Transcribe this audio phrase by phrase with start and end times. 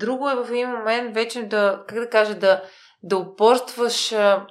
[0.00, 2.62] Друго е в един момент вече да, как да кажа, да,
[3.02, 4.46] да упорстваш а,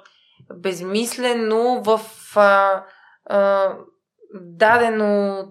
[0.54, 2.00] безмислено в
[2.36, 2.84] а,
[3.26, 3.72] а,
[4.34, 5.44] дадено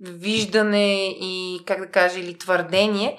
[0.00, 3.18] виждане и, как да кажа, или твърдение,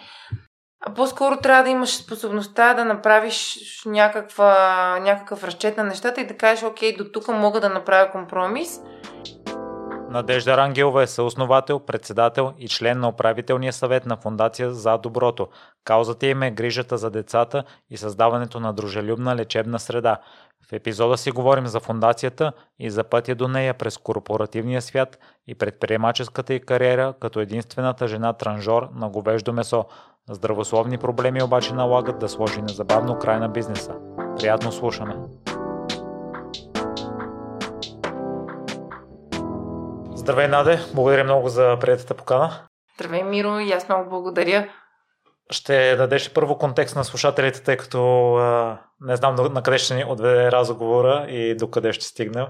[0.85, 6.37] а по-скоро трябва да имаш способността да направиш някаква, някакъв разчет на нещата и да
[6.37, 8.79] кажеш, окей, до тук мога да направя компромис.
[10.13, 15.47] Надежда Рангелова е съосновател, председател и член на управителния съвет на Фундация за доброто.
[15.83, 20.17] Каузата им е грижата за децата и създаването на дружелюбна лечебна среда.
[20.69, 25.55] В епизода си говорим за фундацията и за пътя до нея през корпоративния свят и
[25.55, 29.85] предприемаческата й кариера като единствената жена транжор на говеждо месо.
[30.29, 33.95] Здравословни проблеми обаче налагат да сложи незабавно край на бизнеса.
[34.39, 35.15] Приятно слушане!
[40.23, 40.79] Здравей, Наде!
[40.93, 42.59] Благодаря много за приятата покана.
[42.95, 43.59] Здравей, Миро!
[43.59, 44.69] И аз много благодаря.
[45.51, 50.05] Ще дадеш първо контекст на слушателите, тъй като а, не знам на къде ще ни
[50.07, 52.45] отведе разговора и до къде ще стигнем.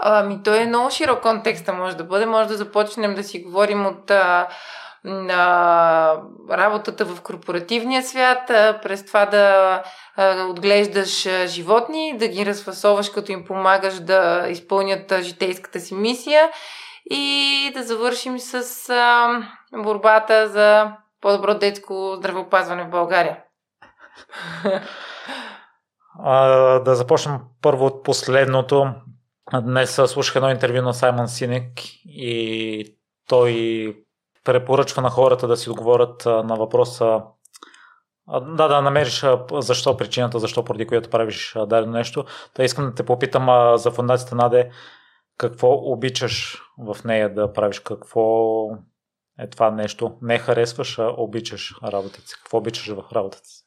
[0.00, 2.26] Ами, той е много широк контекста, може да бъде.
[2.26, 4.48] Може да започнем да си говорим от а,
[5.04, 6.16] на
[6.50, 9.82] работата в корпоративния свят, а, през това да
[10.16, 16.50] а, отглеждаш животни, да ги разфасоваш, като им помагаш да изпълнят житейската си мисия
[17.10, 23.38] и да завършим с а, борбата за по-добро детско здравеопазване в България.
[26.18, 28.94] А, да започнем първо от последното.
[29.62, 31.68] Днес слушах едно интервю на Саймон Синек
[32.04, 32.96] и
[33.28, 33.96] той
[34.44, 37.20] препоръчва на хората да си отговорят на въпроса
[38.28, 42.24] да, да намериш защо причината, защо поради която правиш дадено нещо.
[42.54, 44.70] Та искам да те попитам за фундацията Наде,
[45.38, 48.66] какво обичаш в нея да правиш, какво
[49.38, 50.18] е това нещо.
[50.22, 52.34] Не харесваш, а обичаш работата си.
[52.42, 53.64] Какво обичаш в работата си?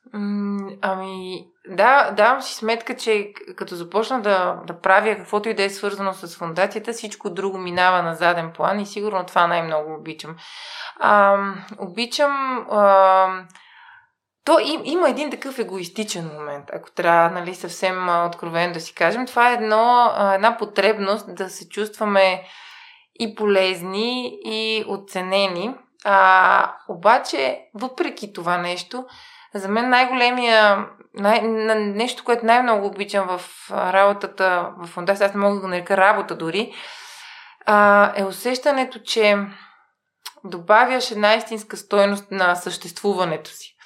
[0.81, 5.69] ами, да, давам си сметка, че като започна да, да правя каквото и да е
[5.69, 10.35] свързано с фундацията, всичко друго минава на заден план и сигурно това най-много обичам.
[10.99, 11.37] А,
[11.79, 12.65] обичам...
[12.71, 13.27] А,
[14.47, 19.25] то им, има един такъв егоистичен момент, ако трябва нали, съвсем откровено да си кажем.
[19.25, 22.43] Това е едно, една потребност да се чувстваме
[23.19, 25.75] и полезни, и оценени.
[26.05, 29.05] А, обаче, въпреки това нещо,
[29.53, 31.41] за мен най-големия, най-
[31.77, 33.41] нещо, което най-много обичам в
[33.71, 36.73] работата в фундация, аз не мога да го нарека работа дори,
[37.65, 39.37] а, е усещането, че
[40.43, 43.76] добавяш една истинска стойност на съществуването си.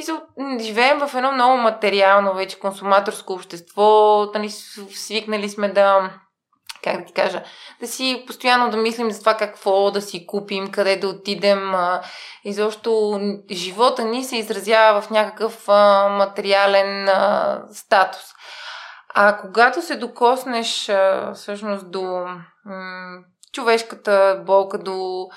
[0.00, 6.10] И живеем в едно много материално, вече консуматорско общество, нали, свикнали сме да
[6.84, 7.42] как да ти кажа,
[7.80, 11.74] да си постоянно да мислим за това какво да си купим, къде да отидем.
[12.44, 15.68] И защо живота ни се изразява в някакъв
[16.10, 17.08] материален
[17.72, 18.22] статус.
[19.14, 20.90] А когато се докоснеш
[21.34, 22.26] всъщност до
[22.64, 23.18] м-
[23.52, 25.28] човешката болка, до,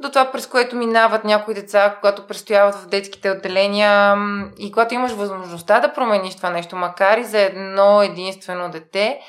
[0.00, 4.16] до това, през което минават някои деца, когато престояват в детските отделения
[4.58, 9.20] и когато имаш възможността да промениш това нещо, макар и за едно единствено дете,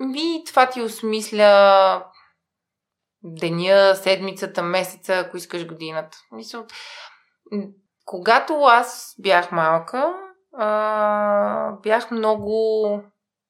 [0.00, 2.04] ми, това ти осмисля
[3.22, 6.18] деня, седмицата, месеца, ако искаш годината.
[6.32, 6.64] Мисля,
[8.04, 10.14] когато аз бях малка,
[10.56, 13.02] а, бях много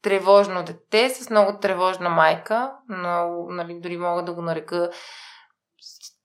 [0.03, 4.91] тревожно дете, с много тревожна майка, но нали, дори мога да го нарека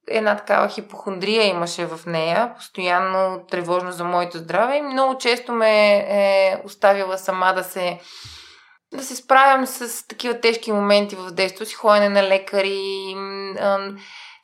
[0.08, 5.98] една такава хипохондрия имаше в нея, постоянно тревожно за моето здраве и много често ме
[5.98, 8.00] е оставила сама да се
[8.94, 13.16] да се справям с такива тежки моменти в детството си, ходене на лекари,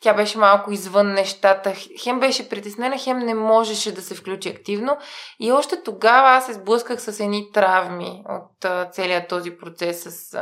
[0.02, 1.74] тя беше малко извън нещата.
[2.04, 4.98] Хем беше притеснена, хем не можеше да се включи активно.
[5.40, 10.38] И още тогава аз се сблъсках с едни травми от целият този процес с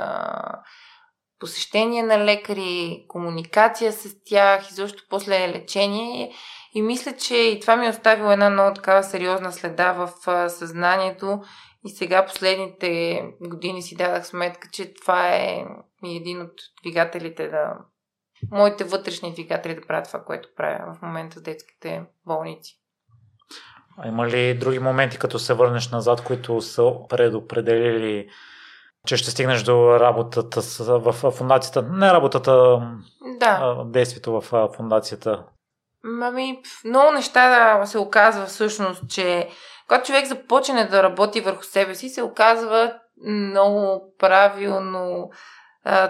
[1.39, 6.31] посещение на лекари, комуникация с тях и защо после лечение.
[6.73, 10.11] И мисля, че и това ми е оставило една много такава сериозна следа в
[10.49, 11.41] съзнанието
[11.85, 15.65] и сега последните години си дадах сметка, че това е
[16.03, 16.53] един от
[16.83, 17.73] двигателите да...
[18.51, 22.79] Моите вътрешни двигатели да правят това, което правя в момента с детските болници.
[23.97, 28.29] А има ли други моменти, като се върнеш назад, които са предопределили,
[29.05, 31.81] че ще стигнеш до работата в фундацията?
[31.81, 32.81] Не работата,
[33.39, 33.59] да.
[33.61, 35.43] а действието в фундацията.
[36.21, 39.49] Ами, много неща да се оказва всъщност, че
[39.87, 42.93] когато човек започне да работи върху себе си, се оказва
[43.25, 45.29] много правилно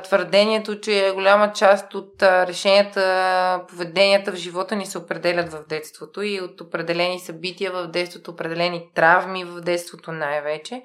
[0.03, 6.41] твърдението, че голяма част от решенията, поведенията в живота ни се определят в детството и
[6.41, 10.81] от определени събития в детството, определени травми в детството най-вече.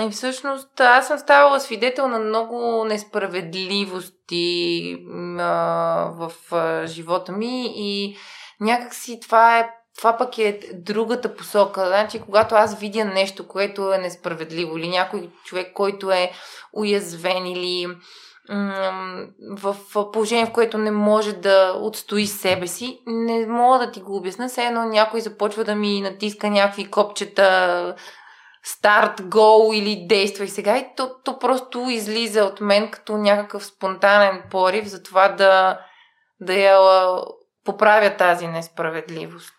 [0.00, 4.96] И всъщност аз съм ставала свидетел на много несправедливости
[5.38, 8.16] а, в а, живота ми и
[8.60, 11.86] някакси това е това пък е другата посока.
[11.86, 16.32] Значи, когато аз видя нещо, което е несправедливо, или някой човек, който е
[16.72, 17.86] уязвен, или
[19.50, 19.76] в
[20.12, 24.48] положение, в което не може да отстои себе си, не мога да ти го обясна.
[24.48, 27.94] Все едно някой започва да ми натиска някакви копчета,
[28.68, 34.42] старт, гол или действай сега и то, то просто излиза от мен като някакъв спонтанен
[34.50, 35.80] порив за това да,
[36.40, 36.78] да я
[37.64, 39.54] поправя тази несправедливост.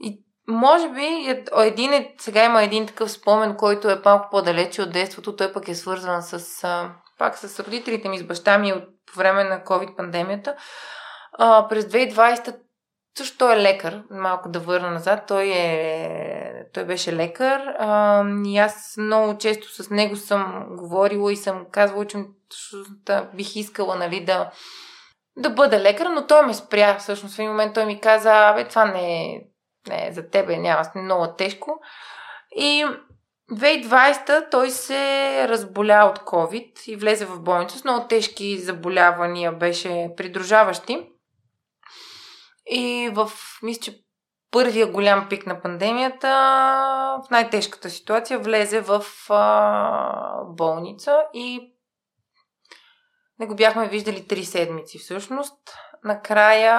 [0.00, 4.82] И може би е, един е, сега има един такъв спомен, който е малко по-далече
[4.82, 5.36] от детството.
[5.36, 6.64] Той пък е свързан с,
[7.18, 8.84] пак с родителите ми, с баща ми от
[9.16, 10.54] време на COVID-пандемията.
[11.38, 12.56] А, през 2020
[13.18, 15.24] също той е лекар, малко да върна назад.
[15.28, 21.36] Той, е, той беше лекар а, и аз много често с него съм говорила и
[21.36, 22.18] съм казвала, че
[23.06, 24.50] да, бих искала нали, да,
[25.36, 26.98] да бъда лекар, но той ме спря.
[26.98, 29.40] Всъщност в един момент той ми каза, абе, това не е,
[29.88, 31.80] не е за тебе, няма, много тежко.
[32.56, 32.86] И
[33.52, 40.10] 2020 той се разболя от COVID и влезе в болница с много тежки заболявания, беше
[40.16, 41.10] придружаващи.
[42.70, 43.30] И в,
[43.62, 44.00] мисля, че
[44.50, 46.28] първия голям пик на пандемията,
[47.26, 51.72] в най-тежката ситуация, влезе в а, болница и
[53.38, 55.58] не го бяхме виждали три седмици всъщност.
[56.04, 56.74] Накрая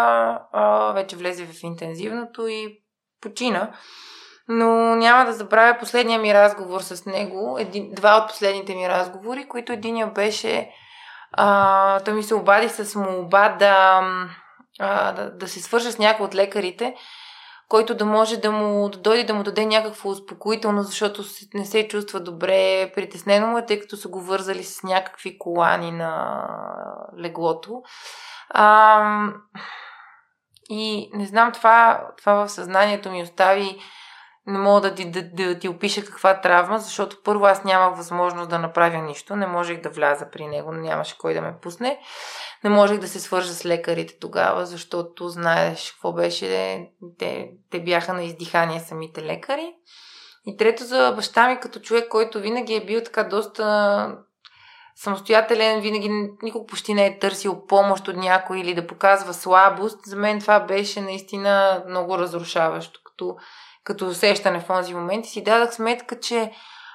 [0.53, 2.81] а, вече влезе в интензивното и
[3.21, 3.71] почина.
[4.47, 9.47] Но няма да забравя последния ми разговор с него, един, два от последните ми разговори,
[9.47, 10.69] които единия беше,
[11.31, 14.01] а, той ми се обади с молба да,
[14.81, 16.95] а, да, да се свържа с някой от лекарите,
[17.69, 21.23] който да може да му да дойде да му даде някакво успокоително, защото
[21.53, 25.91] не се чувства добре, притеснено му е, тъй като са го вързали с някакви колани
[25.91, 26.43] на
[27.19, 27.81] леглото.
[28.49, 29.03] А,
[30.69, 33.79] и не знам, това, това в съзнанието ми остави
[34.47, 38.49] не мога да ти, да, да ти опиша каква травма, защото първо аз нямах възможност
[38.49, 41.99] да направя нищо, не можех да вляза при него, нямаше кой да ме пусне.
[42.63, 46.79] Не можех да се свържа с лекарите тогава, защото знаеш какво беше,
[47.19, 49.73] те, те бяха на издихание самите лекари.
[50.45, 54.17] И трето за баща ми като човек, който винаги е бил така доста
[54.95, 56.09] самостоятелен, винаги
[56.41, 60.05] никога почти не е търсил помощ от някой или да показва слабост.
[60.05, 63.35] За мен това беше наистина много разрушаващо, като
[63.83, 66.51] като усещане в този момент и си дадах сметка, че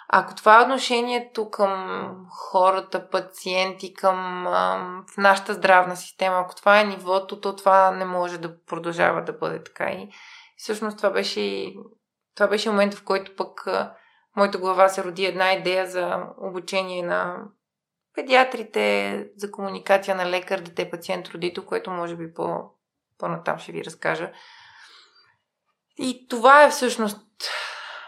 [0.09, 6.81] ако това е отношението към хората, пациенти, към ам, в нашата здравна система, ако това
[6.81, 9.91] е нивото, то това не може да продължава да бъде така.
[9.91, 10.09] И
[10.57, 11.75] всъщност това беше,
[12.35, 13.95] това беше момент, в който пък а,
[14.37, 17.37] моята глава се роди една идея за обучение на
[18.15, 22.71] педиатрите, за комуникация на лекар, дете, пациент, родител, което може би по,
[23.19, 24.33] по-натам ще ви разкажа.
[25.99, 27.21] И това е всъщност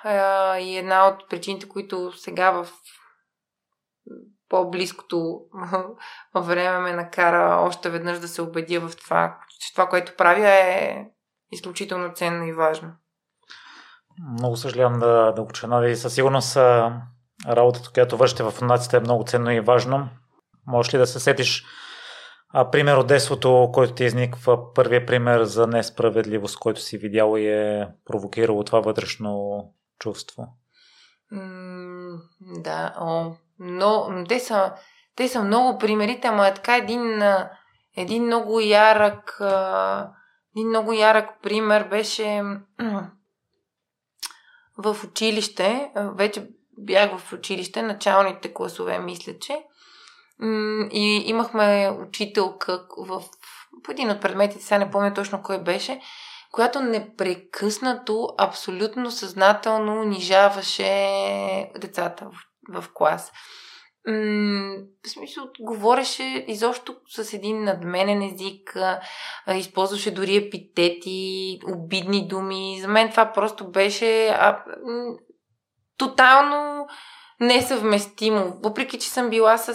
[0.05, 2.69] а, и една от причините, които сега в
[4.49, 5.41] по-близкото
[6.35, 11.07] време ме накара още веднъж да се убедя в това, че това, което правя е
[11.53, 12.93] изключително ценно и важно.
[14.33, 15.97] Много съжалявам да, да уча нови.
[15.97, 16.57] Със сигурност
[17.47, 20.09] работата, която вършите в фундацията е много ценно и важно.
[20.67, 21.65] Можеш ли да се сетиш
[22.49, 27.49] а, пример от детството, който ти изниква, първият пример за несправедливост, който си видял и
[27.49, 29.63] е провокирало това вътрешно
[29.99, 30.47] чувство?
[31.31, 34.73] М- да, о, но те са,
[35.17, 37.23] те са много примерите, ама е така един,
[37.97, 39.41] един много ярък
[40.59, 42.43] един много ярък пример беше
[44.79, 49.65] в училище, вече бях в училище, началните класове, мисля, че
[50.93, 53.21] и имахме учителка в,
[53.87, 56.01] в един от предметите, сега не помня точно кой беше,
[56.53, 62.31] която непрекъснато, абсолютно съзнателно унижаваше децата
[62.71, 63.33] в, в клас.
[64.07, 68.77] В смисъл, говореше изобщо с един надменен език,
[69.55, 72.79] използваше дори епитети, обидни думи.
[72.81, 74.65] За мен това просто беше а,
[75.97, 76.87] тотално
[77.41, 78.57] несъвместимо.
[78.63, 79.75] Въпреки, че съм била с...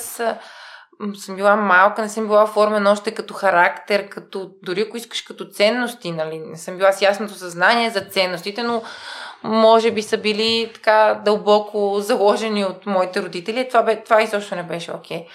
[1.16, 5.46] съм била малка, не съм била оформена още като характер, като, дори ако искаш като
[5.46, 6.40] ценности, нали?
[6.40, 8.84] Не съм била с ясното съзнание за ценностите, но
[9.44, 13.68] може би са били така дълбоко заложени от моите родители.
[13.68, 15.18] Това, бе, това изобщо не беше окей.
[15.18, 15.28] Okay.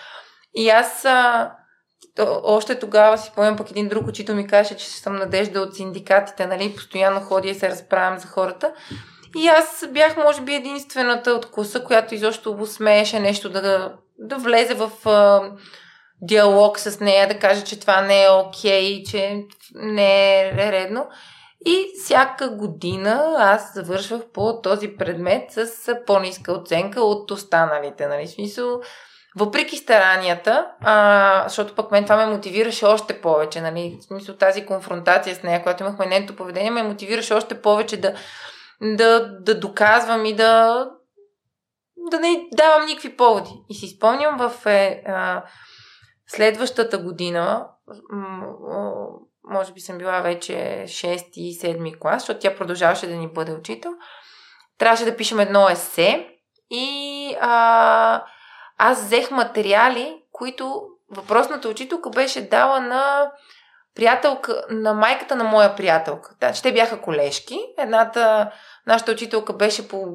[0.54, 1.06] И аз
[2.42, 6.46] още тогава си спомням пък един друг учител ми каже, че съм надежда от синдикатите,
[6.46, 8.72] нали, постоянно ходя и се разправям за хората.
[9.36, 14.74] И аз бях, може би, единствената от класа, която изобщо смееше нещо да, да влезе
[14.74, 15.42] в а,
[16.22, 19.44] диалог с нея, да каже, че това не е окей, че
[19.74, 21.06] не е редно.
[21.66, 28.06] И всяка година аз завършвах по този предмет с по-ниска оценка от останалите.
[28.06, 28.26] Нали?
[28.26, 28.80] Смисъл,
[29.36, 34.66] въпреки старанията, а, защото пък мен това ме мотивираше още повече, нали, в смисъл тази
[34.66, 38.14] конфронтация с нея, която имахме нейното поведение, ме мотивираше още повече да,
[38.82, 40.84] да, да доказвам и да,
[42.10, 43.50] да не давам никакви поводи.
[43.68, 45.44] И си спомням в е, а,
[46.26, 47.68] следващата година,
[49.44, 50.52] може би съм била вече
[50.86, 53.92] 6 и 7 клас, защото тя продължаваше да ни бъде учител.
[54.78, 56.28] Трябваше да пишем едно есе
[56.70, 58.24] и а,
[58.78, 63.32] аз взех материали, които въпросната учителка беше дала на
[63.98, 66.30] приятелка, на майката на моя приятелка.
[66.40, 67.60] Да, те бяха колежки.
[67.78, 68.50] Едната,
[68.86, 70.06] нашата учителка беше по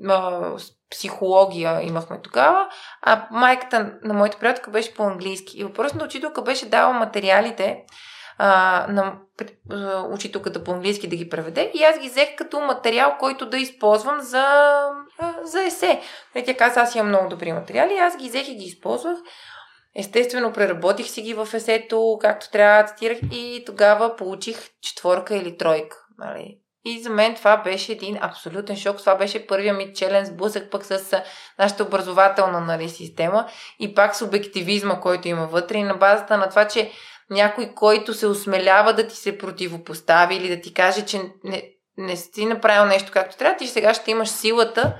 [0.00, 0.56] м-
[0.90, 2.68] психология имахме тогава,
[3.02, 5.58] а майката на моята приятелка беше по английски.
[5.58, 7.84] И въпросната учителка беше дала материалите
[8.38, 9.12] а, на
[10.10, 14.20] учителката по английски да ги преведе и аз ги взех като материал, който да използвам
[14.20, 14.46] за,
[15.42, 16.00] за есе.
[16.34, 19.18] Нали, тя каза, аз имам много добри материали, аз ги взех и ги използвах.
[19.96, 25.96] Естествено, преработих си ги в есето, както трябва, цитирах и тогава получих четворка или тройка.
[26.18, 26.58] Нали.
[26.84, 28.96] И за мен това беше един абсолютен шок.
[28.98, 31.22] Това беше първия ми челен сблъсък пък с
[31.58, 36.48] нашата образователна нали, система и пак с обективизма, който има вътре и на базата на
[36.48, 36.90] това, че
[37.30, 41.64] някой, който се осмелява да ти се противопостави или да ти каже, че не,
[41.96, 44.96] не си направил нещо както трябва, ти сега ще имаш силата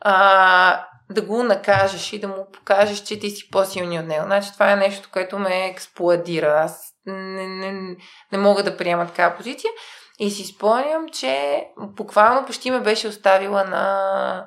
[0.00, 4.24] а, да го накажеш и да му покажеш, че ти си по-силни от него.
[4.24, 6.60] Значи това е нещо, което ме експлоадира.
[6.64, 7.96] Аз не, не,
[8.32, 9.70] не мога да приема такава позиция.
[10.18, 14.46] И си спомням, че буквално почти ме беше оставила на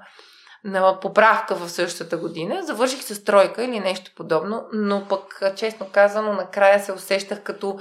[0.63, 2.63] на поправка в същата година.
[2.63, 7.79] Завърших с тройка или нещо подобно, но пък, честно казано, накрая се усещах като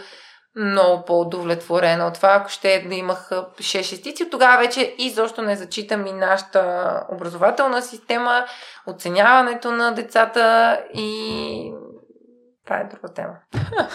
[0.57, 4.30] много по-удовлетворена от това, ако ще да имах 6 шестици.
[4.30, 8.45] Тогава вече изобщо не зачитам и нашата образователна система,
[8.87, 11.73] оценяването на децата и
[12.64, 13.35] това е друга тема.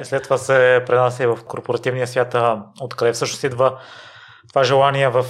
[0.00, 2.36] И след това се пренася и в корпоративния свят,
[2.80, 3.78] откъде всъщност идва
[4.48, 5.24] това желание в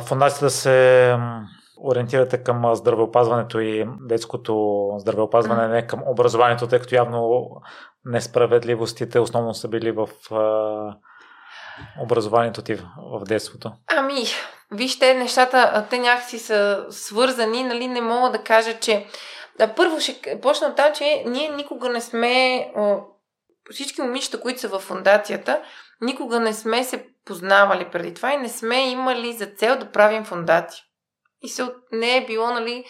[0.00, 1.16] фундацията се
[1.78, 7.50] ориентирате към здравеопазването и детското здравеопазване, не към образованието, тъй като явно
[8.04, 10.08] несправедливостите основно са били в
[12.00, 13.72] образованието ти в детството?
[13.96, 14.22] Ами,
[14.72, 19.06] вижте, нещата, те някакси са свързани, нали, не мога да кажа, че...
[19.58, 22.66] Да, първо ще почна от това, че ние никога не сме...
[23.70, 25.62] Всички момичета, които са в фундацията,
[26.00, 30.24] никога не сме се познавали преди това и не сме имали за цел да правим
[30.24, 30.82] фундация.
[31.42, 32.84] И се, не е било, нали,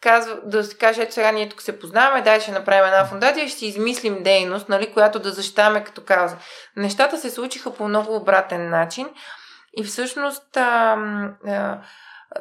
[0.00, 3.44] казва, да се каже, ето сега ние тук се познаваме, дай ще направим една фундация
[3.44, 6.36] и ще измислим дейност, нали, която да защитаваме като кауза.
[6.76, 9.08] Нещата се случиха по много обратен начин
[9.76, 10.96] и всъщност а,
[11.46, 11.78] а,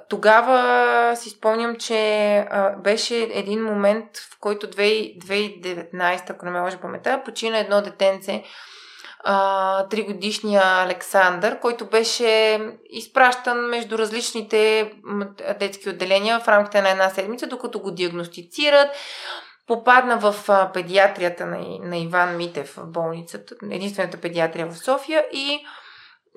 [0.10, 6.78] тогава си спомням, че а, беше един момент, в който 2019, ако не ме лъжа
[6.78, 8.44] памета, почина едно детенце,
[9.90, 14.92] тригодишния Александър, който беше изпращан между различните
[15.60, 18.90] детски отделения в рамките на една седмица, докато го диагностицират.
[19.68, 20.36] Попадна в
[20.74, 25.60] педиатрията на, на Иван Митев в болницата, единствената педиатрия в София и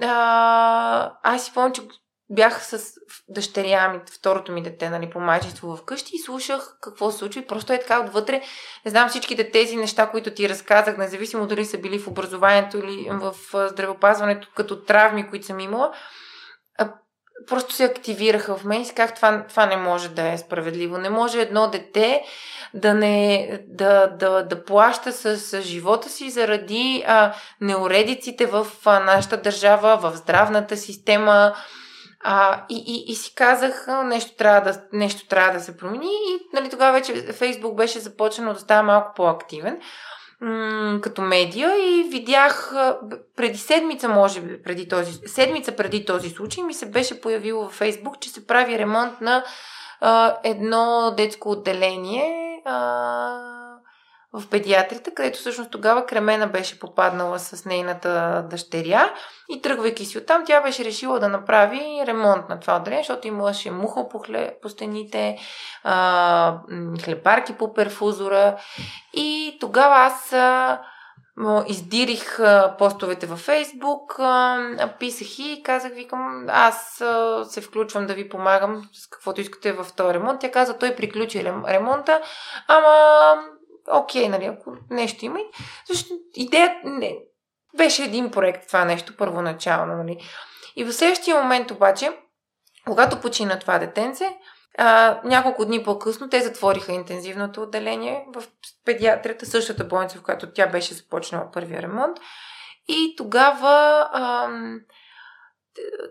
[0.03, 1.83] а, аз си помня, че
[2.31, 2.95] бях с
[3.29, 7.41] дъщеря ми, второто ми дете, нали, по майчество вкъщи и слушах какво се случва.
[7.41, 8.43] И просто е така отвътре.
[8.85, 13.09] Не знам всичките тези неща, които ти разказах, независимо дали са били в образованието или
[13.11, 15.93] в здравеопазването, като травми, които съм имала,
[17.47, 20.99] просто се активираха в мен и си казах, това, това не може да е справедливо.
[20.99, 22.23] Не може едно дете
[22.75, 29.01] да, не, да, да, да плаща с, с живота си заради а, неуредиците в а,
[29.01, 31.55] нашата държава, в здравната система,
[32.25, 36.41] а, и, и, и си казах, нещо трябва, да, нещо трябва да се промени и
[36.53, 39.81] нали, тогава вече Фейсбук беше започнал да става малко по-активен
[41.01, 42.75] като медия и видях
[43.37, 47.73] преди седмица, може би, преди този, седмица преди този случай ми се беше появило във
[47.73, 49.45] Фейсбук, че се прави ремонт на
[50.01, 53.60] а, едно детско отделение а,
[54.33, 59.15] в педиатрията, където всъщност тогава Кремена беше попаднала с нейната дъщеря
[59.49, 63.71] и тръгвайки си оттам, тя беше решила да направи ремонт на това отделение, защото имаше
[63.71, 65.39] муха по, хлеб, по стените,
[65.85, 66.59] а,
[67.05, 68.57] хлебарки по перфузора
[69.15, 70.81] и тогава аз а,
[71.67, 72.39] издирих
[72.79, 74.21] постовете във Фейсбук,
[74.99, 77.03] писах и казах, викам, аз
[77.45, 80.41] се включвам да ви помагам с каквото искате във този ремонт.
[80.41, 82.21] Тя каза, той приключи ремонта,
[82.69, 83.35] ама
[83.93, 85.39] окей, нали, ако нещо има.
[85.89, 87.17] Защото идеята не,
[87.77, 89.97] беше един проект това нещо първоначално.
[89.97, 90.19] Нали.
[90.77, 92.11] И в следващия момент обаче,
[92.87, 94.37] когато почина това детенце,
[94.79, 98.45] а, няколко дни по-късно те затвориха интензивното отделение в
[98.85, 102.19] педиатрията, същата болница, в която тя беше започнала първия ремонт.
[102.89, 104.81] И тогава ам,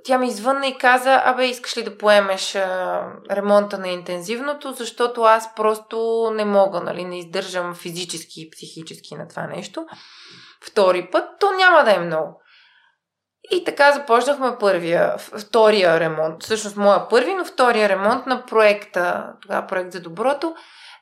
[0.03, 5.21] тя ми извънна и каза, абе, искаш ли да поемеш а, ремонта на интензивното, защото
[5.21, 9.85] аз просто не мога, нали, не издържам физически и психически на това нещо.
[10.65, 12.41] Втори път, то няма да е много.
[13.51, 16.43] И така започнахме първия, втория ремонт.
[16.43, 20.55] Всъщност моя първи, но втория ремонт на проекта, тогава проект за доброто.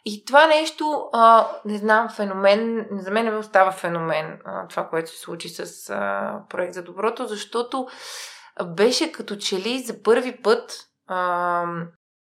[0.05, 5.09] И това нещо, а, не знам, феномен, за мен не остава феномен а, това, което
[5.09, 7.87] се случи с а, проект за доброто, защото
[8.65, 11.65] беше като че ли за първи път а,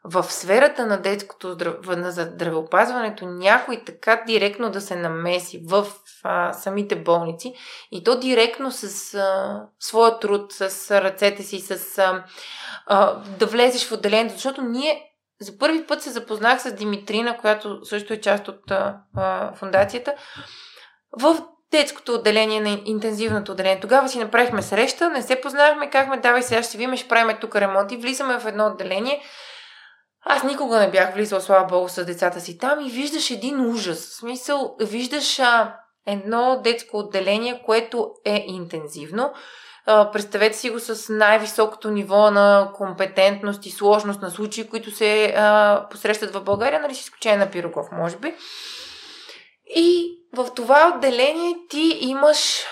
[0.03, 1.87] в сферата на детското здрав...
[1.87, 5.87] на здравеопазването някой така директно да се намеси в
[6.23, 7.53] а, самите болници
[7.91, 12.23] и то директно с а, своя труд, с ръцете си, с а,
[12.85, 15.03] а, да влезеш в отделението, защото ние
[15.41, 20.15] за първи път се запознах с Димитрина, която също е част от а, фундацията,
[21.21, 21.37] в
[21.71, 23.79] детското отделение на интензивното отделение.
[23.79, 27.55] Тогава си направихме среща, не се познахме, казахме, давай сега ще видим, ще правим тук
[27.55, 29.21] ремонт и влизаме в едно отделение.
[30.25, 33.99] Аз никога не бях влизала, слава богу, с децата си там и виждаш един ужас.
[33.99, 39.33] В смисъл, виждаш а, едно детско отделение, което е интензивно.
[39.85, 45.33] А, представете си го с най-високото ниво на компетентност и сложност на случаи, които се
[45.37, 48.35] а, посрещат в България, нали с изключение на Пирогов, може би.
[49.75, 52.63] И в това отделение ти имаш,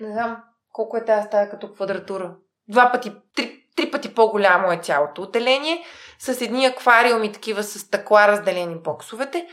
[0.00, 2.34] не знам колко е тази стая като квадратура,
[2.68, 5.84] два пъти, три, три пъти по-голямо е цялото отделение,
[6.18, 9.48] с едни аквариуми такива с стъкла разделени боксовете.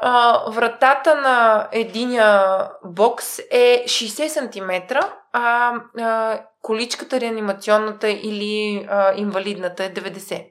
[0.00, 4.96] А, вратата на единия бокс е 60 см,
[5.32, 10.50] а, а количката реанимационната или а, инвалидната е 90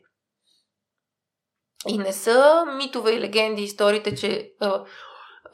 [1.87, 4.83] и не са митове и легенди историите, че а,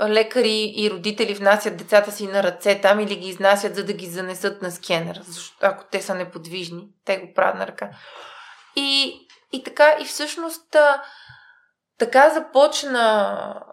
[0.08, 4.06] лекари и родители внасят децата си на ръце там или ги изнасят, за да ги
[4.06, 7.90] занесат на скенер, защото ако те са неподвижни, те го правят на ръка.
[8.76, 9.14] И,
[9.52, 10.76] и така, и всъщност
[12.00, 13.64] така започна,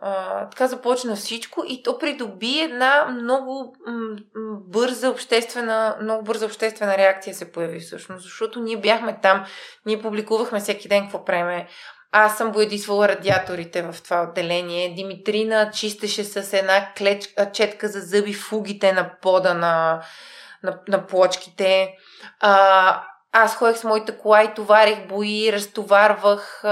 [0.51, 4.17] така започна всичко и то придоби една много м-
[4.61, 9.45] бърза обществена, много бърза обществена реакция се появи всъщност, защото ние бяхме там,
[9.87, 11.69] ние публикувахме всеки ден какво преме,
[12.19, 14.95] аз съм боядисвала радиаторите в това отделение.
[14.95, 20.03] Димитрина чистеше с една клеч, четка за зъби фугите на пода на,
[20.63, 21.95] на, на плочките.
[22.41, 26.65] А, аз ходех с моята кола и товарих бои, разтоварвах.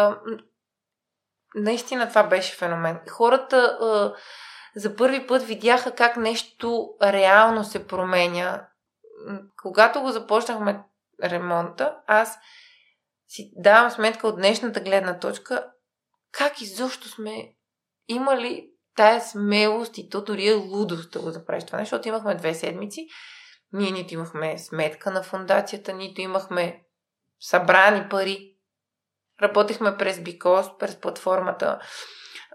[1.55, 3.01] Наистина това беше феномен.
[3.11, 4.15] Хората а,
[4.77, 8.67] за първи път видяха как нещо реално се променя.
[9.63, 10.83] Когато го започнахме
[11.25, 12.39] ремонта, аз
[13.35, 15.67] си давам сметка от днешната гледна точка,
[16.33, 17.49] как изобщо сме
[18.09, 22.55] имали тая смелост и то дори е лудост да го запреш това защото имахме две
[22.55, 23.07] седмици.
[23.73, 26.83] Ние нито имахме сметка на фундацията, нито имахме
[27.41, 28.55] събрани пари.
[29.43, 31.79] Работехме през Бикос, през платформата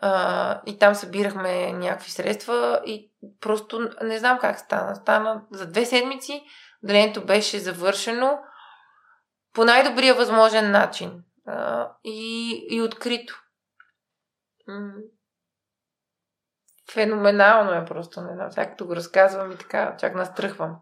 [0.01, 3.11] а, и там събирахме някакви средства и
[3.41, 4.95] просто не знам как стана.
[4.95, 6.43] Стана за две седмици,
[6.83, 8.39] отделението беше завършено
[9.53, 13.43] по най-добрия възможен начин а, и, и открито.
[16.93, 20.75] Феноменално е просто, не знам, сега като го разказвам и така, чак настръхвам.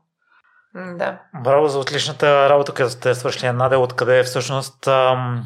[0.75, 1.21] Да.
[1.43, 5.43] Браво за отличната работа, като сте свършили, Надя, откъде всъщност ам,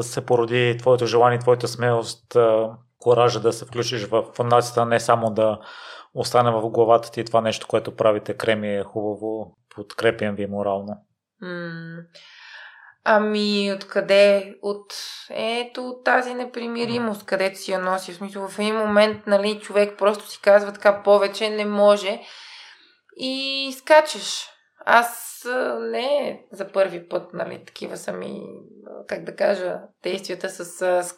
[0.00, 5.30] се породи твоето желание, твоята смелост, а, коража да се включиш в фундацията, не само
[5.30, 5.60] да
[6.14, 11.04] остане в главата ти това нещо, което правите, креми е хубаво, подкрепям ви морално.
[11.40, 12.02] М-
[13.04, 14.54] Ами, откъде?
[14.62, 14.94] От
[15.30, 18.12] ето от тази непримиримост, където си я носи.
[18.12, 22.20] В смисъл, в един момент, нали, човек просто си казва така повече, не може.
[23.16, 24.48] И скачаш.
[24.84, 25.42] Аз
[25.80, 28.42] не за първи път, нали, такива са ми,
[29.08, 31.14] как да кажа, действията с, с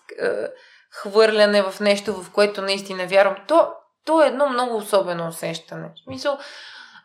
[0.91, 3.37] хвърляне в нещо, в което наистина вярвам.
[3.49, 3.73] То,
[4.05, 5.89] то е едно много особено усещане.
[5.97, 6.39] В смисъл,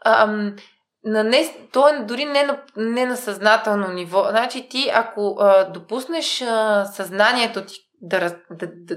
[0.05, 0.55] ам,
[1.03, 4.25] на не, то е дори не на, не на съзнателно ниво.
[4.29, 8.19] Значи ти, ако а, допуснеш а, съзнанието ти да,
[8.51, 8.95] да, да,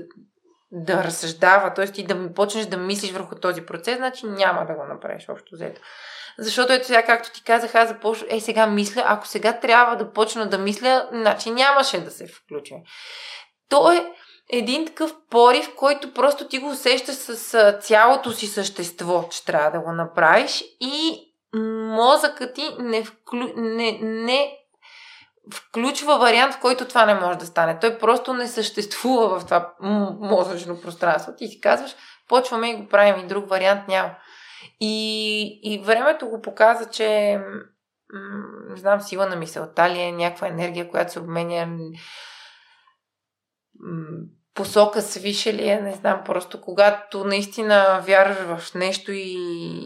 [0.72, 1.86] да разсъждава, т.е.
[1.86, 5.80] ти да почнеш да мислиш върху този процес, значи няма да го направиш общо взето.
[6.38, 10.12] Защото ето сега, както ти казах, аз започвам, е сега мисля, ако сега трябва да
[10.12, 12.74] почна да мисля, значи нямаше да се включи.
[13.68, 14.12] То е
[14.52, 19.80] един такъв порив, който просто ти го усещаш с цялото си същество, че трябва да
[19.80, 23.52] го направиш и мозъкът ти не, вклю...
[23.56, 24.58] не, не
[25.54, 27.78] включва вариант, в който това не може да стане.
[27.78, 29.74] Той просто не съществува в това
[30.20, 31.32] мозъчно пространство.
[31.36, 31.94] Ти си казваш,
[32.28, 34.14] почваме и го правим и друг вариант няма.
[34.80, 37.38] И, и времето го показа, че
[38.68, 41.66] не знам, сила на мисълта ли е, някаква енергия, която се обменя
[44.54, 49.34] посока свише ли е, не знам, просто когато наистина вярваш в нещо и,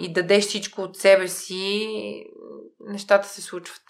[0.01, 1.89] и дадеш всичко от себе си,
[2.81, 3.83] нещата се случват.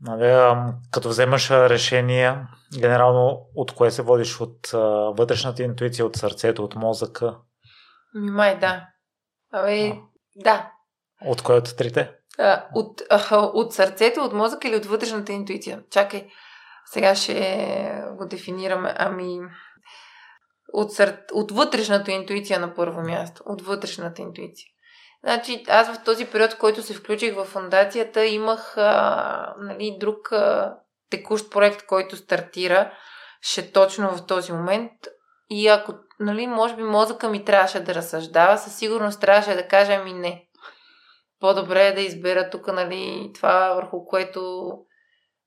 [0.00, 0.56] Нали,
[0.90, 2.46] като вземаш решение,
[2.80, 4.40] генерално от кое се водиш?
[4.40, 4.78] От а,
[5.18, 7.38] вътрешната интуиция, от сърцето, от мозъка?
[8.14, 8.86] Ми май да.
[9.52, 9.96] Абе, а.
[10.36, 10.72] да.
[11.24, 12.12] От кое от трите?
[12.38, 15.82] А, от, а, от сърцето, от мозъка или от вътрешната интуиция?
[15.90, 16.28] Чакай,
[16.86, 18.94] сега ще го дефинираме.
[18.96, 19.38] Ами,
[20.72, 21.18] от, сър...
[21.32, 23.42] от вътрешната интуиция на първо място.
[23.46, 24.66] От вътрешната интуиция.
[25.24, 30.32] Значи, аз в този период, в който се включих в фундацията, имах а, нали, друг
[30.32, 30.76] а,
[31.10, 32.92] текущ проект, който стартира
[33.40, 34.92] ще точно в този момент.
[35.50, 39.98] И ако, нали, може би мозъка ми трябваше да разсъждава, със сигурност трябваше да кажа
[39.98, 40.48] ми не.
[41.40, 44.70] По-добре е да избера тук, нали, това върху което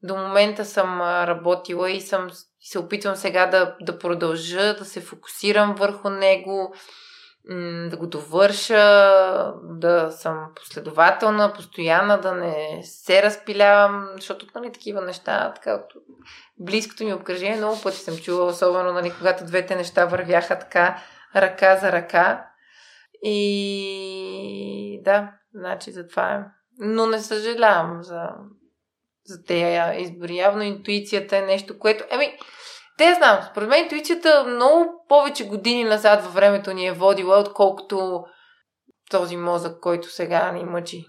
[0.03, 2.29] до момента съм работила и съм
[2.62, 6.74] се опитвам сега да, да продължа, да се фокусирам върху него,
[7.89, 8.84] да го довърша,
[9.63, 15.93] да съм последователна, постоянна, да не се разпилявам, защото нали, такива неща, така от
[16.58, 21.02] близкото ми обкръжение, много пъти съм чула, особено нали, когато двете неща вървяха така
[21.36, 22.45] ръка за ръка.
[23.24, 26.45] И да, значи за това е.
[26.80, 28.30] Но не съжалявам за,
[29.29, 30.35] за тези избори.
[30.35, 32.03] Явно интуицията е нещо, което...
[32.09, 32.37] Еми,
[32.97, 38.23] те знам, според мен интуицията много повече години назад във времето ни е водила, отколкото
[39.09, 41.05] този мозък, който сега ни мъчи.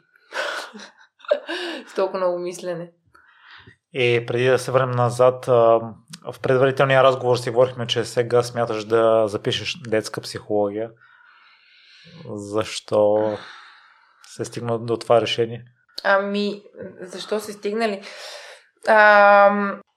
[1.86, 2.90] С толкова много мислене.
[3.92, 9.28] И преди да се върнем назад, в предварителния разговор си говорихме, че сега смяташ да
[9.28, 10.90] запишеш детска психология.
[12.34, 13.36] Защо
[14.26, 15.64] се стигна до това решение?
[16.04, 16.62] Ами,
[17.00, 18.02] защо се стигнали?
[18.88, 19.50] А,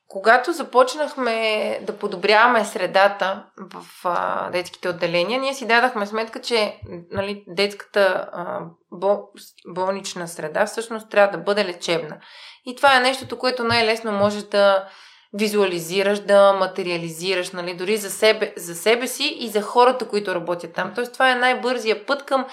[0.08, 6.80] когато започнахме да подобряваме средата в а, детските отделения, ние си дадахме сметка, че
[7.12, 8.60] нали, детската а,
[8.92, 9.30] бол,
[9.68, 12.18] болнична среда всъщност трябва да бъде лечебна.
[12.66, 14.88] И това е нещото, което най-лесно може да
[15.34, 20.74] визуализираш, да материализираш, нали, дори за себе, за себе си и за хората, които работят
[20.74, 20.92] там.
[20.96, 22.46] Тоест, това е най-бързия път към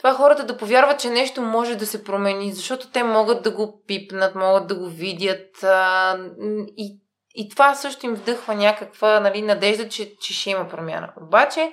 [0.00, 3.82] това хората да повярват, че нещо може да се промени, защото те могат да го
[3.86, 6.18] пипнат, могат да го видят а,
[6.76, 7.00] и,
[7.34, 11.12] и това също им вдъхва някаква нали, надежда, че, че ще има промяна.
[11.22, 11.72] Обаче,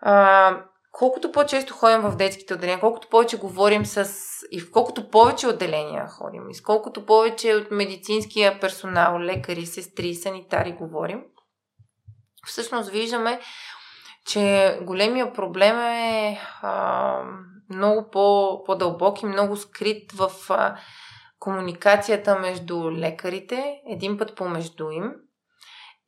[0.00, 0.56] а,
[0.92, 4.10] колкото по-често ходим в детските отделения, колкото повече говорим с...
[4.50, 10.14] и в колкото повече отделения ходим, и с колкото повече от медицинския персонал, лекари, сестри,
[10.14, 11.22] санитари говорим,
[12.46, 13.40] всъщност виждаме
[14.24, 17.22] че големия проблем е а,
[17.70, 20.76] много по, по-дълбок и много скрит в а,
[21.38, 25.12] комуникацията между лекарите, един път помежду им,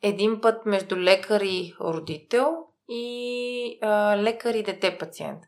[0.02, 2.56] един път между лекар и родител
[2.88, 5.42] и а, лекар и дете-пациент.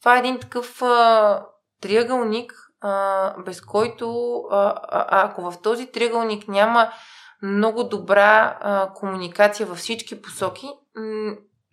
[0.00, 1.46] Това е един такъв а,
[1.80, 6.92] триъгълник, а, без който, а, а, ако в този триъгълник няма
[7.42, 10.66] много добра а, комуникация във всички посоки,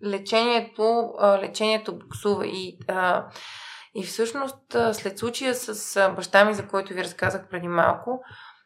[0.05, 2.47] лечението, лечението буксува.
[2.47, 2.77] И,
[3.95, 8.21] и всъщност след случая с баща ми, за който ви разказах преди малко,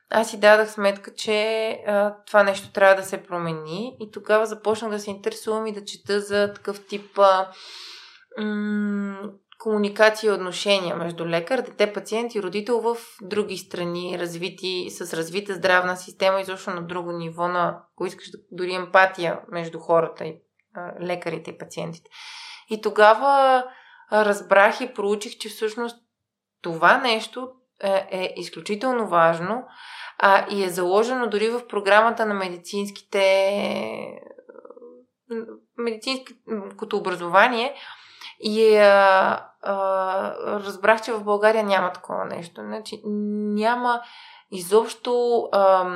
[0.09, 1.79] аз си дадах сметка, че
[2.27, 3.97] това нещо трябва да се промени.
[3.99, 7.51] И тогава започнах да се интересувам и да чета за такъв тип а,
[8.37, 15.13] м- комуникация и отношения между лекар, дете, пациент и родител в други страни, развити, с
[15.13, 20.41] развита здравна система, изобщо на друго ниво, на, ако искаш, дори емпатия между хората и
[21.01, 22.09] лекарите и пациентите.
[22.69, 23.63] И тогава
[24.11, 25.97] разбрах и проучих, че всъщност
[26.61, 27.49] това нещо
[27.83, 29.63] е, е изключително важно
[30.19, 33.61] а, и е заложено дори в програмата на медицинските
[35.77, 37.75] медицинското образование
[38.39, 42.61] и а, а, разбрах, че в България няма такова нещо.
[42.61, 44.01] Значи, няма
[44.51, 45.89] изобщо а,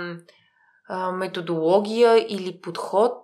[1.13, 3.23] методология или подход,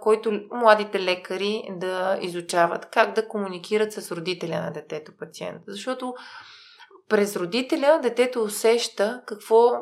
[0.00, 2.86] който младите лекари да изучават.
[2.90, 5.64] Как да комуникират с родителя на детето пациента.
[5.66, 6.14] Защото
[7.08, 9.72] през родителя детето усеща какво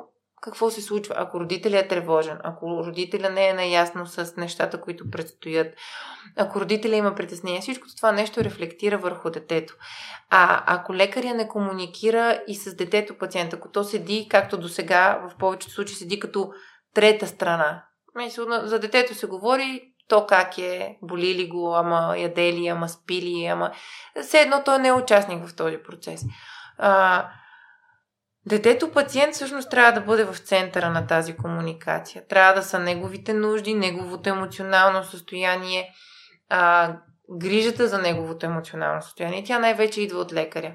[0.40, 5.10] какво се случва, ако родителя е тревожен, ако родителя не е наясно с нещата, които
[5.10, 5.74] предстоят,
[6.36, 9.76] ако родителя има притеснение, всичко това нещо рефлектира върху детето.
[10.30, 15.28] А ако лекаря не комуникира и с детето пациента, ако то седи, както до сега,
[15.28, 16.52] в повечето случаи седи като
[16.94, 17.84] трета страна.
[18.62, 23.22] За детето се говори то как е, боли ли го, ама яде ли, ама спи
[23.22, 23.72] ли, ама...
[24.22, 26.24] Все едно той не е участник в този процес.
[26.78, 27.28] А,
[28.46, 32.26] Детето пациент всъщност трябва да бъде в центъра на тази комуникация.
[32.28, 35.90] Трябва да са неговите нужди, неговото емоционално състояние,
[36.48, 36.92] а,
[37.40, 39.44] грижата за неговото емоционално състояние.
[39.44, 40.74] Тя най-вече идва от лекаря.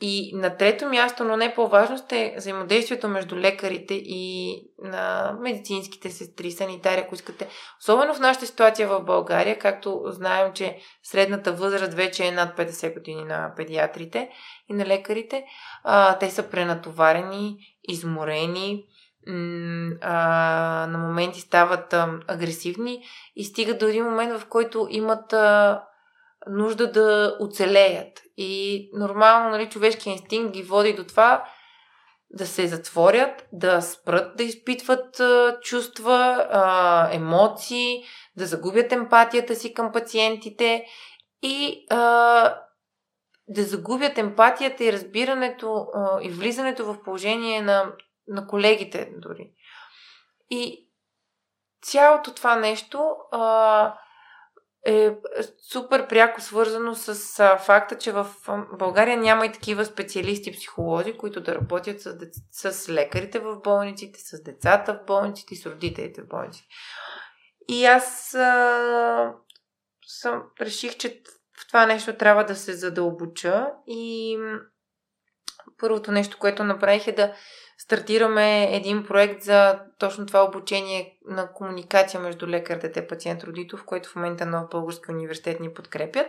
[0.00, 6.50] И на трето място, но не по-важно, е взаимодействието между лекарите и на медицинските сестри,
[6.50, 7.48] санитари, ако искате.
[7.80, 12.94] Особено в нашата ситуация в България, както знаем, че средната възраст вече е над 50
[12.94, 14.30] години на педиатрите
[14.68, 15.44] и на лекарите.
[15.84, 17.56] А, те са пренатоварени,
[17.88, 18.84] изморени,
[20.00, 23.04] а, на моменти стават а, агресивни
[23.36, 25.82] и стигат до един момент, в който имат а,
[26.48, 28.22] нужда да оцелеят.
[28.36, 31.44] И нормално, нали, човешки инстинкт ги води до това
[32.30, 38.04] да се затворят, да спрат да изпитват а, чувства, а, емоции,
[38.36, 40.84] да загубят емпатията си към пациентите
[41.42, 42.60] и а,
[43.48, 47.92] да загубят емпатията и разбирането а, и влизането в положение на,
[48.28, 49.50] на колегите дори.
[50.50, 50.90] И
[51.82, 53.98] цялото това нещо а,
[54.86, 55.16] е
[55.72, 57.14] супер пряко свързано с
[57.58, 58.26] факта, че в
[58.78, 64.42] България няма и такива специалисти психолози, които да работят с, с лекарите в болниците, с
[64.42, 66.68] децата в болниците и с родителите в болниците.
[67.68, 69.34] И аз а,
[70.06, 71.22] съм, реших, че
[71.60, 74.38] в това нещо трябва да се задълбоча и
[75.78, 77.34] първото нещо, което направих е да
[77.78, 83.84] стартираме един проект за точно това обучение на комуникация между лекар, дете, пациент, родител, в
[83.84, 86.26] който в момента нов български университет ни подкрепят.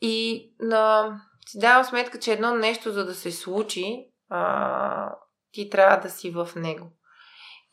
[0.00, 1.12] И на...
[1.48, 5.14] си давам сметка, че едно нещо, за да се случи, а,
[5.52, 6.92] ти трябва да си в него.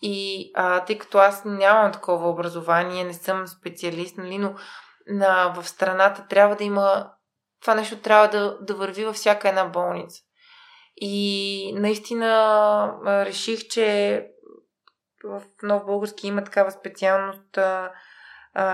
[0.01, 4.55] И а, тъй като аз нямам такова образование, не съм специалист, нали, но
[5.07, 7.11] на, в страната трябва да има.
[7.61, 10.21] Това нещо трябва да, да върви във всяка една болница.
[11.01, 14.25] И наистина реших, че
[15.23, 17.91] в Нов Български има такава специалност а,
[18.53, 18.65] а,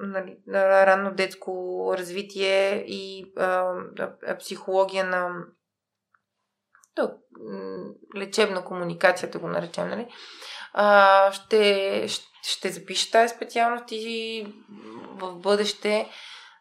[0.00, 3.74] на, на ранно детско развитие и а,
[4.38, 5.30] психология на
[6.96, 7.14] да,
[8.16, 10.06] лечебна комуникация, да го наречем, нали?
[10.72, 12.06] А, ще,
[12.42, 14.46] ще запиша тази специалност и
[15.14, 16.08] в бъдеще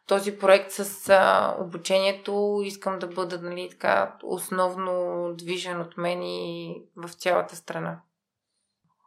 [0.10, 6.76] този проект с а, обучението искам да бъда нали, така, основно движен от мен и
[6.96, 8.00] в цялата страна.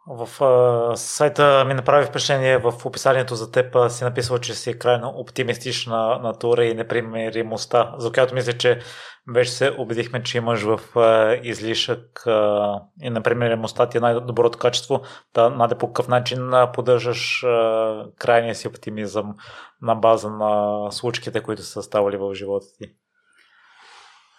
[0.07, 5.09] В а, сайта ми направи впечатление в описанието за теб си написал, че си крайно
[5.09, 8.81] оптимистична натура и непримиримостта, за която мисля, че
[9.35, 15.03] вече се убедихме, че имаш в а, излишък а, и непримиримостта ти е най-доброто качество.
[15.35, 17.45] Да, Наде, по какъв начин поддържаш
[18.19, 19.35] крайния си оптимизъм
[19.83, 23.02] на база на случките, които са ставали в живота ти?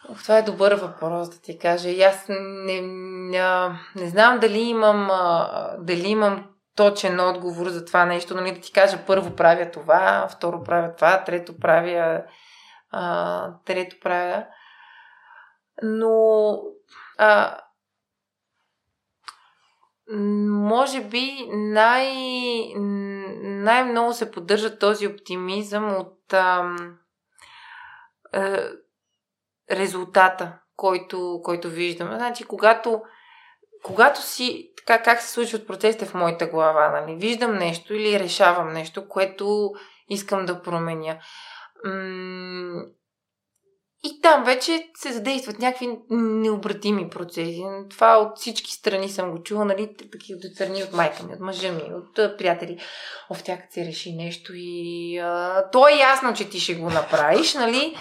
[0.07, 1.89] Това е добър въпрос да ти кажа.
[1.89, 5.09] И аз не, не, не знам дали имам,
[5.79, 8.35] дали имам точен отговор за това нещо.
[8.35, 12.23] Нали, да ти кажа, първо правя това, второ правя това, трето правя,
[12.91, 14.45] а, трето правя.
[15.83, 16.57] Но
[17.17, 17.57] а,
[20.49, 22.13] може би най,
[23.43, 26.75] най-много се поддържа този оптимизъм от а,
[29.71, 32.15] резултата, който, който виждаме.
[32.15, 33.01] Значи, когато,
[33.83, 37.15] когато си, така как се случват процесите в моята глава, нали?
[37.15, 39.71] виждам нещо или решавам нещо, което
[40.09, 41.17] искам да променя.
[41.85, 42.83] М-
[44.05, 47.63] и там вече се задействат някакви необратими процеси.
[47.89, 51.71] Това от всички страни съм го чула, нали, такива страни от майка ми, от мъжа
[51.71, 52.77] ми, от приятели.
[53.29, 57.53] О, като се реши нещо и а, то е ясно, че ти ще го направиш,
[57.55, 57.97] нали?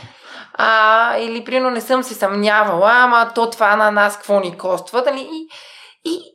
[0.54, 5.02] А, или, прино не съм се съмнявала, ама то това на нас какво ни коства,
[5.06, 5.28] нали?
[5.32, 5.48] И,
[6.04, 6.32] и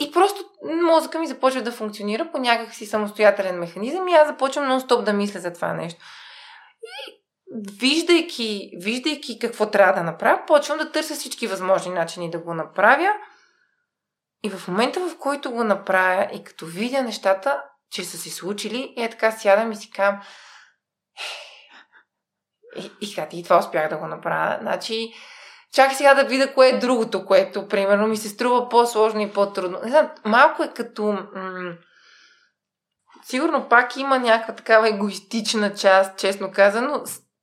[0.00, 0.44] и просто
[0.82, 5.12] мозъка ми започва да функционира по някакъв си самостоятелен механизъм и аз започвам нон-стоп да
[5.12, 6.00] мисля за това нещо.
[6.82, 7.21] И
[7.80, 13.12] виждайки, виждайки какво трябва да направя, почвам да търся всички възможни начини да го направя.
[14.44, 18.94] И в момента, в който го направя и като видя нещата, че са се случили,
[18.96, 20.22] е така сядам и си казвам,
[22.76, 24.58] и, и, и това успях да го направя.
[24.60, 25.12] Значи,
[25.74, 29.80] чакай сега да видя кое е другото, което, примерно, ми се струва по-сложно и по-трудно.
[29.84, 31.12] Не знам, малко е като...
[31.34, 31.76] М-
[33.24, 37.02] сигурно пак има някаква такава егоистична част, честно казано.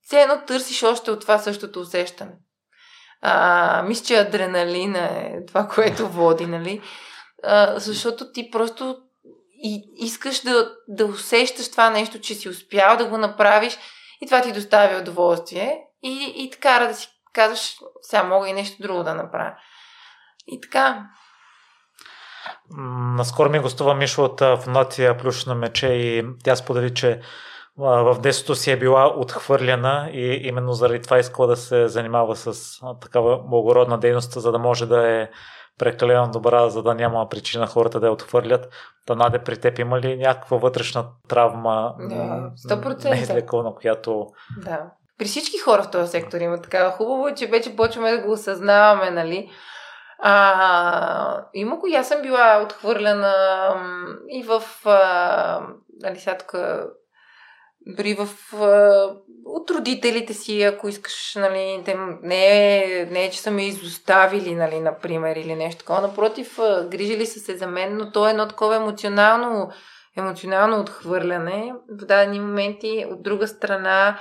[0.10, 2.32] Все едно търсиш още от това същото усещане.
[3.22, 6.82] А, мисля, че адреналина е това, което води, нали?
[7.44, 8.98] А, защото ти просто
[9.64, 13.78] и искаш да, да усещаш това нещо, че си успял да го направиш
[14.22, 18.82] и това ти доставя удоволствие и, и така да си казваш, сега мога и нещо
[18.82, 19.54] друго да направя.
[20.48, 21.10] И така.
[23.16, 27.22] Наскоро ми гостува Мишо от фундация Плюшно мече и тя сподели, че
[27.80, 32.80] в детството си е била отхвърлена и именно заради това искала да се занимава с
[33.02, 35.30] такава благородна дейност, за да може да е
[35.78, 38.70] прекалено добра, за да няма причина хората да я отхвърлят.
[39.06, 41.96] Та Наде, при теб има ли някаква вътрешна травма?
[42.00, 43.10] Да, 100%.
[43.10, 44.28] Неизлековна, която...
[44.64, 44.82] Да.
[45.18, 46.92] При всички хора в този сектор има такава.
[46.92, 49.50] Хубаво е, че вече почваме да го осъзнаваме, нали?
[50.20, 53.34] А, има го, аз съм била отхвърлена
[54.30, 54.64] и в...
[54.86, 55.62] А,
[56.02, 56.56] нали, сега тук
[57.88, 58.30] дори в,
[59.46, 64.56] от родителите си, ако искаш, нали, те, не, е, не е, че са ме изоставили,
[64.56, 66.02] нали, например, или нещо такова.
[66.02, 69.70] Напротив, грижили са се за мен, но то е едно такова емоционално,
[70.18, 71.74] емоционално отхвърляне.
[71.90, 74.20] В дадени моменти, от друга страна,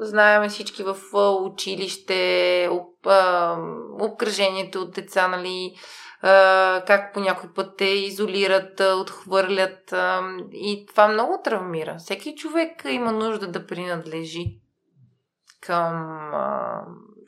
[0.00, 0.96] знаеме всички в
[1.40, 3.06] училище, об,
[4.00, 5.74] обкръжението от деца, нали,
[6.86, 9.94] как по някой път те изолират, отхвърлят
[10.52, 11.96] и това много травмира.
[11.98, 14.60] Всеки човек има нужда да принадлежи
[15.60, 16.30] към,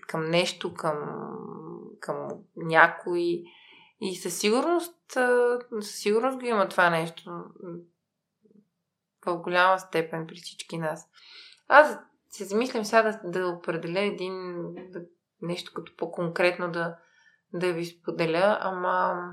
[0.09, 0.97] към нещо, към,
[2.01, 3.43] към някой
[4.01, 5.19] и със сигурност,
[5.81, 7.45] със сигурност го има това нещо
[9.27, 11.09] в голяма степен при всички нас.
[11.69, 14.55] Аз се замислям сега да, да определя един
[14.91, 15.01] да,
[15.43, 16.97] нещо като по-конкретно да,
[17.53, 19.25] да ви споделя, ама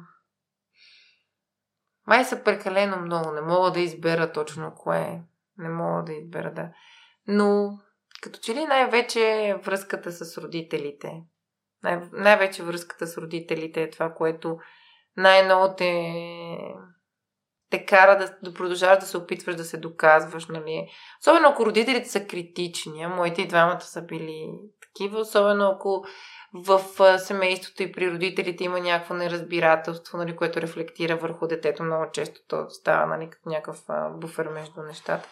[2.08, 3.32] май са прекалено много.
[3.32, 5.22] Не мога да избера точно кое.
[5.58, 6.70] Не мога да избера, да.
[7.28, 7.80] Но
[8.22, 11.24] като че ли най-вече връзката с родителите.
[11.84, 14.60] Най- най-вече връзката с родителите е това, което
[15.18, 16.14] най-много те,
[17.70, 20.90] те кара да, да продължаваш да се опитваш да се доказваш, нали.
[21.22, 24.50] Особено ако родителите са критични, а моите и двамата са били
[24.82, 26.06] такива, особено ако
[26.54, 26.82] в
[27.20, 31.84] семейството и при родителите има някакво неразбирателство, нали, което рефлектира върху детето.
[31.84, 35.30] Много често то става нали, като някакъв буфер между нещата.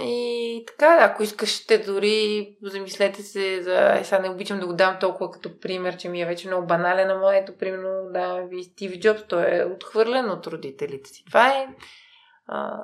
[0.00, 3.98] И така, ако искаш, дори замислете се за...
[3.98, 6.66] Е, сега не обичам да го дам толкова като пример, че ми е вече много
[6.66, 11.24] банален, ама ето, примерно, да, ви Стиви Джобс, той е отхвърлен от родителите си.
[11.26, 11.68] Това е...
[12.46, 12.78] А,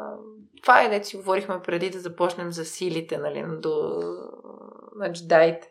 [0.62, 4.02] това е, дете си говорихме преди да започнем за силите, нали, до,
[4.96, 5.68] на джедаите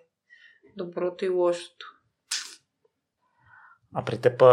[0.77, 1.85] доброто и лошото.
[3.95, 4.43] А при теб,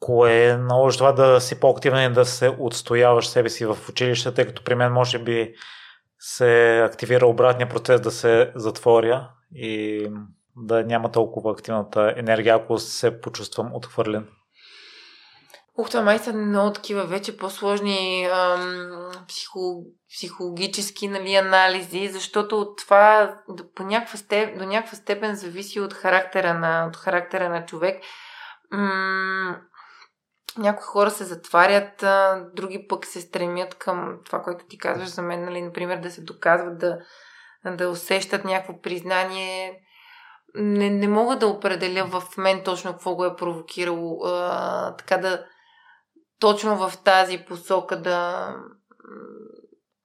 [0.00, 4.46] кое наложи това да си по-активен и да се отстояваш себе си в училище, тъй
[4.46, 5.54] като при мен може би
[6.18, 10.08] се активира обратния процес да се затворя и
[10.56, 14.28] да няма толкова активната енергия, ако се почувствам отхвърлен?
[15.78, 19.84] Ух, това май са много такива вече по-сложни ам, психо,
[20.16, 25.92] психологически нали, анализи, защото от това до, по някаква степ, до някаква степен зависи от
[25.92, 28.02] характера на, от характера на човек.
[28.70, 29.56] М-
[30.58, 35.22] някои хора се затварят, а, други пък се стремят към това, което ти казваш за
[35.22, 36.98] мен, нали, например, да се доказват, да,
[37.66, 39.80] да усещат някакво признание.
[40.54, 45.46] Не, не мога да определя в мен точно какво го е провокирало, а, така да
[46.40, 48.50] точно в тази посока да,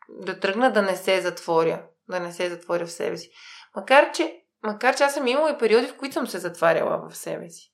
[0.09, 3.31] да тръгна да не се затворя, да не се затворя в себе си.
[3.75, 7.15] Макар че, макар, че аз съм имала и периоди, в които съм се затваряла в
[7.15, 7.73] себе си.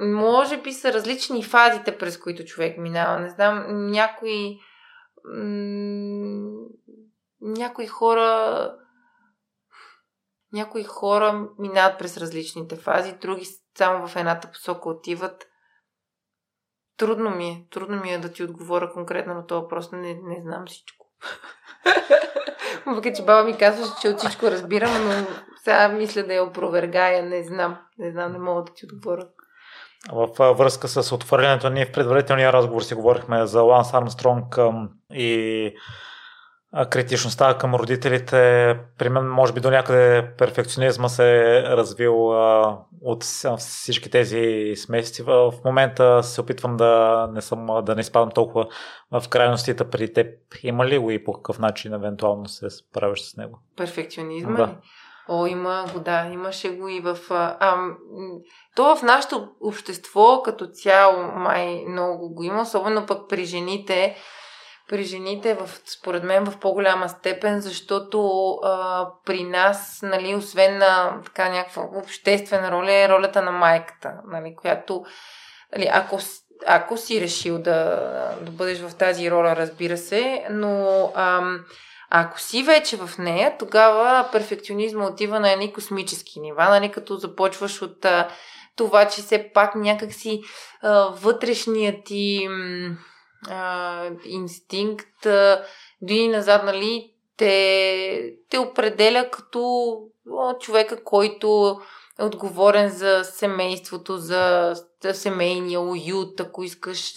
[0.00, 3.20] Може би са различни фазите, през които човек минава.
[3.20, 4.58] Не знам, някои.
[5.24, 6.66] М-
[7.40, 8.74] някои хора.
[10.52, 13.46] Някои хора минават през различните фази, други
[13.78, 15.46] само в едната посока отиват.
[16.98, 17.64] Трудно ми е.
[17.70, 19.92] Трудно ми е да ти отговоря конкретно на този въпрос.
[19.92, 21.06] Не, не знам всичко.
[22.86, 25.26] Въпреки, че баба ми казваше, че от всичко разбирам, но
[25.64, 27.22] сега мисля да я опровергая.
[27.22, 27.78] Не знам.
[27.98, 29.26] Не знам, не мога да ти отговоря.
[30.12, 34.58] в връзка с отвърлянето ние в предварителния разговор си говорихме за Ланс Армстронг
[35.12, 35.72] и
[36.90, 43.24] критичността към родителите, при мен може би до някъде перфекционизма се е развил а, от
[43.58, 45.22] всички тези смеси.
[45.22, 48.66] В момента се опитвам да не, съм, да не изпадам толкова
[49.12, 50.26] в крайностите при теб.
[50.62, 53.58] Има ли го и по какъв начин евентуално се справяш с него?
[53.76, 54.66] Перфекционизма да.
[54.66, 54.76] ли?
[55.30, 57.18] О, има го, да, имаше го и в...
[57.30, 57.76] А,
[58.76, 64.16] то в нашето общество като цяло май много го има, особено пък при жените
[64.88, 71.20] при жените, в, според мен, в по-голяма степен, защото а, при нас, нали, освен на
[71.24, 75.04] така някаква обществена роля, е ролята на майката, нали, която,
[75.76, 76.18] нали, ако,
[76.66, 77.84] ако си решил да,
[78.40, 81.64] да бъдеш в тази роля, разбира се, но ам,
[82.10, 87.82] ако си вече в нея, тогава перфекционизма отива на едни космически нива, нали, като започваш
[87.82, 88.28] от а,
[88.76, 90.40] това, че все пак някакси
[90.82, 92.48] а, вътрешният ти...
[92.50, 92.96] М-
[93.48, 95.64] а, инстинкт, а,
[96.10, 99.98] назад, нали, те, те определя като
[100.60, 101.80] човека, който
[102.20, 107.14] е отговорен за семейството, за, за семейния уют, ако искаш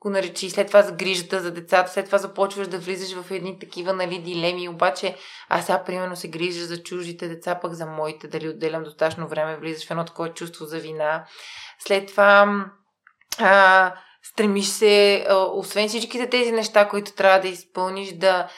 [0.00, 3.58] го наречи, след това за грижата за децата, след това започваш да влизаш в едни
[3.58, 5.16] такива нали, дилеми, обаче
[5.48, 9.56] аз сега примерно се грижа за чуждите деца, пък за моите, дали отделям достатъчно време,
[9.56, 11.24] влизаш в едно такова чувство за вина.
[11.78, 12.64] След това
[13.38, 13.94] а,
[14.32, 18.48] стремиш се, освен всичките тези неща, които трябва да изпълниш, да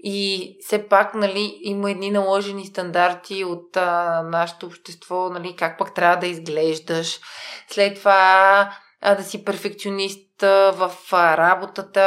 [0.00, 5.94] и все пак, нали, има едни наложени стандарти от а, нашето общество, нали, как пък
[5.94, 7.20] трябва да изглеждаш.
[7.68, 12.00] След това а, да си перфекционист а, в а, работата.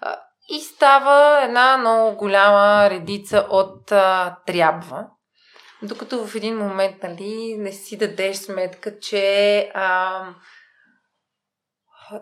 [0.00, 0.16] А,
[0.48, 5.06] и става една много голяма редица от а, трябва.
[5.82, 10.24] Докато в един момент, нали, не си дадеш сметка, че а,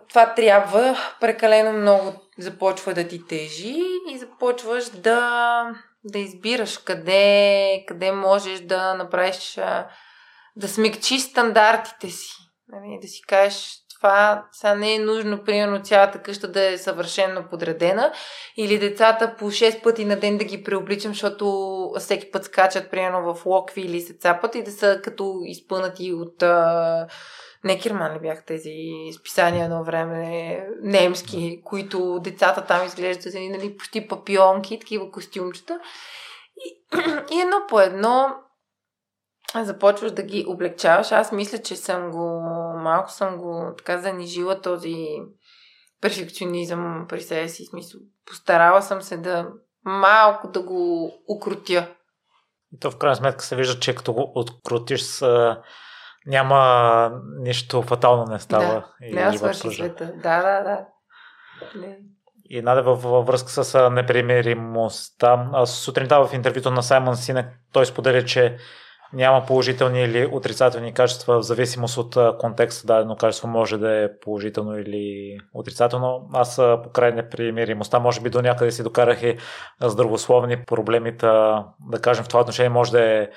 [0.09, 3.75] това трябва прекалено много започва да ти тежи
[4.09, 5.63] и започваш да,
[6.03, 9.59] да избираш къде, къде можеш да направиш,
[10.55, 12.33] да смекчи стандартите си.
[12.67, 17.47] Нали, да си кажеш, това сега не е нужно, примерно, цялата къща да е съвършенно
[17.49, 18.13] подредена
[18.57, 23.33] или децата по 6 пъти на ден да ги преобличам, защото всеки път скачат, примерно,
[23.33, 26.43] в локви или се цапат и да са като изпънати от
[27.63, 28.73] не Кирман ли бях тези
[29.19, 35.79] списания на време, немски, които децата там изглеждат нали, почти папионки, такива костюмчета.
[36.65, 36.97] И,
[37.35, 38.27] и едно по едно
[39.55, 41.11] започваш да ги облегчаваш.
[41.11, 42.41] Аз мисля, че съм го,
[42.83, 44.95] малко съм го така занижила този
[46.01, 47.65] перфекционизъм при себе си.
[47.65, 49.47] Смисъл, постарала съм се да
[49.85, 51.87] малко да го укрутя.
[52.73, 55.21] И то в крайна сметка се вижда, че като го открутиш с
[56.25, 58.73] няма нищо фатално не става.
[58.73, 60.05] Да, и няма свърши света.
[60.23, 60.85] Да, да, да.
[61.75, 61.97] Не.
[62.49, 65.49] И наде във, връзка с непримиримостта.
[65.65, 68.57] Сутринта в интервюто на Саймон Синек той споделя, че
[69.13, 72.87] няма положителни или отрицателни качества в зависимост от контекста.
[72.87, 76.29] Дадено качество може да е положително или отрицателно.
[76.33, 79.37] Аз по край непримиримостта може би до някъде си докарах и
[79.81, 81.27] здравословни проблемите.
[81.89, 83.29] Да кажем в това отношение може да е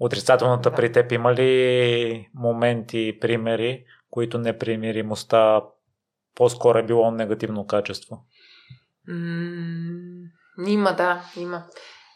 [0.00, 5.62] Отрицателната при теб има ли моменти, примери, които непримиримостта
[6.34, 8.24] по-скоро е било негативно качество?
[9.08, 10.28] М-
[10.66, 11.64] има, да, има.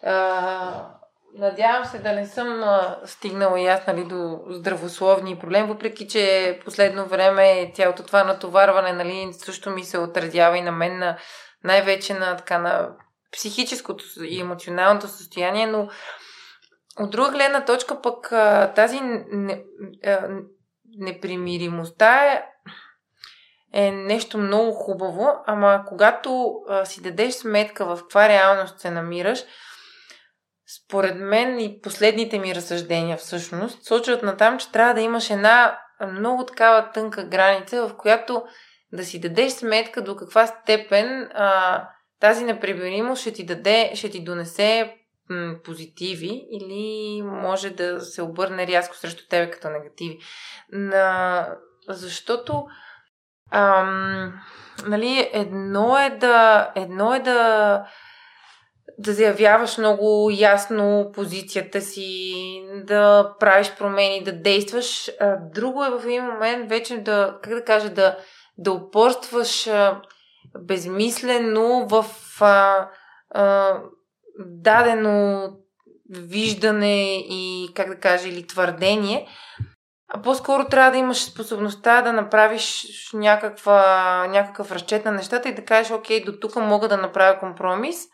[0.04, 0.88] А,
[1.38, 2.64] надявам се да не съм
[3.04, 9.32] стигнала и аз нали, до здравословни проблеми, въпреки че последно време цялото това натоварване нали,
[9.32, 11.18] също ми се отразява и на мен на,
[11.64, 12.88] най-вече на, така, на
[13.32, 15.88] психическото и емоционалното състояние, но
[17.00, 18.28] от друга гледна точка пък
[18.74, 19.64] тази не,
[20.98, 22.44] непримиримостта е,
[23.72, 29.44] е нещо много хубаво, ама когато си дадеш сметка в каква реалност се намираш,
[30.84, 35.78] според мен и последните ми разсъждения всъщност сочат на там, че трябва да имаш една
[36.12, 38.44] много такава тънка граница, в която
[38.92, 41.88] да си дадеш сметка до каква степен а,
[42.20, 44.96] тази непримиримост ще ти даде, ще ти донесе
[45.64, 50.18] позитиви или може да се обърне рязко срещу тебе като негативи.
[50.72, 51.48] На...
[51.88, 52.64] Защото
[53.50, 54.40] ам,
[54.86, 57.84] нали, едно е да едно е да
[58.98, 62.34] да заявяваш много ясно позицията си,
[62.84, 65.10] да правиш промени, да действаш.
[65.20, 68.16] А, друго е в един момент вече да, как да кажа, да,
[68.58, 69.70] да упорстваш
[70.58, 72.06] безмислено в
[72.40, 72.88] а,
[73.30, 73.78] а,
[74.38, 75.48] дадено
[76.10, 79.26] виждане и, как да кажа, или твърдение,
[80.14, 85.64] А по-скоро трябва да имаш способността да направиш някаква, някакъв разчет на нещата и да
[85.64, 88.08] кажеш, окей, до тук мога да направя компромис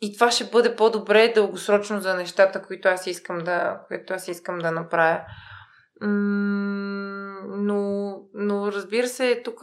[0.00, 4.58] и това ще бъде по-добре дългосрочно за нещата, които аз искам да, които аз искам
[4.58, 5.20] да направя.
[7.56, 9.60] но, но разбира се, тук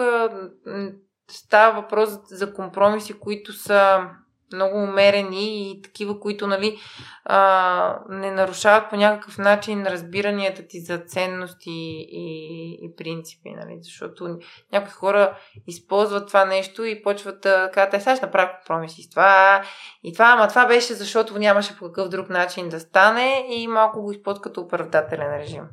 [1.32, 4.09] става въпрос за компромиси, които са
[4.54, 6.80] много умерени и такива, които нали,
[7.26, 11.72] а, не нарушават по някакъв начин разбиранията ти за ценности
[12.12, 13.50] и, и принципи.
[13.50, 13.78] Нали?
[13.82, 14.39] Защото
[14.74, 15.38] някои хора
[15.68, 19.64] използват това нещо и почват да кажат, е, сега ще направя компромиси с това
[20.04, 24.02] и това, ама това беше защото нямаше по какъв друг начин да стане и малко
[24.02, 25.64] го използват като оправдателен режим.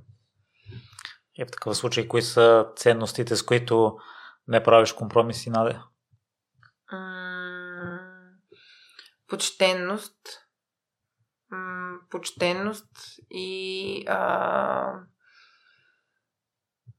[1.39, 3.97] И в такъв случай, кои са ценностите, с които
[4.49, 5.79] не правиш компромиси, Наде?
[9.29, 10.19] Почтенност,
[11.51, 12.91] м- почтенност
[13.31, 15.01] и а,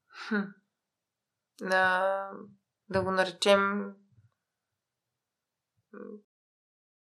[0.10, 0.42] хм,
[1.62, 2.30] да,
[2.90, 3.94] да го наречем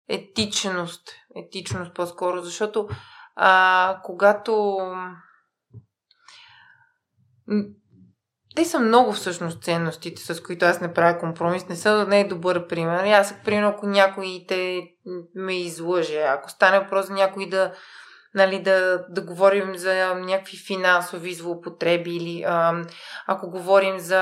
[0.08, 1.10] етичност.
[1.36, 2.90] Етичност по-скоро, защото
[3.36, 4.78] а, когато
[8.56, 11.68] те са много всъщност ценностите, с които аз не правя компромис.
[11.68, 13.06] Не са не е добър пример.
[13.06, 14.82] Аз, примерно, ако някой те
[15.36, 17.72] ме излъже, ако стане въпрос за някой да,
[18.34, 22.46] нали, да, да говорим за някакви финансови злоупотреби или
[23.28, 24.22] ако говорим за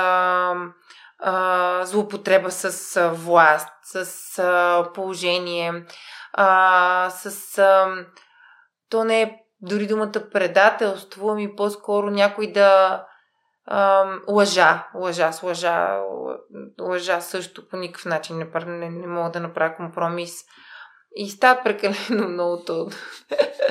[1.18, 5.84] а, злоупотреба с а, власт, с а, положение,
[6.32, 7.58] а, с...
[7.58, 7.88] А,
[8.90, 13.00] то не е дори думата предателство, ами по-скоро някой да
[13.70, 16.00] Ам, лъжа, лъжа с лъжа,
[16.80, 20.44] лъжа също по никакъв начин не, не, не мога да направя компромис.
[21.16, 22.88] И става прекалено много то.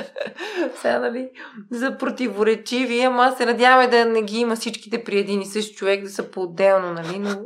[0.76, 1.30] Сега, нали,
[1.70, 6.02] за противоречиви, ама се надяваме да не ги има всичките при един и същ човек,
[6.02, 7.30] да са по-отделно, нали, но...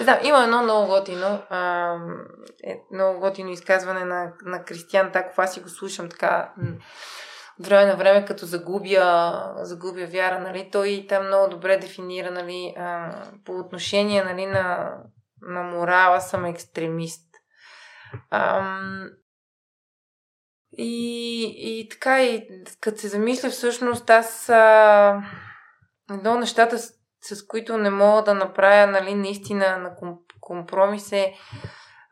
[0.00, 1.94] Не знам, има едно много готино, а,
[2.64, 6.52] е, много готино изказване на, на Кристиан Таков, аз си го слушам така
[7.60, 13.12] време на време, като загубя, загубя вяра, нали, той там много добре дефинира, нали, а,
[13.44, 14.96] по отношение, нали, на,
[15.42, 17.26] на морала съм екстремист.
[18.30, 19.10] Ам,
[20.78, 22.48] и, и така, и
[22.80, 25.22] като се замисля, всъщност аз а,
[26.10, 29.96] едно нещата, с, с които не мога да направя, нали, наистина на
[30.40, 31.34] компромис е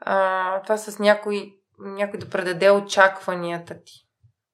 [0.00, 4.07] а, това с някой, някой да предаде очакванията ти.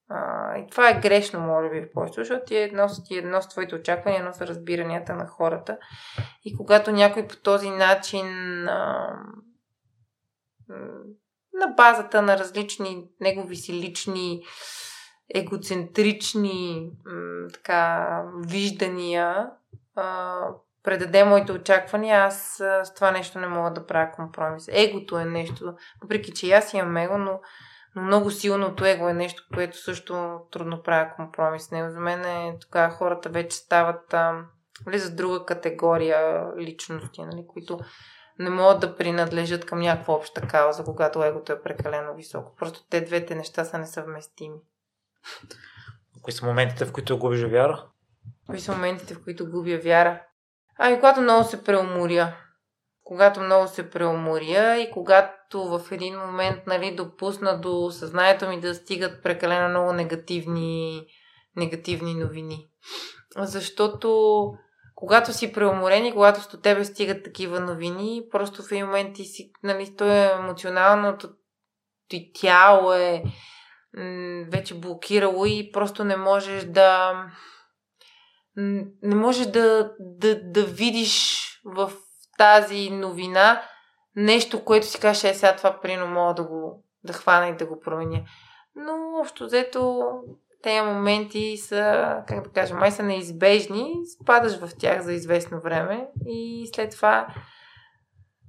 [0.08, 3.18] А, и това е грешно, може би, в повечето, защото ти е едно, ти е
[3.18, 5.78] едно с твоите очаквания, едно с разбиранията на хората.
[6.44, 8.28] И когато някой по този начин
[8.68, 9.08] а,
[11.54, 14.42] на базата на различни негови си лични
[15.34, 16.90] егоцентрични
[17.52, 19.50] така, виждания
[20.84, 24.68] предаде моите очаквания, аз с това нещо не мога да правя компромис.
[24.72, 27.40] Егото е нещо, въпреки че аз имам его, но
[27.96, 31.70] но много силното его е нещо, което също трудно правя компромис.
[31.70, 34.44] Не, за мен е тогава хората вече стават а,
[34.86, 37.78] влизат друга категория личности, нали, които
[38.38, 42.56] не могат да принадлежат към някаква обща кауза, когато егото е прекалено високо.
[42.56, 44.58] Просто те двете неща са несъвместими.
[46.22, 47.86] Кои са моментите, в които губиш вяра?
[48.46, 50.22] Кои са моментите, в които губя вяра?
[50.78, 52.36] Ами, когато много се преуморя
[53.04, 58.74] когато много се преуморя и когато в един момент нали, допусна до съзнанието ми да
[58.74, 61.06] стигат прекалено много негативни,
[61.56, 62.68] негативни новини.
[63.36, 64.50] Защото
[64.94, 69.24] когато си преуморен и когато с тебе стигат такива новини, просто в един момент ти
[69.24, 71.28] си, нали, то е емоционалното
[72.08, 73.22] ти тяло е
[74.52, 77.12] вече блокирало и просто не можеш да
[79.02, 81.92] не можеш да, да, да видиш в
[82.38, 83.62] тази новина
[84.16, 87.66] нещо, което си каже, е сега това прино мога да го да хвана и да
[87.66, 88.20] го променя.
[88.76, 90.10] Но общо взето
[90.62, 96.08] тези моменти са, как да кажа, май са неизбежни, спадаш в тях за известно време
[96.26, 97.26] и след това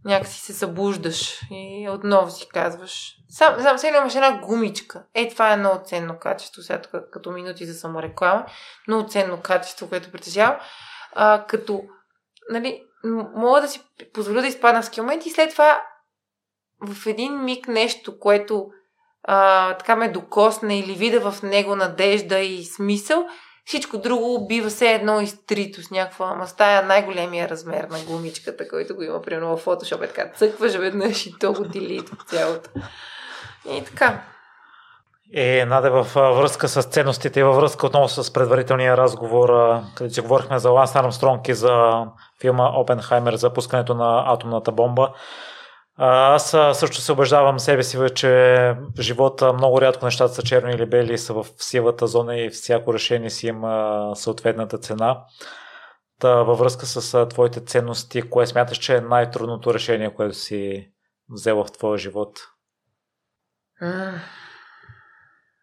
[0.06, 3.16] някакси се събуждаш и отново си казваш.
[3.30, 5.04] Сам, сам сега имаш една гумичка.
[5.14, 8.46] Е, това е много ценно качество, сега тук, като минути за самореклама.
[8.88, 10.58] Много ценно качество, което притежавам.
[11.48, 11.82] Като,
[12.50, 12.84] нали,
[13.36, 13.82] мога да си
[14.14, 15.82] позволя да изпадна в момент и след това
[16.82, 18.68] в един миг нещо, което
[19.24, 23.28] а, така ме докосне или вида в него надежда и смисъл,
[23.66, 28.96] всичко друго бива все едно изтрито с някаква, ама стая най-големия размер на гумичката, който
[28.96, 32.70] го има примерно в Photoshop, е така цъкваш веднъж и то го делит цялото.
[33.70, 34.22] И така.
[35.34, 39.50] Е, Наде, във връзка с ценностите и във връзка отново с предварителния разговор,
[39.96, 42.06] където си говорихме за Ланс Армстронг и за
[42.42, 45.14] филма Опенхаймер за пускането на атомната бомба.
[45.98, 48.30] Аз също се убеждавам себе си, че
[48.98, 52.94] в живота много рядко нещата са черни или бели, са в сивата зона и всяко
[52.94, 55.24] решение си има съответната цена.
[56.20, 60.90] Та, във връзка с твоите ценности, кое смяташ, че е най-трудното решение, което си
[61.30, 62.40] взела в твоя живот?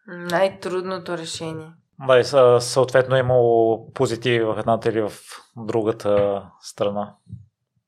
[0.06, 1.72] Най-трудното решение.
[2.06, 2.24] Да, и
[2.60, 5.12] съответно е имало позитиви в едната или в
[5.56, 7.14] другата страна.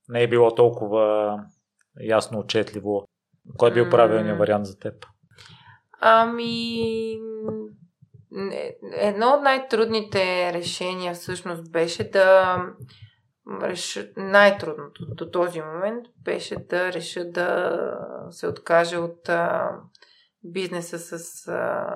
[0.09, 1.37] Не е било толкова
[2.01, 3.09] ясно, отчетливо.
[3.59, 5.07] Кой е бил правилният вариант за теб?
[6.01, 7.19] Ами,
[8.93, 12.59] едно от най-трудните решения всъщност беше да
[13.63, 17.79] реша, най-трудното до този момент беше да реша да
[18.31, 19.71] се откаже от а,
[20.45, 21.87] бизнеса с а,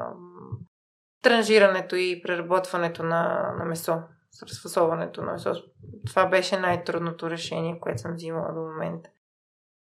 [1.23, 3.99] транжирането и преработването на, на месо,
[4.31, 5.53] с разфасоването на месо.
[6.07, 9.11] Това беше най-трудното решение, което съм взимала до момента.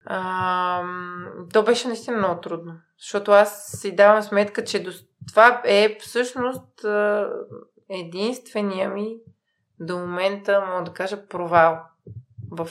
[0.04, 0.82] А,
[1.52, 4.90] то беше наистина много трудно, защото аз си давам сметка, че до...
[5.28, 6.84] това е всъщност
[7.88, 9.16] единствения ми
[9.80, 11.82] до момента, мога да кажа, провал
[12.50, 12.70] в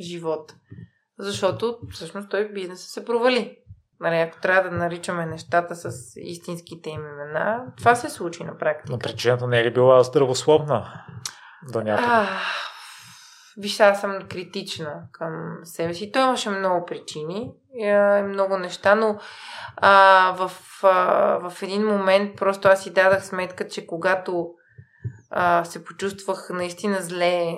[0.00, 0.54] живота.
[1.18, 3.58] Защото всъщност той бизнесът се провали.
[4.00, 8.92] Нали, ако трябва да наричаме нещата с истинските им имена, това се случи на практика.
[8.92, 11.04] Но причината не е ли била здравословна
[11.72, 12.28] до някъде?
[13.56, 16.12] Виж, аз съм критична към себе си.
[16.12, 19.18] Той имаше много причини, и много неща, но
[19.76, 20.50] а, в,
[20.82, 24.50] а, в един момент просто аз си дадах сметка, че когато
[25.30, 27.56] а, се почувствах наистина зле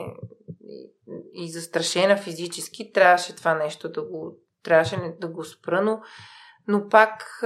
[1.35, 6.01] и застрашена физически, трябваше това нещо да го, трябваше да го спра, но,
[6.69, 7.39] но пак,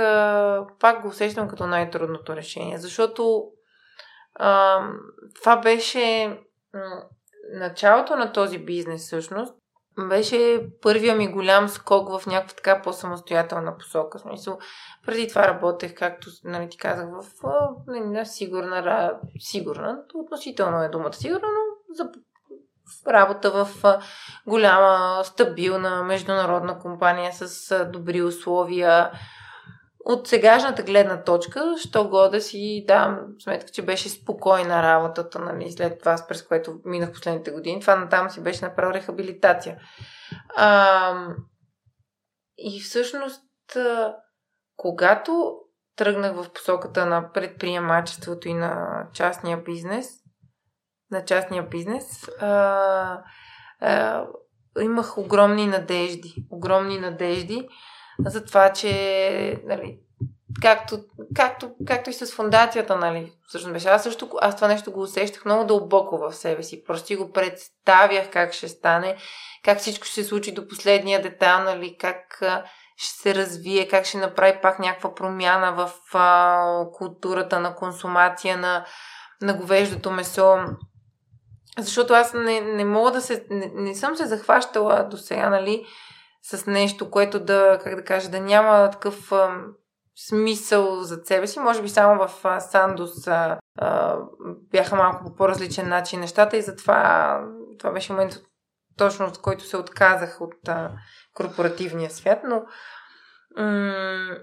[0.80, 3.44] пак го усещам като най-трудното решение, защото
[4.34, 4.80] а,
[5.34, 6.38] това беше
[7.52, 9.54] началото на този бизнес всъщност
[9.98, 14.18] беше първия ми голям скок в някаква така по-самостоятелна посока.
[14.18, 14.58] Смисъл,
[15.06, 17.24] преди това работех, както нали, ти казах, в
[17.86, 22.10] не, сигурна, сигурна, относително е думата сигурна, но за
[23.08, 23.68] работа в
[24.46, 29.10] голяма, стабилна международна компания с добри условия,
[30.08, 35.72] от сегашната гледна точка, що го да си дам сметка, че беше спокойна работата, нали,
[35.72, 37.80] след това, през което минах последните години.
[37.80, 39.78] Това натам си беше направил рехабилитация.
[40.56, 41.26] А,
[42.58, 43.42] и всъщност,
[44.76, 45.56] когато
[45.96, 50.08] тръгнах в посоката на предприемачеството и на частния бизнес,
[51.10, 53.22] на частния бизнес, а,
[53.80, 54.24] а,
[54.80, 56.34] имах огромни надежди.
[56.50, 57.68] Огромни надежди
[58.18, 59.98] за това, че нали,
[60.62, 60.98] както,
[61.34, 63.88] както, както и с фундацията, нали, всъщност беше.
[63.88, 66.84] Аз също, аз това нещо го усещах много дълбоко в себе си.
[66.84, 69.16] Просто го представях как ще стане,
[69.64, 72.42] как всичко ще се случи до последния детайл, нали, как
[72.96, 78.84] ще се развие, как ще направи пак някаква промяна в а, културата на консумация на,
[79.42, 80.58] на говеждото месо.
[81.78, 83.46] Защото аз не, не мога да се.
[83.50, 85.86] Не, не съм се захващала до сега, нали,
[86.42, 89.60] с нещо, което да, как да кажа, да няма такъв а,
[90.28, 91.60] смисъл за себе си.
[91.60, 94.18] Може би само в а, Сандос а, а,
[94.70, 97.40] бяха малко по по-различен начин нещата и затова
[97.78, 98.32] това беше момент
[98.96, 100.92] точно в който се отказах от а,
[101.34, 102.62] корпоративния свят, но
[103.56, 104.36] м-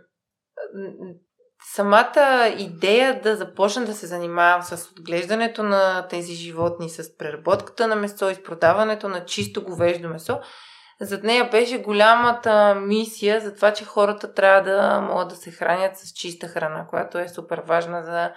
[1.65, 7.95] самата идея да започна да се занимавам с отглеждането на тези животни, с преработката на
[7.95, 10.39] месо и с продаването на чисто говеждо месо,
[11.01, 15.97] зад нея беше голямата мисия за това, че хората трябва да могат да се хранят
[15.97, 18.31] с чиста храна, която е супер важна за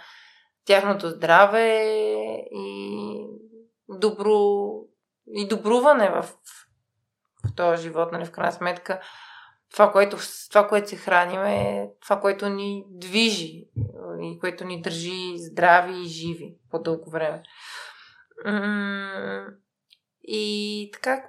[0.66, 1.82] тяхното здраве
[2.50, 3.16] и
[3.88, 4.70] добро
[5.28, 9.00] и добруване в, в този живот, нали, в крайна сметка.
[9.72, 10.16] Това което,
[10.50, 13.64] това, което се храним е това, което ни движи
[14.20, 17.42] и което ни държи здрави и живи по-дълго време.
[20.22, 21.24] И така,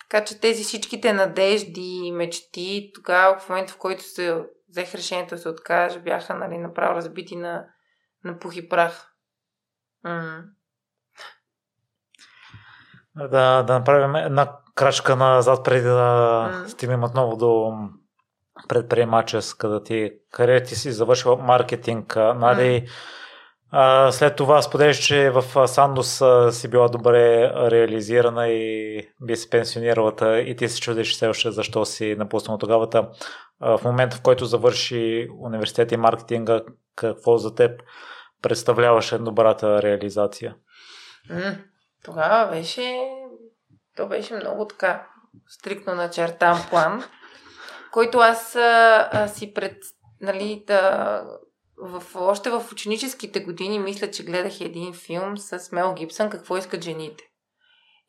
[0.00, 5.34] така че тези всичките надежди и мечти, тогава в момента, в който се взех решението
[5.34, 7.66] да се откаже, бяха нали, направо разбити на,
[8.24, 9.14] на пух и прах.
[10.04, 10.44] М-
[13.14, 16.66] да, да направим една крачка назад преди да mm.
[16.66, 17.72] стигнем отново до
[18.68, 22.88] предприемаческа да ти, къде ти си завършила маркетинг, нали, mm.
[23.70, 30.40] А, след това споделяш, че в Сандос си била добре реализирана и би се пенсионирала
[30.40, 33.08] и ти се чудиш все още защо си напуснал тогава.
[33.60, 36.60] В момента, в който завърши университет и маркетинга,
[36.96, 37.82] какво за теб
[38.42, 40.54] представляваше добрата реализация?
[42.04, 43.00] Тогава беше,
[43.98, 45.06] то беше много така
[45.48, 47.04] стрикно начертан план,
[47.92, 49.76] който аз а, си пред,
[50.20, 51.22] нали, да,
[51.82, 56.84] в, още в ученическите години мисля, че гледах един филм с Мел Гибсън «Какво искат
[56.84, 57.24] жените».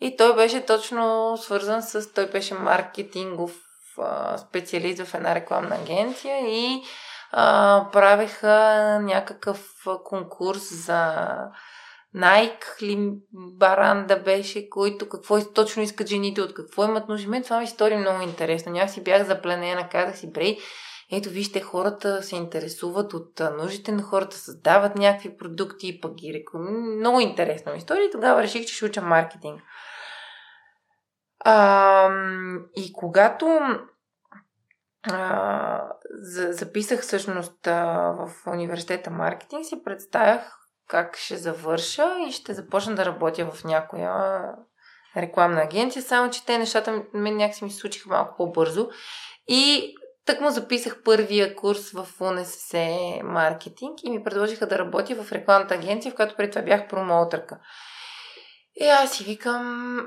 [0.02, 2.14] И той беше точно свързан с...
[2.14, 3.56] Той беше маркетингов
[3.98, 6.84] а, специалист в една рекламна агенция и
[7.32, 8.56] а, правеха
[9.02, 9.70] някакъв
[10.04, 11.28] конкурс за
[12.14, 17.28] Найк ли Баранда беше, който какво точно искат жените, от какво имат нужди.
[17.28, 18.72] Мен това ми стори много интересно.
[18.72, 20.58] Някак си бях запленена, казах си, брей,
[21.12, 27.00] ето вижте, хората се интересуват от нуждите на хората, създават някакви продукти, пък ги рекламират.
[27.00, 29.62] Много интересна история и тогава реших, че ще уча маркетинг.
[31.46, 32.10] А,
[32.76, 33.60] и когато
[35.04, 40.59] а, за, записах всъщност а, в университета маркетинг, си представях
[40.90, 44.42] как ще завърша и ще започна да работя в някоя
[45.18, 48.90] рекламна агенция, само че те нещата мен някакси ми случиха малко по-бързо.
[49.48, 49.94] И
[50.26, 55.74] так му записах първия курс в УНСС маркетинг и ми предложиха да работя в рекламната
[55.74, 57.60] агенция, в която преди това бях промоутърка.
[58.76, 59.98] И аз си викам,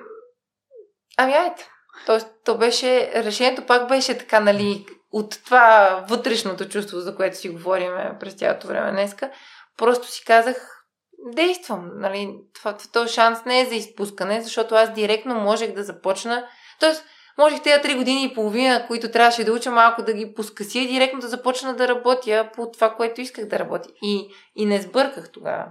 [1.17, 1.67] ами айде.
[2.07, 7.49] Тоест, то беше, решението пак беше така, нали, от това вътрешното чувство, за което си
[7.49, 9.31] говорим през цялото време днеска,
[9.77, 10.85] просто си казах,
[11.33, 16.47] действам, нали, това, този шанс не е за изпускане, защото аз директно можех да започна,
[16.83, 17.05] Тоест,
[17.39, 21.21] можех тези три години и половина, които трябваше да уча малко да ги поскъся директно
[21.21, 23.89] да започна да работя по това, което исках да работя.
[24.03, 25.67] И, и не сбърках тогава.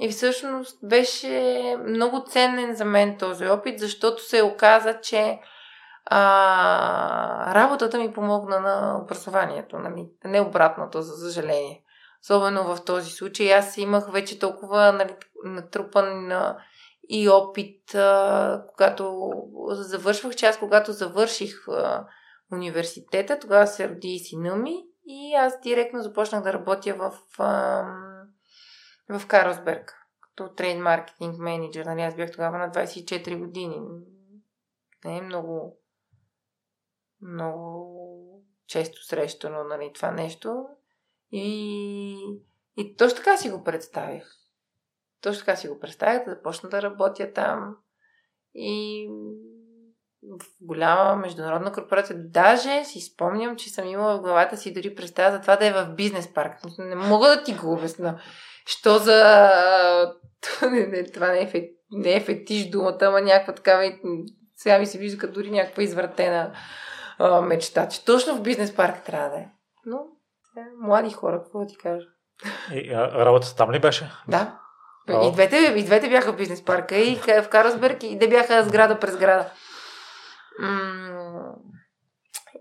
[0.00, 5.38] И всъщност беше много ценен за мен този опит, защото се оказа, че
[6.06, 10.06] а, работата ми помогна на образованието, нали?
[10.24, 11.82] не обратното, за съжаление.
[12.22, 13.54] Особено в този случай.
[13.54, 16.32] Аз имах вече толкова нали, натрупан
[17.08, 19.30] и опит, а, когато
[19.68, 22.06] завършвах, аз когато завърших а,
[22.52, 27.84] университета, тогава се роди и сина ми и аз директно започнах да работя в, а,
[29.08, 31.86] в Карлсберг като трейд маркетинг менеджер.
[31.86, 33.80] Нали, аз бях тогава на 24 години.
[35.04, 35.78] Не е много
[37.22, 40.66] много често срещано нали, това нещо.
[41.32, 42.16] И,
[42.76, 44.24] и точно така си го представих.
[45.20, 47.76] Точно така си го представях, да започна да работя там.
[48.54, 49.08] И
[50.22, 52.16] в голяма международна корпорация.
[52.18, 55.72] Даже си спомням, че съм имала в главата си дори представя за това да е
[55.72, 56.52] в бизнес парк.
[56.78, 58.20] Не мога да ти го обясна.
[58.66, 59.50] Що за...
[61.14, 61.70] това не е, фет...
[61.90, 63.98] не е фетиш думата, ама някаква такава...
[64.56, 66.52] Сега ми се вижда като дори някаква извратена
[67.18, 69.48] а, мечта, че точно в бизнес парк трябва да е.
[69.86, 69.98] Но,
[70.58, 72.06] е, млади хора, какво да ти кажа.
[72.72, 74.10] И а, работата там ли беше?
[74.28, 74.58] Да.
[75.08, 78.98] И двете, и двете бяха в бизнес парка, и в Карлсберг, и те бяха сграда
[78.98, 79.50] през сграда.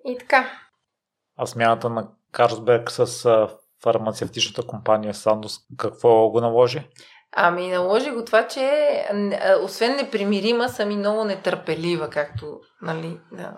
[0.06, 0.52] и така.
[1.38, 3.30] А смяната на Карлсберг с
[3.84, 6.88] фармацевтичната компания Сандос, какво го наложи?
[7.32, 9.06] Ами наложи го това, че
[9.62, 13.58] освен непримирима, съм и много нетърпелива, както нали, да,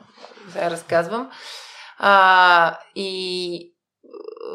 [0.53, 1.31] да разказвам.
[1.97, 3.68] А, и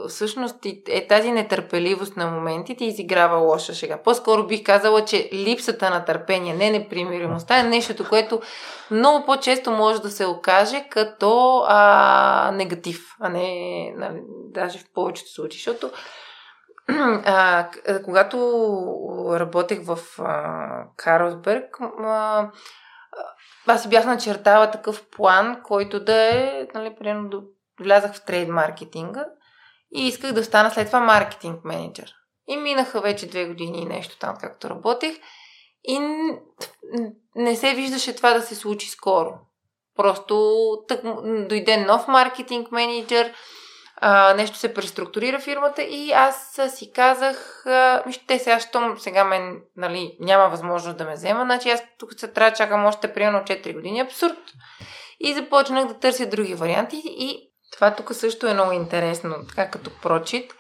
[0.09, 0.57] всъщност
[0.89, 4.03] е тази нетърпеливост на моментите изиграва лоша шега.
[4.03, 8.41] По-скоро бих казала, че липсата на търпение, не непримиримостта е нещото, което
[8.91, 14.21] много по-често може да се окаже като а, негатив, а не нали,
[14.51, 15.59] даже в повечето случаи.
[15.59, 15.91] Защото
[17.25, 17.69] а,
[18.05, 18.39] когато
[19.41, 20.59] работех в а,
[20.97, 22.51] Карлсберг, а,
[23.67, 27.43] аз си бях начертала такъв план, който да е, нали, примерно,
[27.81, 29.25] влязах в трейд маркетинга
[29.95, 32.15] и исках да стана след това маркетинг менеджер.
[32.49, 35.17] И минаха вече две години и нещо там, както работех.
[35.85, 35.99] И
[37.37, 39.33] не се виждаше това да се случи скоро.
[39.97, 41.01] Просто так,
[41.49, 43.35] дойде нов маркетинг менеджер,
[43.97, 49.63] а, нещо се преструктурира фирмата и аз си казах, а, те сега, щом сега мен
[49.77, 53.39] нали, няма възможност да ме взема, значи аз тук се трябва да чакам още примерно
[53.39, 54.01] 4 години.
[54.01, 54.39] Абсурд.
[55.21, 59.91] И започнах да търся други варианти и това тук също е много интересно, така като
[60.03, 60.53] прочит.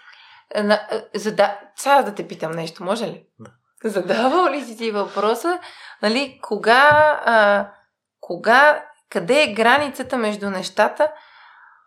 [0.63, 1.59] На, зада...
[1.77, 3.25] Сега да те питам нещо, може ли?
[3.39, 3.51] Да.
[3.85, 5.59] Задавал ли си ти въпроса,
[6.03, 6.89] нали, кога,
[7.25, 7.69] а,
[8.21, 11.13] кога, къде е границата между нещата,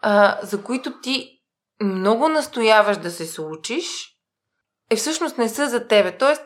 [0.01, 1.38] а, за които ти
[1.82, 4.17] много настояваш да се случиш
[4.89, 6.17] е всъщност не са за тебе.
[6.17, 6.41] Тоест,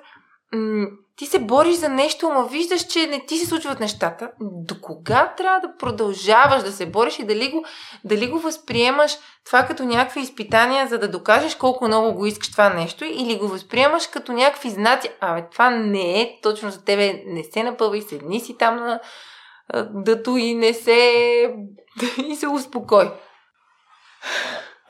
[0.53, 4.31] м- ти се бориш за нещо, ама виждаш, че не ти се случват нещата.
[4.41, 7.65] До кога трябва да продължаваш да се бориш и дали го,
[8.03, 12.69] дали го възприемаш това като някакви изпитания, за да докажеш колко много го искаш това
[12.69, 17.43] нещо, или го възприемаш като някакви знаци, абе, това не е точно за тебе, не
[17.43, 18.99] се напъвай, седни си там на
[19.89, 21.11] дъто и не се...
[22.27, 23.11] и се успокой.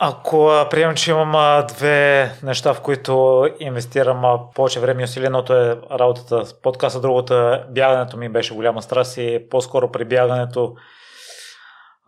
[0.04, 5.78] Ако приемам, че имам две неща, в които инвестирам повече време и усилия, едното е
[5.90, 10.74] работата с подкаста, другото е бягането ми беше голяма страст и по-скоро при бягането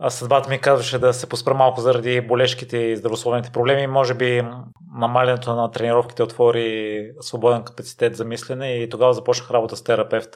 [0.08, 3.86] съдбата ми казваше да се поспра малко заради болешките и здравословните проблеми.
[3.86, 4.46] Може би
[4.98, 10.30] намалянето на тренировките отвори свободен капацитет за мислене и тогава започнах работа с терапевт.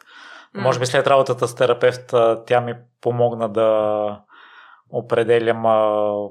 [0.57, 0.63] Mm.
[0.63, 2.15] Може би след работата с терапевт
[2.47, 4.21] тя ми помогна да
[4.91, 5.77] определям а,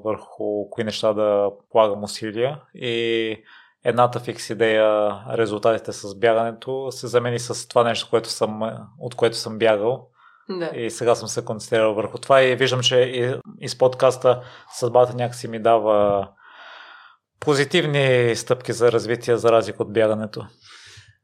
[0.04, 3.36] върху кои неща да полагам усилия и
[3.84, 8.60] едната фикс идея, резултатите с бягането се замени с това нещо, което съм,
[8.98, 10.08] от което съм бягал.
[10.48, 10.70] Да.
[10.74, 14.42] И сега съм се концентрирал върху това и виждам, че и, и с подкаста
[14.72, 16.28] съдбата някакси ми дава
[17.40, 20.46] позитивни стъпки за развитие, за разлика от бягането.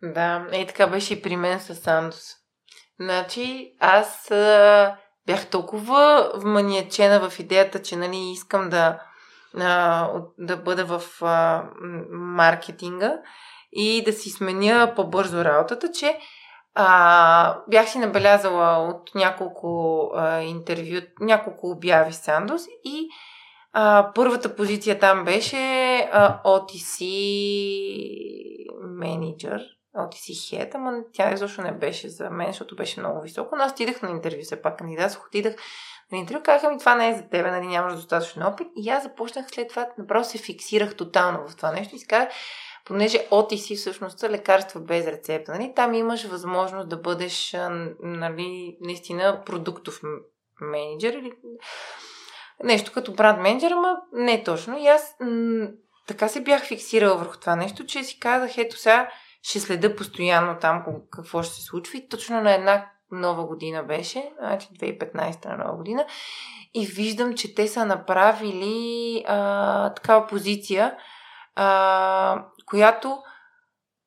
[0.03, 2.23] Да, и така беше и при мен с Сандос.
[3.01, 4.97] Значи, аз а,
[5.27, 9.01] бях толкова вманиечена в идеята, че нали, искам да,
[10.39, 11.23] да бъда в
[12.11, 13.19] маркетинга
[13.73, 16.19] и да си сменя по-бързо работата, че
[16.75, 23.09] а, бях си набелязала от няколко а, интервю, няколко обяви Сандос и
[23.73, 27.05] а, първата позиция там беше а, OTC
[28.83, 33.57] менеджер OTC Head, ама тя изобщо не беше за мен, защото беше много високо.
[33.57, 35.55] Но аз отидах на интервю, все пак кандидатствах, отидах
[36.13, 38.69] на интервю, казаха ми това не е за теб, нали нямаш достатъчно опит.
[38.77, 42.29] И аз започнах след това, направо се фиксирах тотално в това нещо и си казах,
[42.85, 47.57] понеже OTC всъщност са лекарства без рецепта, нали, там имаш възможност да бъдеш
[48.01, 50.01] нали, наистина продуктов
[50.61, 51.33] менеджер или
[52.65, 54.79] нещо като бранд менеджер, ама не точно.
[54.79, 55.69] И аз м-
[56.07, 59.11] така се бях фиксирала върху това нещо, че си казах, ето сега
[59.45, 64.33] ще следа постоянно там какво ще се случва и точно на една нова година беше,
[64.39, 66.07] значи 2015 на нова година,
[66.75, 70.97] и виждам, че те са направили а, такава позиция,
[71.57, 73.23] а, която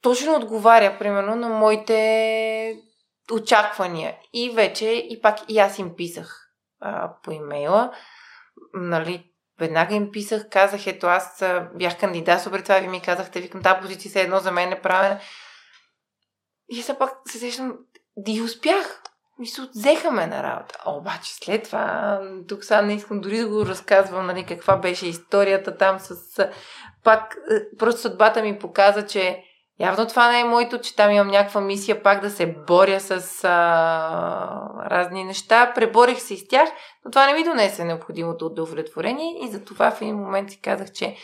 [0.02, 2.80] точно отговаря, примерно, на моите
[3.32, 4.16] очаквания.
[4.34, 7.92] И вече, и пак и аз им писах а, по имейла,
[8.74, 11.44] нали, веднага им писах, казах, ето аз
[11.76, 14.82] бях кандидат, при това ви ми казахте, викам, тази позиция се едно за мен е
[14.82, 15.20] правена.
[16.70, 17.78] И все пак се сещам,
[18.28, 19.02] и успях.
[19.40, 20.80] Мисля, взеха ме на работа.
[20.86, 25.78] Обаче след това, тук сега не искам дори да го разказвам, нали, каква беше историята
[25.78, 26.16] там с...
[27.04, 27.38] Пак,
[27.78, 29.44] просто съдбата ми показа, че
[29.80, 33.44] явно това не е моето, че там имам някаква мисия пак да се боря с
[33.44, 35.72] а, разни неща.
[35.76, 36.70] Преборих се с тях,
[37.06, 41.16] но това не ми донесе необходимото удовлетворение и затова в един момент си казах, че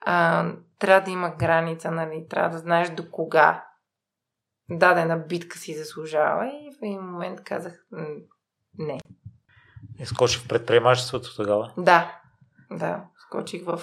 [0.00, 0.46] а,
[0.78, 3.64] трябва да има граница, нали, трябва да знаеш до кога
[4.70, 7.72] дадена битка си заслужава и в един момент казах
[8.78, 8.98] не.
[9.98, 11.72] Изкочих в предприемачеството тогава?
[11.78, 12.20] Да,
[12.70, 13.82] да, скочих в,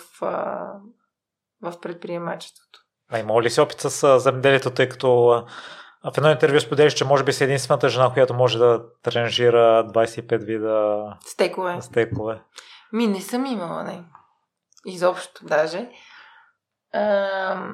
[1.62, 2.83] в предприемачеството.
[3.12, 5.44] А има ли си опит с земеделието, тъй като
[6.04, 10.46] в едно интервю споделиш, че може би си единствената жена, която може да тренажира 25
[10.46, 11.82] вида стекове.
[11.82, 12.42] стекове.
[12.94, 14.04] Ми не съм имала, не.
[14.86, 15.90] Изобщо даже.
[16.94, 17.68] А,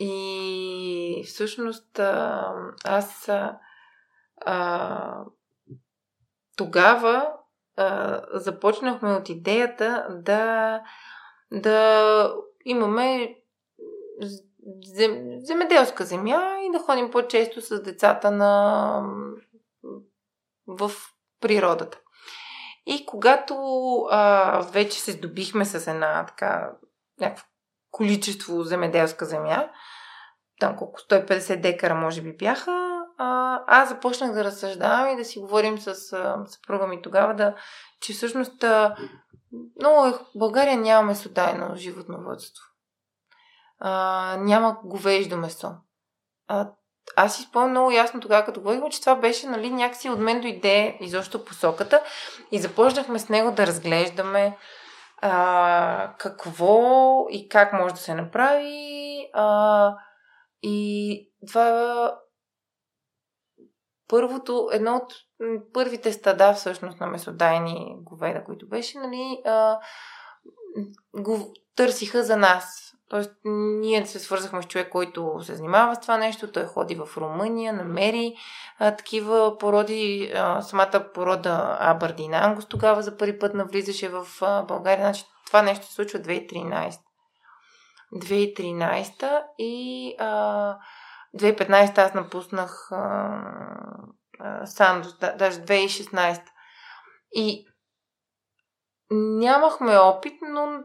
[0.00, 2.52] и всъщност а,
[2.84, 3.30] аз
[4.46, 5.24] а,
[6.56, 7.32] тогава
[7.76, 10.80] а, започнахме от идеята да,
[11.52, 12.32] да
[12.64, 13.34] имаме
[14.84, 19.02] зем, земеделска земя и да ходим по-често с децата на,
[20.66, 20.90] в
[21.40, 22.00] природата.
[22.86, 23.54] И когато
[24.10, 26.72] а, вече се здобихме с една така
[27.20, 27.44] някакво
[27.90, 29.70] количество земеделска земя,
[30.60, 35.38] там колко 150 декара може би бяха, а, аз започнах да разсъждавам и да си
[35.38, 35.94] говорим с
[36.46, 37.54] съпруга ми тогава, да,
[38.00, 38.96] че всъщност а,
[39.80, 42.64] много е, в България нямаме судайно животновътство.
[43.78, 45.70] А, няма говеждо месо.
[46.48, 46.70] А,
[47.16, 50.40] аз си спомням много ясно тогава, като говорихме, че това беше нали, някакси от мен
[50.40, 52.02] дойде изобщо посоката
[52.52, 54.56] и започнахме с него да разглеждаме
[55.20, 56.80] а, какво
[57.30, 59.30] и как може да се направи.
[59.32, 59.94] А,
[60.62, 62.14] и това
[64.08, 65.14] първото, едно от
[65.72, 69.78] първите стада всъщност на месодайни говеда, които беше, нали, а,
[71.14, 72.87] го търсиха за нас.
[73.08, 76.52] Тоест, ние се свързахме с човек, който се занимава с това нещо.
[76.52, 78.34] Той ходи в Румъния, намери
[78.78, 80.32] а, такива породи.
[80.34, 85.04] А, самата порода Абърдин Ангус тогава за първи път навлизаше в а, България.
[85.04, 87.00] Значи, това нещо се случва 2013.
[88.14, 90.76] 2013 и а,
[91.36, 93.40] 2015 аз напуснах а,
[94.40, 96.42] а, Сандос, да, даже 2016.
[97.32, 97.66] И
[99.10, 100.84] нямахме опит, но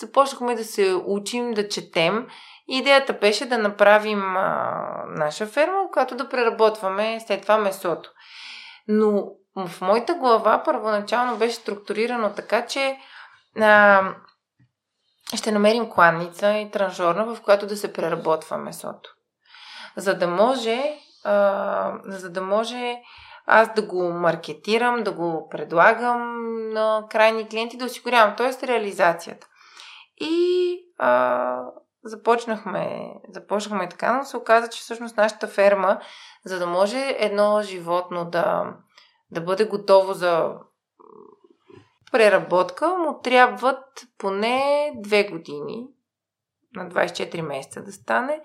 [0.00, 2.26] започнахме да се учим да четем.
[2.68, 8.10] Идеята беше да направим а, наша ферма, която да преработваме след това месото.
[8.88, 12.98] Но в моята глава първоначално беше структурирано така, че
[13.60, 14.02] а,
[15.36, 19.10] ще намерим кланница и транжорна, в която да се преработва месото.
[19.96, 22.96] За да може, а, за да може
[23.46, 28.66] аз да го маркетирам, да го предлагам на крайни клиенти, да осигурявам, т.е.
[28.66, 29.46] реализацията.
[30.22, 31.64] И а,
[32.04, 36.00] започнахме, започнахме така, но се оказа, че всъщност нашата ферма,
[36.44, 38.74] за да може едно животно да,
[39.30, 40.54] да бъде готово за
[42.12, 43.84] преработка, му трябват
[44.18, 45.86] поне две години,
[46.74, 48.40] на 24 месеца да стане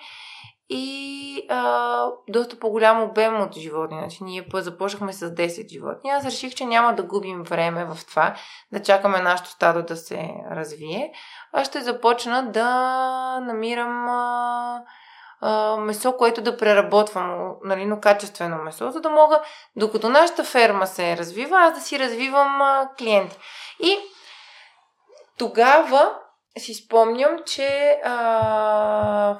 [0.69, 3.97] и а, доста по-голям обем от животни.
[3.99, 6.09] Значи ние започнахме с 10 животни.
[6.09, 8.35] Аз реших, че няма да губим време в това,
[8.71, 11.11] да чакаме нашето стадо да се развие.
[11.53, 12.69] Аз ще започна да
[13.39, 14.81] намирам а,
[15.41, 19.41] а, месо, което да преработвам, нали, но качествено месо, за да мога,
[19.75, 23.37] докато нашата ферма се развива, аз да си развивам а, клиенти.
[23.79, 23.97] И
[25.37, 26.11] тогава
[26.57, 29.39] си спомням, че а,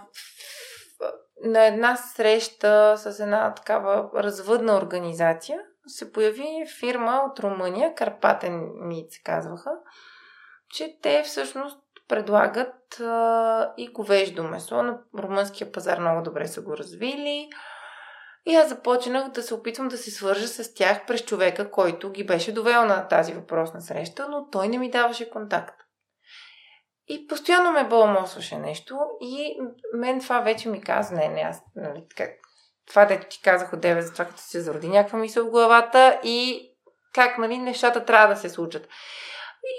[1.43, 9.11] на една среща с една такава развъдна организация се появи фирма от Румъния, Карпатен Мит
[9.11, 9.71] се казваха,
[10.69, 14.83] че те всъщност предлагат а, и говеждо месо.
[14.83, 17.49] На румънския пазар много добре са го развили.
[18.45, 22.25] И аз започнах да се опитвам да се свържа с тях през човека, който ги
[22.25, 25.86] беше довел на тази въпросна среща, но той не ми даваше контакт.
[27.07, 29.57] И постоянно ме бълмосваше нещо и
[29.93, 32.29] мен това вече ми каза, не, не, аз, нали, как,
[32.87, 36.19] това да ти казах от 9 за това, като се зароди някаква мисъл в главата
[36.23, 36.69] и
[37.13, 38.87] как, нали, нещата трябва да се случат.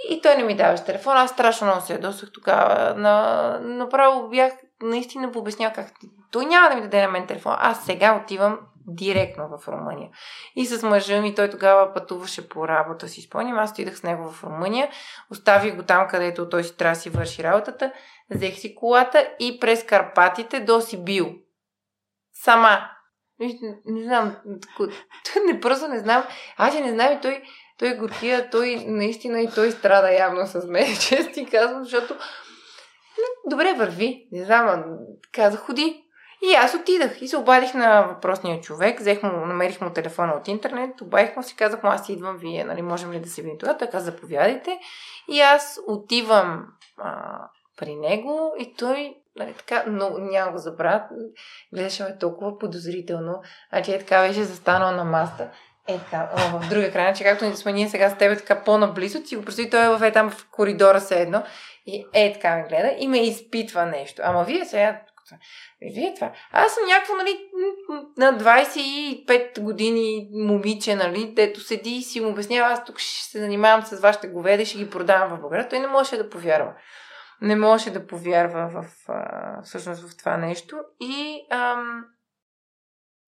[0.09, 2.95] И, и той не ми даваше телефон, аз страшно много се ядосах тогава.
[2.95, 4.53] На, направо бях
[4.83, 5.93] наистина пообяснял как
[6.31, 7.55] той няма да ми даде на мен телефон.
[7.59, 8.59] Аз сега отивам
[8.89, 10.11] директно в Румъния.
[10.57, 13.59] И с мъжа ми, той тогава пътуваше по работа, си спомням.
[13.59, 14.91] Аз отидах с него в Румъния,
[15.31, 17.93] оставих го там, където той си трябва да си върши работата,
[18.31, 21.35] взех си колата и през Карпатите до Сибил.
[22.33, 22.91] Сама.
[23.41, 24.37] Не, не знам,
[25.47, 26.25] не просто не знам.
[26.57, 27.43] Аз не знам и той,
[27.79, 32.15] той горкия, той наистина и той страда явно с мен, често ти казвам, защото
[33.51, 34.29] добре върви.
[34.33, 34.85] Не знам,
[35.33, 36.08] казах, ходи,
[36.43, 40.49] и аз отидах и се обадих на въпросния човек, взех му, намерих му телефона от
[40.49, 43.59] интернет, обадих му си, казах му, аз идвам, вие, нали, можем ли да се видим
[43.59, 43.77] това?
[43.77, 44.79] Той каза, заповядайте.
[45.29, 46.67] И аз отивам
[46.99, 47.39] а,
[47.77, 51.03] при него и той, нали, така, но няма го забравя,
[51.75, 55.51] гледаше ме толкова подозрително, а че е така беше застанал на маста.
[55.89, 59.23] Е така, о, в друга крайна, че както сме ние сега с тебе така по-наблизо,
[59.23, 61.43] ти го представи, той е в, е, там в коридора се едно
[61.87, 64.23] и е така ме гледа и ме изпитва нещо.
[64.25, 65.01] Ама вие сега
[65.83, 66.33] и вие това.
[66.53, 67.49] Аз съм някакво, нали,
[68.17, 73.39] на 25 години момиче, нали, дето седи и си му обяснява, аз тук ще се
[73.39, 75.69] занимавам с вашите говеди, ще ги продавам в България.
[75.69, 76.75] Той не можеше да повярва.
[77.41, 80.77] Не можеше да повярва в, а, всъщност в това нещо.
[81.01, 82.05] И ам,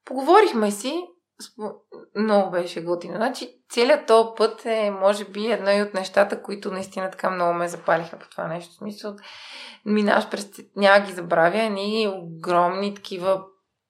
[0.05, 1.03] поговорихме си,
[2.16, 3.16] много беше готино.
[3.16, 7.55] Значи, целият този път е, може би, едно и от нещата, които наистина така много
[7.55, 8.72] ме запалиха по това нещо.
[8.72, 9.16] В смисъл,
[9.84, 13.43] минаш през, няма ги забравя, ни огромни такива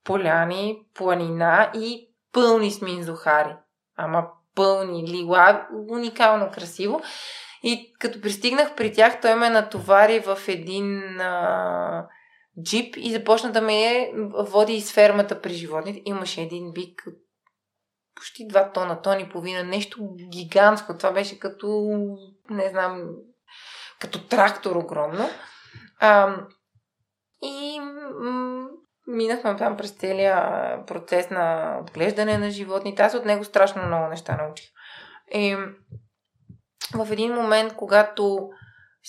[0.05, 3.57] поляни, планина и пълни с минзухари.
[3.96, 7.01] Ама пълни, лила, уникално красиво.
[7.62, 12.07] И като пристигнах при тях, той ме натовари в един а,
[12.62, 16.03] джип и започна да ме води из фермата при животните.
[16.05, 17.05] Имаше един бик
[18.14, 20.96] почти 2 тона, тон и половина, нещо гигантско.
[20.96, 21.90] Това беше като,
[22.50, 23.08] не знам,
[24.00, 25.28] като трактор огромно.
[26.00, 26.36] А,
[27.42, 27.80] и
[28.20, 28.68] м-
[29.06, 30.36] минахме там през целия
[30.86, 33.02] процес на отглеждане на животните.
[33.02, 34.70] Аз от него страшно много неща научих.
[35.34, 35.56] И
[36.94, 38.50] в един момент, когато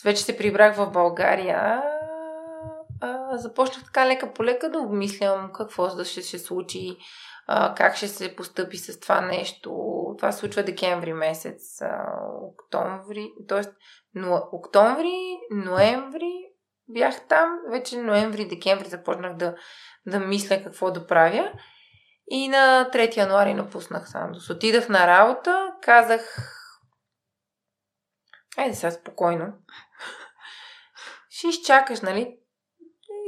[0.03, 1.83] вече се прибрах в България,
[3.01, 6.97] а, започнах така лека по лека да обмислям какво ще се случи,
[7.77, 9.71] как ще се постъпи с това нещо.
[10.17, 12.05] Това се случва декември месец, а,
[12.41, 13.61] октомври, т.е.
[14.13, 16.33] Но, октомври, ноември,
[16.89, 19.55] бях там, вече ноември, декември започнах да,
[20.05, 21.51] да мисля какво да правя.
[22.27, 24.49] И на 3 януари напуснах Сандос.
[24.49, 26.37] Отидах на работа, казах
[28.57, 29.53] Айде сега спокойно.
[31.29, 32.37] Ще изчакаш, нали?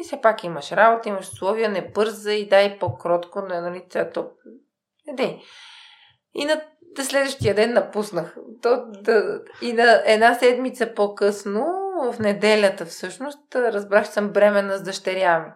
[0.04, 3.84] Все пак имаш работа, имаш условия, не бърза и дай по-кротко, нали?
[4.14, 4.32] То...
[5.08, 5.41] Не дей.
[6.34, 6.62] И на
[6.95, 8.36] да следващия ден напуснах.
[8.62, 11.66] То, да, и на една седмица по-късно,
[12.12, 15.51] в неделята всъщност, разбрах, че съм бременна с дъщеря ми.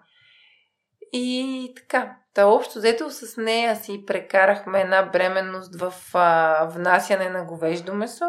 [1.12, 7.46] И така, та общо взето с нея си прекарахме една бременност в а, внасяне на
[7.46, 8.26] говеждо месо,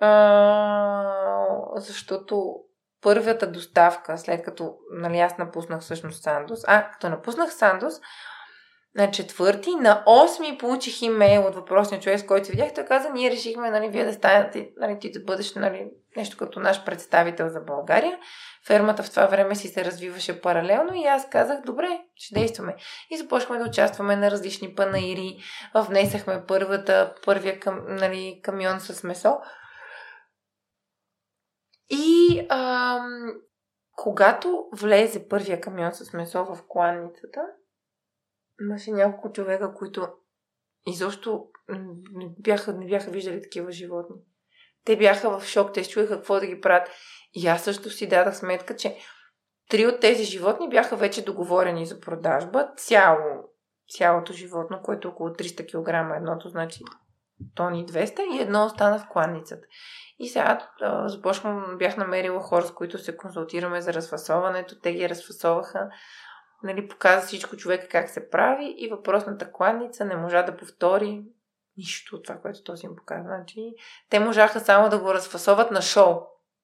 [0.00, 1.46] а,
[1.76, 2.56] защото
[3.04, 8.00] първата доставка, след като нали, аз напуснах всъщност Сандос, а, като напуснах Сандос,
[8.96, 12.74] на четвърти, на осми получих имейл от въпросния човек, с който видях.
[12.74, 15.86] Той каза, ние решихме, нали, вие да станете, нали, ти да бъдеш, нали,
[16.16, 18.18] нещо като наш представител за България.
[18.66, 22.74] Фермата в това време си се развиваше паралелно и аз казах, добре, ще действаме.
[23.10, 25.36] И започнахме да участваме на различни панаири.
[25.74, 29.36] Внесахме първата, първия кам, нали, камион с месо.
[32.34, 32.48] И
[33.96, 37.40] когато влезе първия камион с месо в кланницата,
[38.60, 40.08] имаше няколко човека, които
[40.86, 41.46] изобщо
[42.12, 44.16] не бяха, не бяха виждали такива животни.
[44.84, 46.88] Те бяха в шок, те чуеха какво да ги правят.
[47.34, 48.96] И аз също си дадах сметка, че
[49.70, 52.68] три от тези животни бяха вече договорени за продажба.
[52.76, 53.48] Цяло,
[53.88, 56.84] цялото животно, което е около 300 кг, едното значи
[57.54, 59.66] тони 200 и едно остана в кланницата.
[60.18, 60.68] И сега
[61.06, 64.80] започвам, бях намерила хора, с които се консултираме за разфасоването.
[64.80, 65.88] Те ги разфасоваха
[66.62, 71.22] нали, показа всичко човека как се прави и въпросната кланница не можа да повтори
[71.76, 73.22] нищо от това, което този им показа.
[73.22, 73.74] Значи,
[74.10, 76.20] те можаха само да го разфасоват на шоу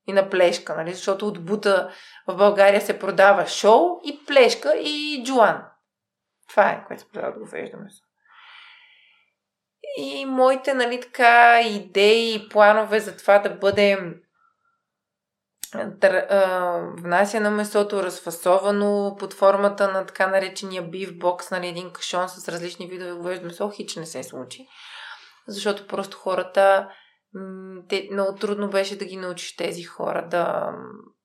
[0.06, 0.92] и на плешка, нали?
[0.94, 1.90] защото от бута
[2.26, 5.62] в България се продава шоу и плешка и джуан.
[6.48, 7.88] Това е, което се продава да го веждаме.
[9.98, 14.14] И моите, нали, така, идеи и планове за това да бъде
[16.98, 22.48] внася на месото, разфасовано под формата на така наречения биф бокс, нали, един кашон с
[22.48, 24.66] различни видове говеждо месо, хич не се случи.
[25.48, 26.88] Защото просто хората,
[27.88, 30.72] те, много трудно беше да ги научиш тези хора да,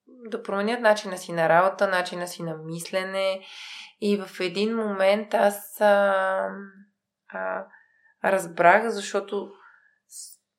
[0.07, 3.39] да променят начина си на работа, начина си на мислене.
[4.01, 6.49] И в един момент аз а,
[7.30, 7.66] а,
[8.32, 9.51] разбрах, защото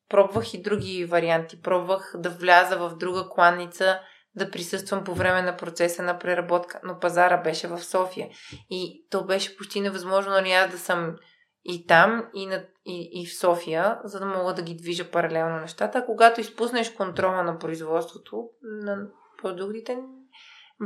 [0.08, 1.62] Пробвах и други варианти.
[1.62, 4.00] Пробвах да вляза в друга кланница,
[4.34, 8.28] да присъствам по време на процеса на преработка, но пазара беше в София.
[8.70, 11.16] И то беше почти невъзможно нали, аз да съм
[11.64, 15.60] и там, и, на, и, и в София, за да мога да ги движа паралелно
[15.60, 15.98] нещата.
[15.98, 18.98] А когато изпуснеш контрола на производството на
[19.42, 19.98] продуктите,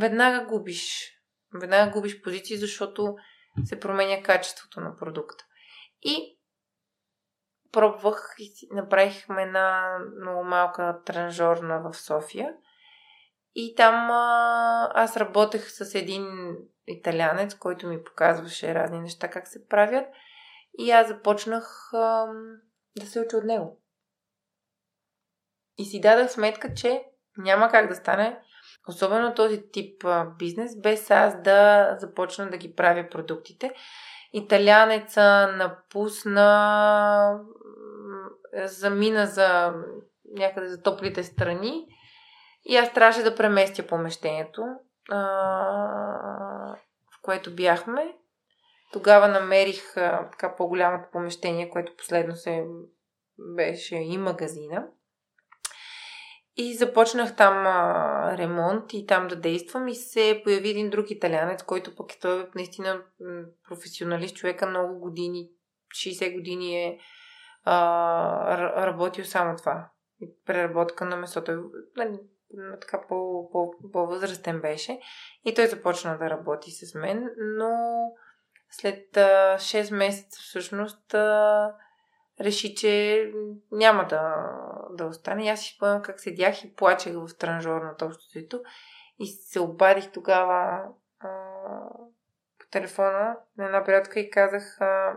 [0.01, 1.13] веднага губиш.
[1.61, 3.15] Веднага губиш позиции, защото
[3.65, 5.45] се променя качеството на продукта.
[6.03, 6.40] И
[7.73, 12.55] пробвах и направихме една много малка транжорна в София.
[13.55, 16.57] И там а, аз работех с един
[16.87, 20.07] италянец, който ми показваше разни неща как се правят.
[20.79, 22.27] И аз започнах а,
[22.99, 23.81] да се уча от него.
[25.79, 27.05] И си дадах сметка, че
[27.37, 28.41] няма как да стане,
[28.89, 33.75] особено този тип а, бизнес, без аз да започна да ги правя продуктите.
[34.33, 37.41] Италянеца напусна
[38.53, 39.75] замина за
[40.37, 41.87] някъде за топлите страни
[42.65, 44.63] и аз трябваше да преместя помещението,
[45.11, 45.19] а,
[47.13, 48.17] в което бяхме.
[48.93, 52.65] Тогава намерих а, така по-голямото помещение, което последно се
[53.39, 54.87] беше и магазина.
[56.57, 61.63] И започнах там а, ремонт и там да действам и се появи един друг италянец,
[61.63, 63.03] който пък е той наистина
[63.69, 65.51] професионалист, човека много години,
[65.95, 66.99] 60 години е
[67.65, 69.89] а, работил само това.
[70.21, 71.71] И преработка на месото.
[71.97, 72.19] Нали,
[72.81, 75.01] така по, по, по-възрастен беше.
[75.45, 77.71] И той започна да работи с мен, но
[78.71, 81.75] след а, 6 месеца всъщност а,
[82.41, 83.25] реши, че
[83.73, 84.47] няма да,
[84.91, 85.51] да остане.
[85.51, 88.63] Аз си спомням как седях и плачех в транжорната обществото
[89.19, 90.83] и се обадих тогава
[91.21, 91.29] а,
[92.59, 95.17] по телефона на една приятелка и казах а,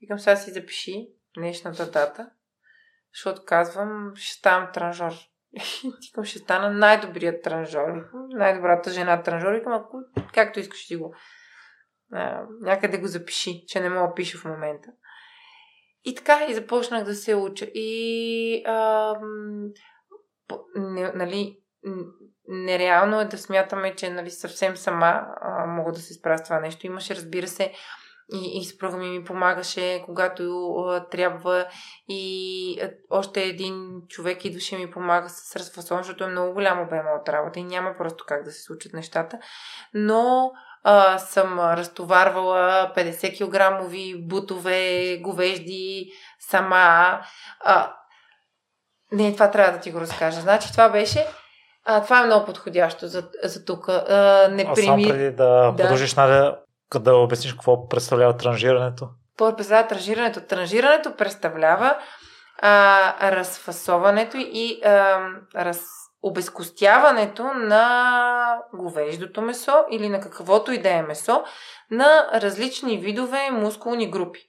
[0.00, 2.30] викам сега си запиши днешната дата,
[3.14, 5.12] защото казвам, ще ставам транжор.
[6.00, 7.88] Тикам, ще стана най-добрият транжор.
[8.28, 9.52] Най-добрата жена транжор.
[9.52, 9.98] Викам, ако
[10.34, 11.14] както искаш ти го.
[12.12, 14.88] А, някъде го запиши, че не мога да пише в момента.
[16.04, 17.66] И така, и започнах да се уча.
[17.74, 19.14] И, а,
[20.74, 21.60] не, нали,
[22.48, 26.60] нереално е да смятаме, че нали, съвсем сама а, мога да се справя с това
[26.60, 26.86] нещо.
[26.86, 27.72] Имаше, разбира се,
[28.34, 31.66] и, и съпруга ми ми помагаше, когато а, трябва
[32.08, 37.04] и а, още един човек идваше ми помага с разфасон, защото е много голям обем
[37.20, 39.38] от работа и няма просто как да се случат нещата.
[39.94, 40.52] Но
[40.84, 47.20] а, съм разтоварвала 50 кг бутове, говежди, сама.
[47.60, 47.94] А,
[49.12, 50.40] не, това трябва да ти го разкажа.
[50.40, 51.26] Значи това беше
[51.84, 53.88] а, това е много подходящо за, за тук.
[53.88, 55.76] А, не а преди да, да.
[55.76, 56.58] продължиш, Надя,
[56.94, 59.08] да обясниш какво представлява транжирането?
[59.30, 60.40] Какво представлява транжирането?
[60.40, 61.96] Транжирането представлява
[62.62, 65.20] а, разфасоването и а,
[65.56, 65.80] раз,
[66.22, 71.44] обезкостяването на говеждото месо или на каквото и да е месо
[71.90, 74.40] на различни видове мускулни групи.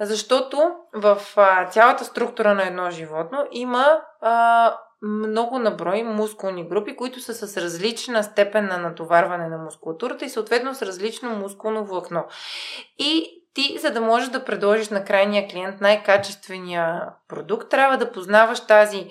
[0.00, 7.20] Защото в а, цялата структура на едно животно има а, много наброй мускулни групи, които
[7.20, 12.24] са с различна степен на натоварване на мускулатурата и съответно с различно мускулно влакно.
[12.98, 18.66] И ти, за да можеш да предложиш на крайния клиент най-качествения продукт, трябва да познаваш
[18.66, 19.06] тази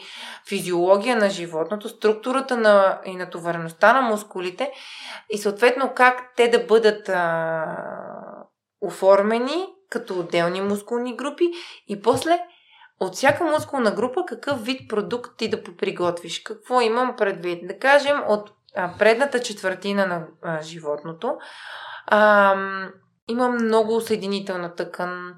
[0.49, 4.72] физиология на животното, структурата на, и натовареността на мускулите
[5.30, 7.66] и съответно как те да бъдат а,
[8.82, 11.52] оформени като отделни мускулни групи
[11.88, 12.40] и после
[13.00, 16.40] от всяка мускулна група какъв вид продукт ти да поприготвиш.
[16.40, 17.68] Какво имам предвид?
[17.68, 21.38] Да кажем, от а, предната четвъртина на а, животното
[22.08, 22.56] а,
[23.28, 25.34] има много съединителна тъкан,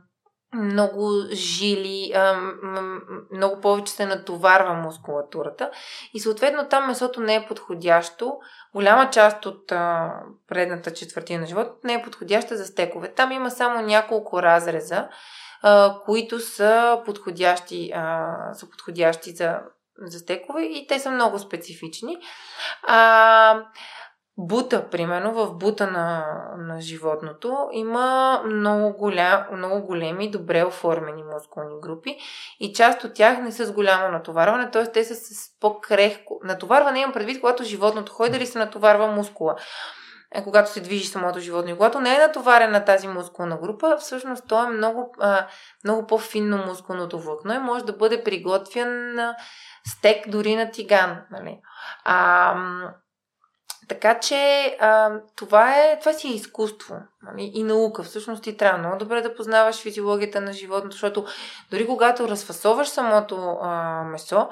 [0.56, 2.40] много жили, а,
[3.32, 5.72] много повече се натоварва мускулатурата
[6.14, 8.38] и съответно там месото не е подходящо.
[8.74, 10.14] Голяма част от а,
[10.48, 13.14] предната четвъртина на живота не е подходяща за стекове.
[13.14, 15.10] Там има само няколко разреза,
[16.06, 19.60] които са подходящи, а, са подходящи за,
[20.02, 22.18] за стекове и те са много специфични.
[22.88, 23.64] А,
[24.38, 26.26] бута, примерно, в бута на,
[26.58, 32.18] на животното има много, голям, много големи, добре оформени мускулни групи
[32.60, 34.92] и част от тях не са с голямо натоварване, т.е.
[34.92, 36.40] те са с по-крехко.
[36.44, 39.56] Натоварване имам предвид, когато животното ходи, дали се натоварва мускула
[40.36, 41.72] е, когато се движи самото животно.
[41.72, 45.48] И когато не е натоварена тази мускулна група, всъщност то е много, а,
[45.84, 49.36] много по-финно мускулното влакно и може да бъде приготвен на
[49.88, 51.22] стек дори на тиган.
[51.32, 51.60] Нали?
[52.04, 52.56] А,
[53.88, 57.52] така че а, това, е, това си е изкуство нали?
[57.54, 58.04] и наука.
[58.04, 61.26] Всъщност ти трябва много добре да познаваш физиологията на животното, защото
[61.72, 64.49] дори когато разфасоваш самото а, месо,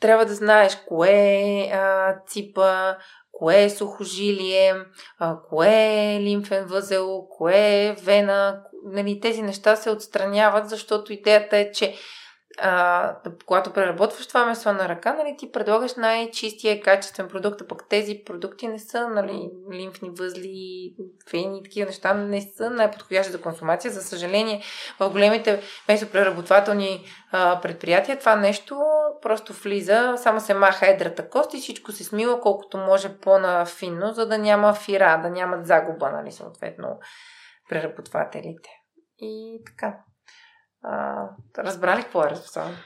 [0.00, 2.96] трябва да знаеш кое е а, ципа,
[3.40, 4.74] кое е сухожилие,
[5.48, 8.62] кое е лимфен възел, кое е вена.
[8.84, 11.94] Нали, тези неща се отстраняват, защото идеята е, че
[12.58, 13.16] а,
[13.46, 18.22] когато преработваш това месо на ръка, нали, ти предлагаш най-чистия качествен продукт, а пък тези
[18.26, 20.94] продукти не са нали, лимфни възли,
[21.30, 23.90] фени и такива неща не са най-подходящи за консумация.
[23.90, 24.62] За съжаление,
[25.00, 28.80] в големите месопреработвателни а, предприятия това нещо
[29.22, 34.26] просто влиза, само се маха едрата кост и всичко се смива колкото може по-нафинно, за
[34.26, 36.98] да няма фира, да нямат загуба, нали, съответно,
[37.68, 38.70] преработвателите.
[39.18, 39.96] И така.
[40.84, 41.24] А,
[41.58, 42.76] разбрали какво е разфасован?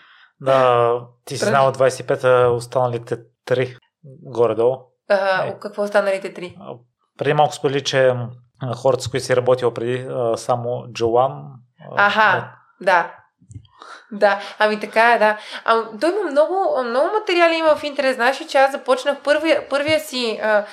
[0.41, 3.17] Да, ти си знала 25-та, останалите
[3.47, 3.79] 3
[4.23, 4.77] горе-долу.
[5.09, 5.59] А, е.
[5.61, 6.79] Какво останалите 3?
[7.19, 8.15] Преди малко сподели, че
[8.77, 11.45] хората, с които си работила преди, само Джоан.
[11.97, 13.15] Аха, да.
[14.13, 15.39] Да, ами така е, да.
[15.65, 18.17] А, той има много, много материали има в интерес.
[18.17, 20.65] Знаеш, че аз започнах първия, първия си а,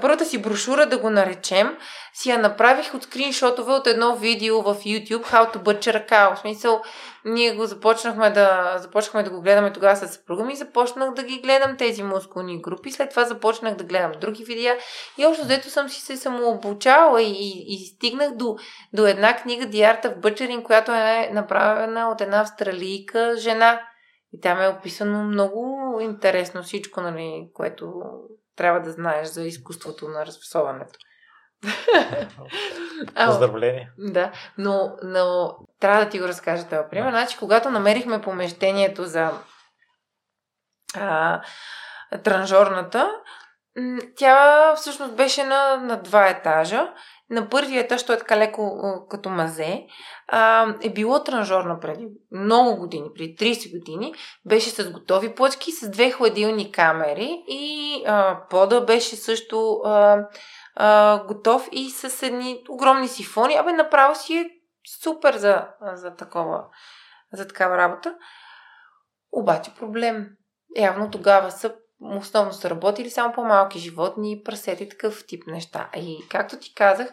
[0.00, 1.76] първата си брошура, да го наречем,
[2.14, 6.34] си я направих от скриншотове от едно видео в YouTube How to Butcher Cow.
[6.34, 6.82] В смисъл,
[7.24, 11.40] ние го започнахме да, започнахме да го гледаме тогава с съпруга ми започнах да ги
[11.40, 12.92] гледам тези мускулни групи.
[12.92, 14.76] След това започнах да гледам други видеа
[15.18, 18.56] и още взето съм си се самообучавала и, и, и стигнах до,
[18.92, 23.80] до една книга The Art of Butchering, която е направена от една австралийка жена.
[24.32, 27.92] И там е описано много интересно всичко, нали, което
[28.56, 30.98] трябва да знаеш за изкуството на разфасоването.
[33.26, 33.90] Поздравление.
[33.98, 37.10] Да, но, но трябва да ти го разкажа този пример.
[37.10, 39.30] Значи, когато намерихме помещението за
[40.96, 41.42] а,
[42.24, 43.10] транжорната,
[44.16, 46.92] тя всъщност беше на, на два етажа.
[47.30, 48.80] На първия етаж, той е така леко
[49.10, 49.86] като мазе,
[50.28, 54.14] а, е било транжорна преди много години, преди 30 години.
[54.44, 60.26] Беше с готови плъчки, с две хладилни камери и а, пода беше също а,
[60.74, 63.54] а, готов и с едни огромни сифони.
[63.54, 64.50] Абе, направо си е
[65.02, 66.64] супер за, за, такова,
[67.32, 68.14] за такава работа.
[69.32, 70.28] Обаче проблем.
[70.76, 75.90] Явно тогава са основно са работили само по-малки животни, прасети такъв тип неща.
[75.96, 77.12] И както ти казах,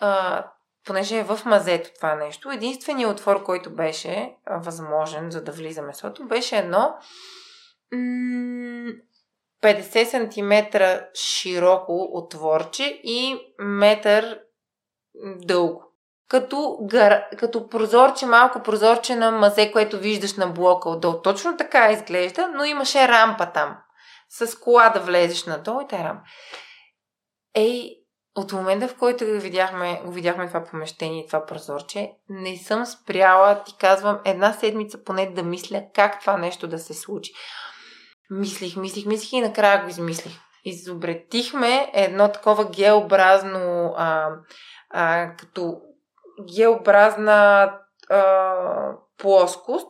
[0.00, 0.44] а,
[0.86, 6.26] понеже е в мазето това нещо, единственият отвор, който беше възможен за да влиза месото,
[6.26, 6.94] беше едно
[7.92, 8.92] м-
[9.62, 10.84] 50 см
[11.14, 14.40] широко отворче и метър
[15.24, 15.84] дълго.
[16.28, 17.24] Като, гар...
[17.38, 21.22] като прозорче, малко прозорче на мазе, което виждаш на блока отдолу.
[21.22, 23.76] Точно така изглежда, но имаше рампа там.
[24.38, 26.22] С кола да влезеш надолу и тая рампа.
[27.54, 27.90] Ей,
[28.34, 32.86] от момента, в който го видяхме, го видяхме това помещение и това прозорче, не съм
[32.86, 37.32] спряла, ти казвам, една седмица поне да мисля как това нещо да се случи.
[38.30, 40.32] Мислих, мислих, мислих и накрая го измислих.
[40.64, 44.28] Изобретихме едно такова геобразно, а,
[44.90, 45.80] а, като
[46.56, 47.72] геобразна
[48.10, 49.88] а, плоскост,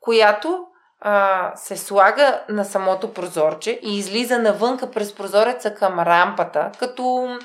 [0.00, 0.66] която
[1.04, 7.36] а, се слага на самото прозорче и излиза навънка през прозореца към рампата, като,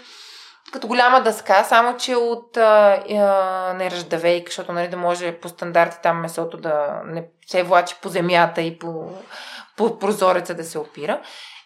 [0.74, 6.22] като голяма дъска, само че от а, неръждавейка, защото нали, да може по стандарти там
[6.22, 9.10] месото да не се влачи по земята и по,
[9.78, 11.22] по прозореца да се опира.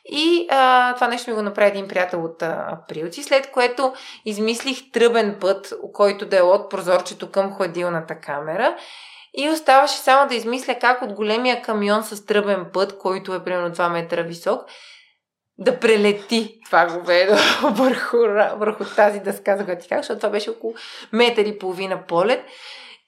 [0.05, 3.93] И а, това нещо ми го направи един приятел от априлци, след което
[4.25, 8.75] измислих тръбен път, който да е от прозорчето към хладилната камера.
[9.33, 13.75] И оставаше само да измисля как от големия камион с тръбен път, който е примерно
[13.75, 14.61] 2 метра висок,
[15.57, 17.35] да прелети това говедо
[17.71, 18.17] върху,
[18.55, 20.73] върху тази дъска, за ти казах, защото това беше около
[21.11, 22.45] метър и половина полет.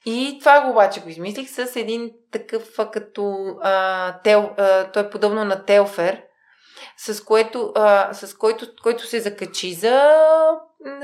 [0.06, 2.64] И това го обаче го измислих с един такъв
[2.94, 6.22] като а, тел, а, той е подобно на телфер,
[6.98, 10.12] с, което, а, с който, който се закачи за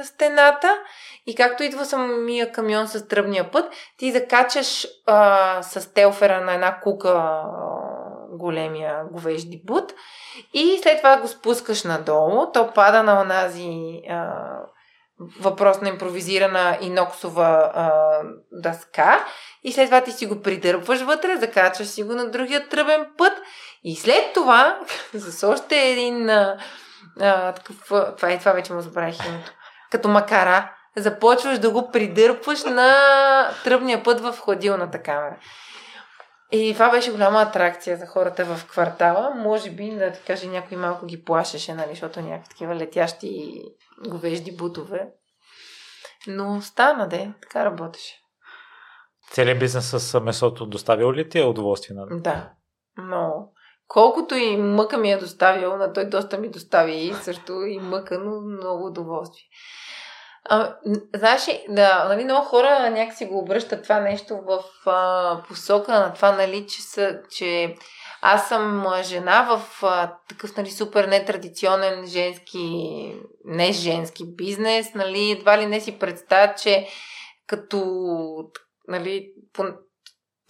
[0.04, 0.78] стената.
[1.26, 6.80] И както идва самия камион с тръбния път, ти закачаш а, с телфера на една
[6.80, 7.44] кука а,
[8.32, 9.94] големия говежди бут.
[10.54, 14.34] И след това го спускаш надолу, то пада на онази а,
[15.40, 17.92] въпрос на импровизирана иноксова а,
[18.52, 19.26] дъска.
[19.64, 23.34] И след това ти си го придърпваш вътре, закачаш си го на другия тръбен път
[23.84, 24.80] и след това,
[25.14, 26.58] с още един а,
[27.20, 29.52] а, такъв, това, и това вече му забравих името,
[29.92, 32.96] като макара, започваш да го придърпваш на
[33.64, 35.38] тръбния път в хладилната камера.
[36.52, 39.36] И това беше голяма атракция за хората в квартала.
[39.36, 43.62] Може би, да ти кажа, някой малко ги плашеше, нали, защото някакви такива летящи
[44.10, 45.08] говежди бутове.
[46.28, 48.20] Но стана, де, така работеше.
[49.32, 51.96] Целият бизнес с месото доставил ли ти е удоволствие?
[51.96, 52.22] На...
[52.22, 52.50] Да,
[52.98, 53.50] но
[53.90, 58.20] колкото и мъка ми е доставил, на той доста ми достави и също и мъка,
[58.20, 59.46] но много удоволствие.
[60.46, 60.76] А,
[61.16, 66.32] знаеш, да, нали, много хора някакси го обръщат това нещо в а, посока на това,
[66.32, 67.76] нали, че, са, че
[68.22, 75.58] аз съм жена в а, такъв нали, супер нетрадиционен женски, не женски бизнес, нали, едва
[75.58, 76.88] ли не си представя, че
[77.48, 77.86] като
[78.88, 79.34] нали,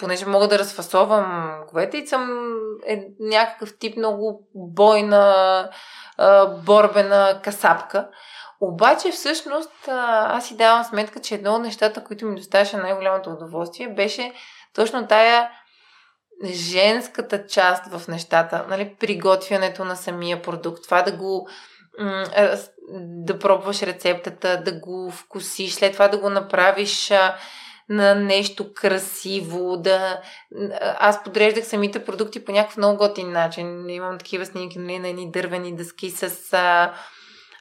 [0.00, 2.52] понеже мога да разфасовам говете и съм
[2.86, 5.70] е, някакъв тип много бойна,
[6.18, 8.08] а, борбена касапка.
[8.60, 13.88] Обаче всъщност аз си давам сметка, че едно от нещата, които ми доставяше най-голямото удоволствие,
[13.88, 14.32] беше
[14.74, 15.50] точно тая
[16.44, 21.48] женската част в нещата, нали, приготвянето на самия продукт, това да го
[22.98, 27.12] да пробваш рецептата, да го вкусиш, след това да го направиш
[27.90, 30.20] на нещо красиво, да...
[30.80, 33.88] Аз подреждах самите продукти по някакъв много готин начин.
[33.88, 36.52] Имам такива снимки нали, на едни дървени дъски с...
[36.52, 36.94] А,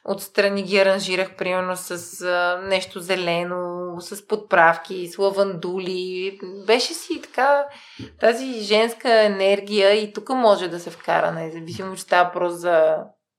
[0.05, 6.39] отстрани ги аранжирах, примерно с а, нещо зелено, с подправки, с лавандули.
[6.67, 7.65] Беше си така
[8.19, 12.97] тази женска енергия и тук може да се вкара, независимо, че става просто за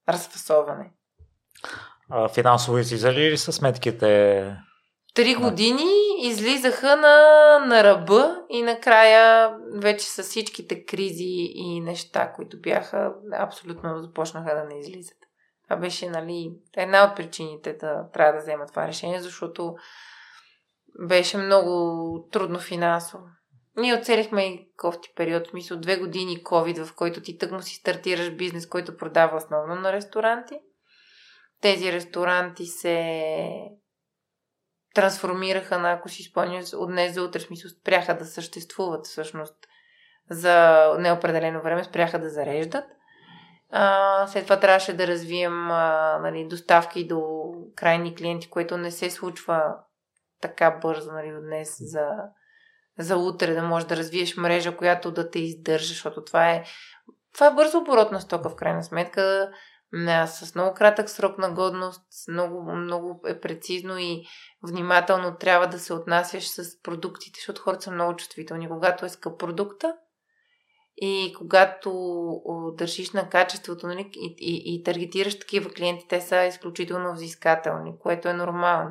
[0.09, 0.91] разфасоване.
[2.11, 4.57] А, финансово излизали ли са сметките
[5.15, 5.91] Три години
[6.23, 13.99] излизаха на, на ръба и накрая вече с всичките кризи и неща, които бяха, абсолютно
[13.99, 15.19] започнаха да не излизат.
[15.69, 19.75] Това беше, нали, една от причините да трябва да взема това решение, защото
[21.09, 23.23] беше много трудно финансово.
[23.77, 27.75] Ние оцелихме и кофти период, в смисъл две години COVID, в който ти тъкмо си
[27.75, 30.61] стартираш бизнес, който продава основно на ресторанти.
[31.61, 33.23] Тези ресторанти се
[34.95, 39.55] трансформираха на, ако си спомняш, от днес за утре, смисъл, спряха да съществуват всъщност
[40.31, 42.85] за неопределено време, спряха да зареждат.
[43.71, 47.23] А, след това трябваше да развием а, нали, доставки до
[47.77, 49.75] крайни клиенти, което не се случва
[50.41, 52.09] така бързо нали, от днес за,
[52.99, 56.65] за утре, да можеш да развиеш мрежа, която да те издържа, защото това е
[57.35, 59.51] това е бързо оборотна стока в крайна сметка,
[60.27, 64.23] с много кратък срок на годност, много, много е прецизно и
[64.63, 68.69] внимателно трябва да се отнасяш с продуктите, защото хората са много чувствителни.
[68.69, 69.97] Когато е скъп продукта
[70.97, 71.93] и когато
[72.79, 78.29] държиш на качеството нали, и, и, и таргетираш такива клиенти, те са изключително взискателни, което
[78.29, 78.91] е нормално.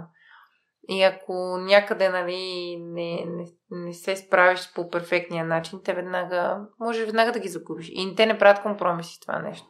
[0.90, 7.06] И ако някъде нали, не, не, не се справиш по перфектния начин, те веднага, може
[7.06, 7.90] веднага да ги загубиш.
[7.92, 9.68] И те не правят компромиси това нещо.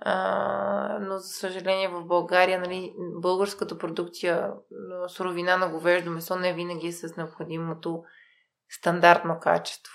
[0.00, 4.50] А, но за съжаление в България нали, българската продукция
[5.08, 8.02] суровина на говеждо месо не винаги е с необходимото
[8.68, 9.92] стандартно качество.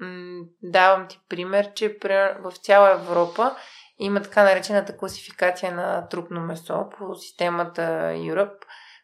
[0.00, 1.98] М- давам ти пример, че
[2.40, 3.56] в цяла Европа
[3.98, 7.82] има така наречената класификация на трупно месо по системата
[8.14, 8.58] Europe,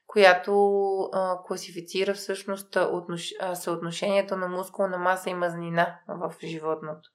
[0.07, 0.53] която
[1.13, 3.33] а, класифицира всъщност отнош...
[3.55, 7.14] съотношението на мускулна маса и мазнина в животното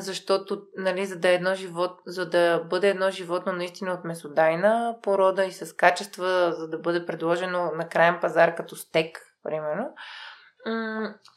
[0.00, 4.96] защото нали, за, да е едно живот, за да бъде едно животно наистина от месодайна
[5.02, 9.94] порода и с качества, за да бъде предложено на крайен пазар като стек, примерно,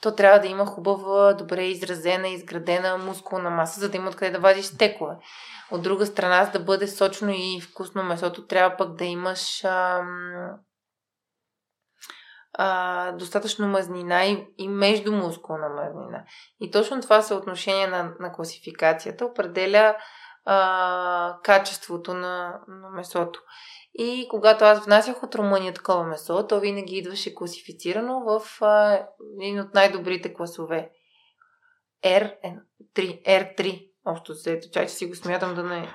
[0.02, 4.40] то трябва да има хубава, добре изразена, изградена мускулна маса, за да има откъде да
[4.40, 5.16] вадиш стекове.
[5.72, 10.50] От друга страна, за да бъде сочно и вкусно месото, трябва пък да имаш ам,
[12.60, 16.24] а, достатъчно мазнина и, и междумускулна мазнина.
[16.62, 19.96] И точно това съотношение на, на класификацията определя
[20.46, 23.42] а, качеството на, на месото.
[23.94, 29.06] И когато аз внасях от Румъния такова месо, то винаги идваше класифицирано в а,
[29.42, 30.90] един от най-добрите класове.
[32.04, 35.90] R3, R3, общо се, чай, че си го смятам да не е.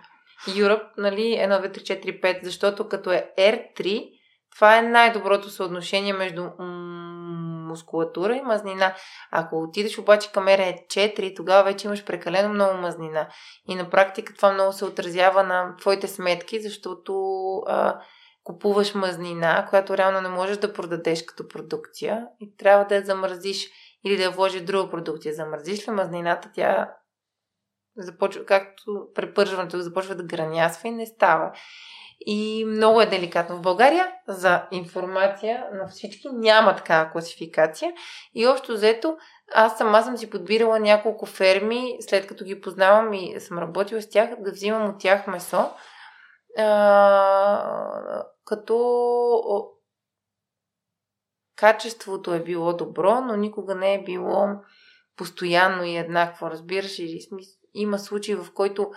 [0.49, 4.11] Europe, нали, 1, 2, 3, 4, 5, защото като е R3,
[4.55, 6.49] това е най-доброто съотношение между
[7.69, 8.95] мускулатура и мазнина.
[9.31, 13.29] Ако отидеш обаче към RE4, тогава вече имаш прекалено много мазнина.
[13.69, 17.13] И на практика това много се отразява на твоите сметки, защото
[17.67, 18.01] а,
[18.45, 23.69] купуваш мазнина, която реално не можеш да продадеш като продукция и трябва да я замразиш
[24.05, 25.35] или да я вложиш друга продукция.
[25.35, 26.95] Замразиш ли мазнината, тя
[27.97, 31.53] започва, както препържването започва да гранясва и не става
[32.27, 33.57] и много е деликатно.
[33.57, 37.93] В България за информация на всички няма такава класификация
[38.35, 39.17] и общо взето
[39.55, 44.11] аз сама съм си подбирала няколко ферми, след като ги познавам и съм работила с
[44.11, 45.71] тях, да взимам от тях месо,
[46.59, 48.79] а, като
[51.57, 54.47] качеството е било добро, но никога не е било
[55.17, 57.21] постоянно и еднакво, разбираш ли?
[57.75, 58.91] Има случаи, в който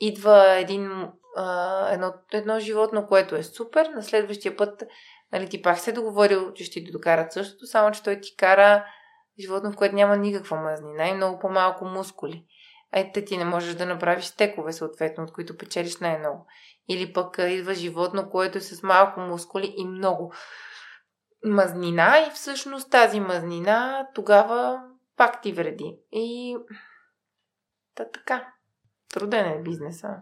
[0.00, 4.82] идва един а, едно, едно животно, което е супер, на следващия път
[5.32, 8.36] нали, ти пак се е договорил, че ще ти докарат същото, само че той ти
[8.36, 8.86] кара
[9.40, 12.44] животно, в което няма никаква мазнина и много по-малко мускули.
[12.92, 16.46] Ето ти не можеш да направиш стекове, съответно, от които печелиш най-много.
[16.88, 20.32] Или пък идва животно, което е с малко мускули и много
[21.44, 24.82] мазнина и всъщност тази мазнина тогава
[25.16, 25.98] пак ти вреди.
[26.12, 26.56] И
[27.94, 28.52] та така.
[29.14, 30.16] Труден е бизнеса.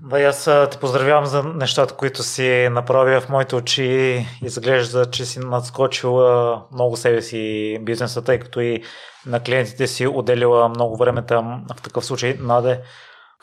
[0.00, 4.26] Да, аз те поздравявам за нещата, които си направя в моите очи.
[4.42, 8.82] Изглежда, че си надскочила много себе си бизнеса, тъй като и
[9.26, 11.64] на клиентите си отделила много време там.
[11.78, 12.82] В такъв случай, Наде,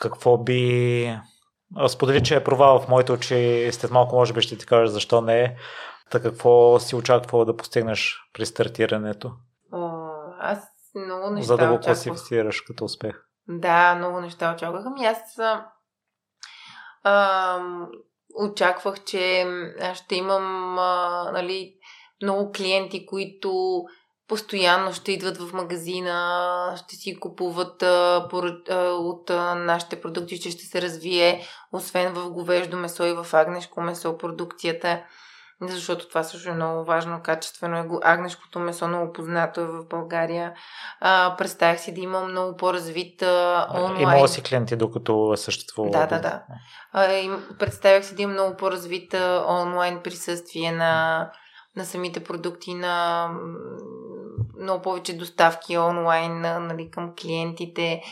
[0.00, 1.18] какво би...
[1.88, 3.68] Сподели, че е провал в моите очи.
[3.72, 5.56] След малко може би ще ти кажа защо не е.
[6.10, 9.32] Така какво си очаквала да постигнеш при стартирането?
[9.72, 10.00] О,
[10.40, 10.58] аз
[10.94, 13.20] много неща За да го класифицираш като успех.
[13.48, 14.82] Да, много неща очаквах.
[14.86, 15.18] Ами аз
[17.04, 17.60] а,
[18.34, 19.46] очаквах, че
[19.94, 21.74] ще имам а, нали,
[22.22, 23.82] много клиенти, които
[24.28, 30.40] постоянно ще идват в магазина, ще си купуват а, по, а, от а, нашите продукти,
[30.40, 35.02] че ще се развие, освен в говеждо месо и в агнешко месо продукцията
[35.72, 37.88] защото това също е много важно, качествено е.
[38.02, 40.52] Агнешкото месо много познато е в България.
[41.00, 44.00] А, представях си да има много по-развит а, онлайн.
[44.00, 45.90] Имала си клиенти, докато е съществува.
[45.90, 46.42] Да, да, да.
[46.92, 51.30] А, и представях си да има много по-развит а, онлайн присъствие на,
[51.76, 53.28] на самите продукти, на
[54.60, 58.02] много повече доставки онлайн нали, към клиентите.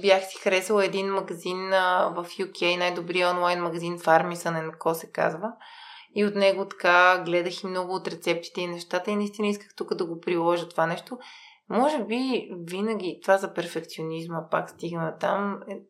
[0.00, 5.52] Бях си харесала един магазин а, в UK, най-добрият онлайн магазин Farmison Co се казва
[6.16, 9.94] и от него така гледах и много от рецептите и нещата и наистина исках тук
[9.94, 11.18] да го приложа това нещо.
[11.68, 15.60] Може би винаги това за перфекционизма пак стигна там.
[15.68, 15.80] Е,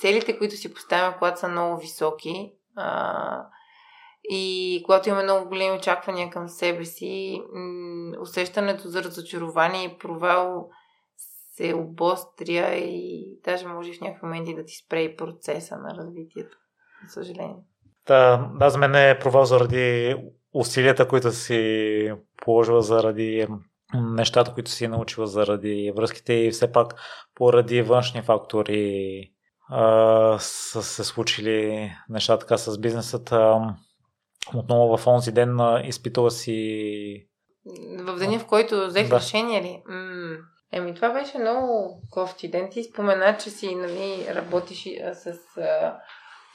[0.00, 3.46] целите, които си поставяме, когато са много високи а,
[4.24, 7.42] и когато имаме много големи очаквания към себе си,
[8.20, 10.70] усещането за разочарование и провал
[11.52, 16.58] се обостря и даже може в някакви моменти да ти спре и процеса на развитието.
[17.04, 17.62] За съжаление.
[18.06, 20.16] Да, да, за мен е провал заради
[20.54, 23.46] усилията, които си положила заради
[23.94, 26.94] нещата, които си научила заради връзките и все пак
[27.34, 29.32] поради външни фактори
[29.68, 33.32] а, са се случили неща така с бизнесът.
[33.32, 33.74] А,
[34.54, 37.28] отново в онзи ден изпитала си...
[37.98, 39.16] В деня, в който взех да.
[39.16, 39.82] решение ли?
[39.86, 40.36] М-
[40.72, 42.68] еми, това беше много кофти ден.
[42.70, 45.26] Ти спомена, че си нали, работиш с
[45.56, 45.98] а,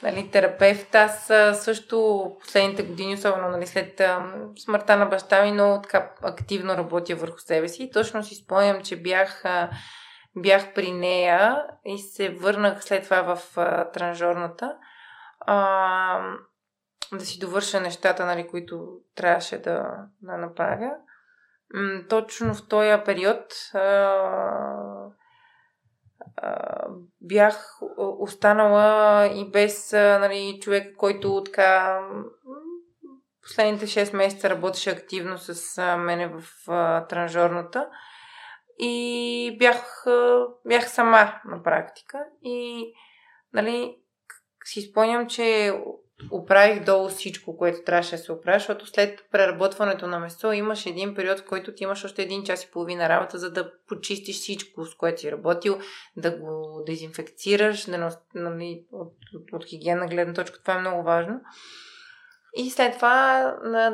[0.02, 0.94] нали, терапевт.
[0.94, 1.26] Аз
[1.64, 4.02] също последните години, особено нали, след
[4.64, 7.82] смъртта на баща ми, много така активно работя върху себе си.
[7.82, 9.44] И точно си спомням, че бях,
[10.36, 13.54] бях при нея и се върнах след това в
[13.92, 14.76] транжорната.
[15.40, 16.20] А,
[17.12, 19.84] да си довърша нещата, нали, които трябваше да,
[20.22, 20.90] да направя.
[22.08, 23.44] Точно в този период
[23.74, 23.78] а,
[27.20, 32.00] бях останала и без нали, човек, който така
[33.42, 37.88] последните 6 месеца работеше активно с мене в а, транжорната
[38.78, 42.18] и бях, а, бях сама на практика.
[42.42, 42.86] И
[43.52, 43.98] нали,
[44.64, 45.72] си спомням, че
[46.30, 51.14] оправих долу всичко, което трябваше да се оправи, защото след преработването на месо имаш един
[51.14, 54.84] период, в който ти имаш още един час и половина работа, за да почистиш всичко,
[54.84, 55.78] с което си работил,
[56.16, 61.40] да го дезинфекцираш, да, нали, от, от, от хигиена гледна точка, това е много важно.
[62.56, 63.42] И след това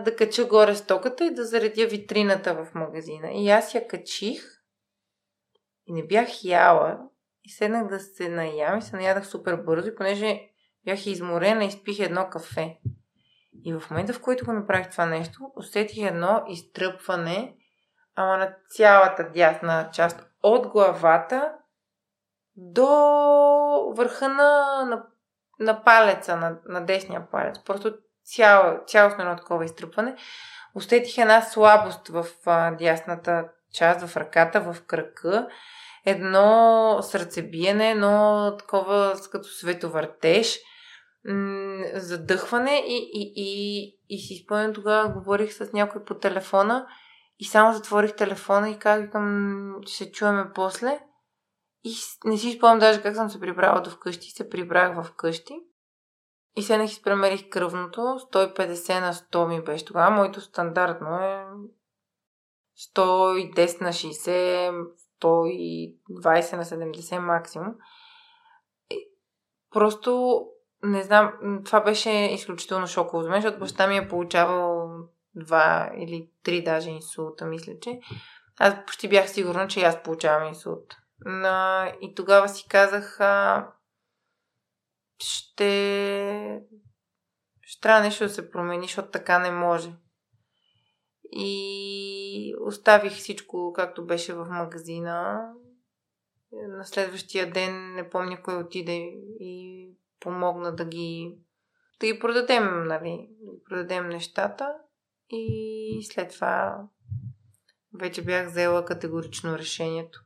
[0.05, 3.31] да кача горе стоката и да заредя витрината в магазина.
[3.33, 4.43] И аз я качих
[5.87, 6.99] и не бях яла.
[7.45, 9.89] И седнах да се наям и се наядах супер бързо.
[9.89, 10.41] И понеже
[10.85, 12.79] Бях изморена и спих едно кафе.
[13.65, 17.55] И в момента, в който го направих това нещо, усетих едно изтръпване,
[18.17, 21.53] ама на цялата дясна част от главата
[22.57, 22.87] до
[23.97, 25.03] върха на, на,
[25.61, 27.59] на палеца, на, на десния палец.
[27.65, 27.95] Просто
[28.25, 30.17] цяло, цялостно едно такова изтръпване.
[30.75, 35.49] Усетих една слабост в а, дясната част, в ръката, в кръка.
[36.05, 40.59] Едно сърцебиене, едно такова като световъртеж–
[41.95, 46.87] задъхване и, и, и, и си спомням тогава, говорих с някой по телефона
[47.39, 49.11] и само затворих телефона и казах,
[49.87, 51.01] че се чуваме после.
[51.85, 51.95] И
[52.25, 54.31] не си спомням даже как съм се прибрала до вкъщи.
[54.31, 55.55] Се прибрах в къщи.
[56.57, 58.01] И седнах и спремерих кръвното.
[58.01, 60.11] 150 на 100 ми беше тогава.
[60.11, 61.47] Моето стандартно е
[62.97, 64.87] 110 на 60,
[65.23, 67.75] 120 на 70 максимум.
[69.71, 70.41] Просто
[70.85, 71.33] не знам,
[71.65, 74.91] това беше изключително шоково за мен, защото баща ми е получавал
[75.35, 78.01] два или три даже инсулта, мисля, че.
[78.59, 80.97] Аз почти бях сигурна, че аз получавам инсулт.
[81.27, 83.67] Но, и тогава си казах, а,
[85.19, 86.61] ще...
[87.61, 89.93] ще трябва нещо да се промени, защото така не може.
[91.33, 95.49] И оставих всичко както беше в магазина.
[96.53, 98.93] На следващия ден не помня кой отиде
[99.41, 99.74] и
[100.25, 101.39] помогна да ги,
[102.01, 104.75] да ги продадем, нали, да ги продадем нещата
[105.31, 106.83] и след това
[107.95, 110.21] вече бях взела категорично решението,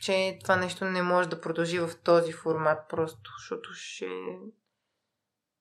[0.00, 4.08] че това нещо не може да продължи в този формат просто, защото ще,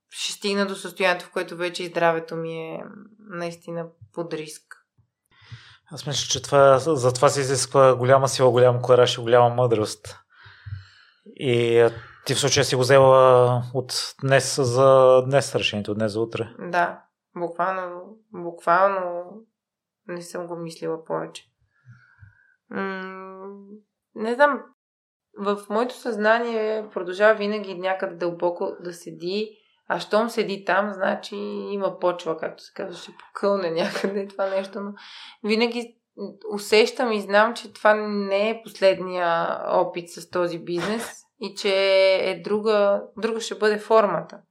[0.10, 2.84] ще стигна до състоянието, в което вече и здравето ми е
[3.20, 4.64] наистина под риск.
[5.92, 10.20] Аз мисля, че това, за това се изисква голяма сила, голям кораж и голяма мъдрост.
[11.36, 11.90] И
[12.28, 16.50] ти в случая си го взела от днес за днес решението, днес за утре.
[16.60, 17.02] Да,
[17.36, 19.24] буквално, буквално
[20.08, 21.44] не съм го мислила повече.
[22.70, 23.48] М-
[24.16, 24.62] не знам,
[25.38, 31.36] в моето съзнание продължава винаги някъде дълбоко да седи, а щом седи там, значи
[31.72, 34.94] има почва, както се казва, ще покълне някъде това нещо, но
[35.44, 35.98] винаги
[36.54, 41.74] усещам и знам, че това не е последния опит с този бизнес и че
[42.22, 44.42] е друга, друга ще бъде формата,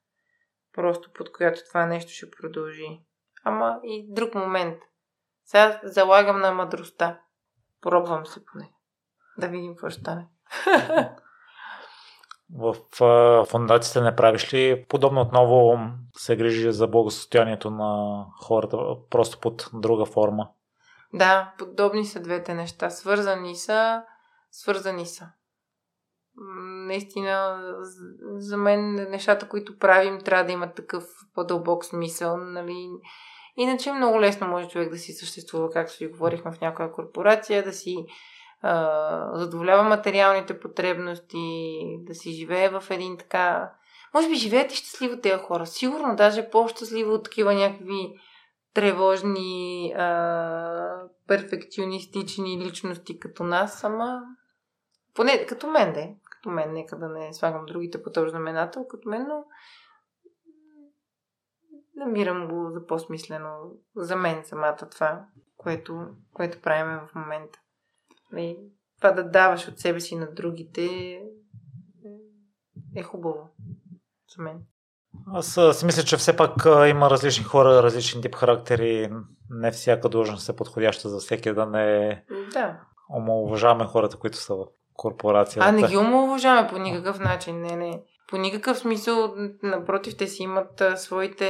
[0.72, 3.00] просто под която това нещо ще продължи.
[3.44, 4.78] Ама и друг момент.
[5.44, 7.20] Сега залагам на мъдростта.
[7.80, 8.72] Пробвам се поне.
[9.38, 10.28] Да видим какво ще стане.
[12.54, 12.74] В
[13.46, 15.78] фундацията не правиш ли подобно отново
[16.16, 18.78] се грижи за благосостоянието на хората,
[19.10, 20.48] просто под друга форма?
[21.14, 22.90] Да, подобни са двете неща.
[22.90, 24.02] Свързани са,
[24.50, 25.28] свързани са
[26.86, 27.62] наистина
[28.36, 31.04] за мен нещата, които правим, трябва да имат такъв
[31.34, 32.36] по-дълбок смисъл.
[32.36, 32.88] Нали?
[33.56, 37.72] Иначе много лесно може човек да си съществува, както си говорихме в някоя корпорация, да
[37.72, 38.06] си
[38.62, 43.72] а, задоволява материалните потребности, да си живее в един така...
[44.14, 45.66] Може би живеят и щастливо тези хора.
[45.66, 48.14] Сигурно даже по-щастливо от такива някакви
[48.74, 54.22] тревожни, а, перфекционистични личности като нас, ама
[55.14, 56.14] поне като мен, де.
[56.46, 59.44] Като мен, нека да не слагам другите по този знаменател, като мен, но
[61.96, 67.58] намирам го за по-смислено за мен самата това, което, което правим в момента.
[68.36, 68.58] И
[68.96, 71.20] това да даваш от себе си на другите
[72.96, 73.48] е хубаво
[74.36, 74.62] за мен.
[75.34, 79.12] Аз си мисля, че все пак има различни хора, различни тип характери.
[79.50, 82.80] Не всяка длъжност е подходяща за всеки да не да.
[83.16, 84.66] омалуважаваме хората, които са в
[84.96, 85.68] корпорацията.
[85.68, 87.62] А не ги омалуважаваме по никакъв начин.
[87.62, 88.02] Не, не.
[88.28, 91.46] По никакъв смисъл, напротив, те си имат своите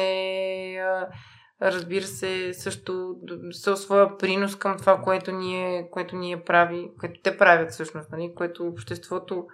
[1.63, 3.17] разбира се, също
[3.51, 8.33] със своя принос към това, което ние, което ние прави, което те правят всъщност, нали?
[8.37, 9.47] което обществото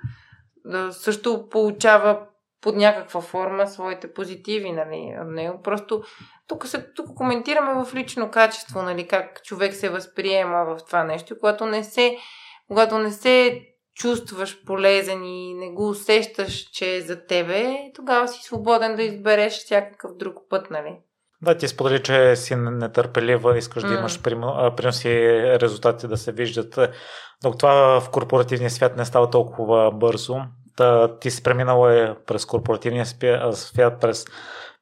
[0.91, 2.27] също получава
[2.61, 6.03] под някаква форма своите позитиви, нали, не, просто
[6.49, 11.37] тук, се, тук коментираме в лично качество, нали, как човек се възприема в това нещо,
[11.41, 12.17] когато не се,
[12.69, 13.61] когато не се
[13.95, 19.53] чувстваш полезен и не го усещаш, че е за тебе, тогава си свободен да избереш
[19.53, 20.97] всякакъв друг път, нали.
[21.43, 23.89] Да, ти сподели, че си нетърпелива, искаш mm.
[23.89, 24.23] да имаш
[24.77, 25.11] приноси
[25.61, 26.79] резултати да се виждат.
[27.43, 30.37] Докато това в корпоративния свят не става толкова бързо.
[30.77, 33.07] Та, ти си преминала е през корпоративния
[33.53, 34.27] свят, през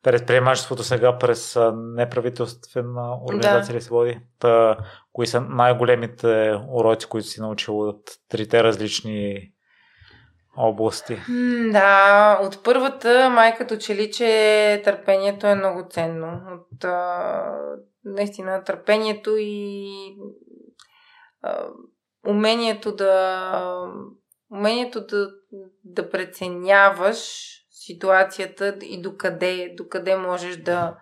[0.02, 3.74] предприемачеството сега през неправителствена организация да.
[3.74, 4.20] ли се води?
[4.38, 4.76] Та,
[5.12, 9.52] кои са най-големите уроци, които си научила от трите различни
[10.56, 11.16] области?
[11.72, 16.40] Да, от първата май като че ли, че търпението е много ценно.
[16.52, 17.42] От а,
[18.04, 19.90] наистина търпението и
[21.42, 21.66] а,
[22.26, 23.52] умението да
[24.52, 25.30] умението да,
[25.84, 27.50] да преценяваш
[27.86, 30.96] ситуацията и докъде, докъде можеш да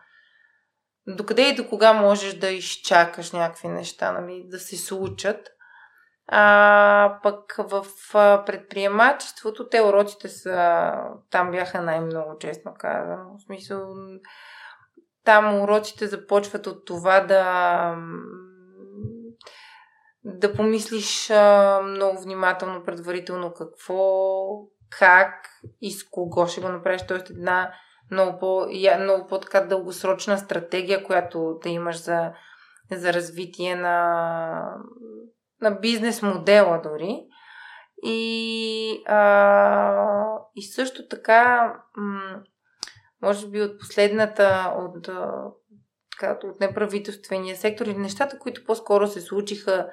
[1.06, 5.48] докъде и до кога можеш да изчакаш някакви неща, нали, да се случат.
[6.26, 7.86] А пък в
[8.46, 10.92] предприемачеството те уроците са,
[11.30, 13.36] там бяха най-много, честно казано.
[13.38, 13.94] В смисъл,
[15.24, 17.94] там уроците започват от това да
[20.24, 23.96] да помислиш а, много внимателно предварително какво,
[24.90, 25.48] как
[25.80, 27.02] и с кого ще го направиш.
[27.06, 27.72] Тоест една
[28.10, 28.66] много, по,
[29.00, 32.32] много по-така дългосрочна стратегия, която да имаш за,
[32.92, 34.74] за развитие на,
[35.60, 37.26] на бизнес модела дори.
[38.02, 42.40] И, а, и също така, м-
[43.22, 45.08] може би от последната, от,
[46.44, 49.90] от неправителствения сектор или нещата, които по-скоро се случиха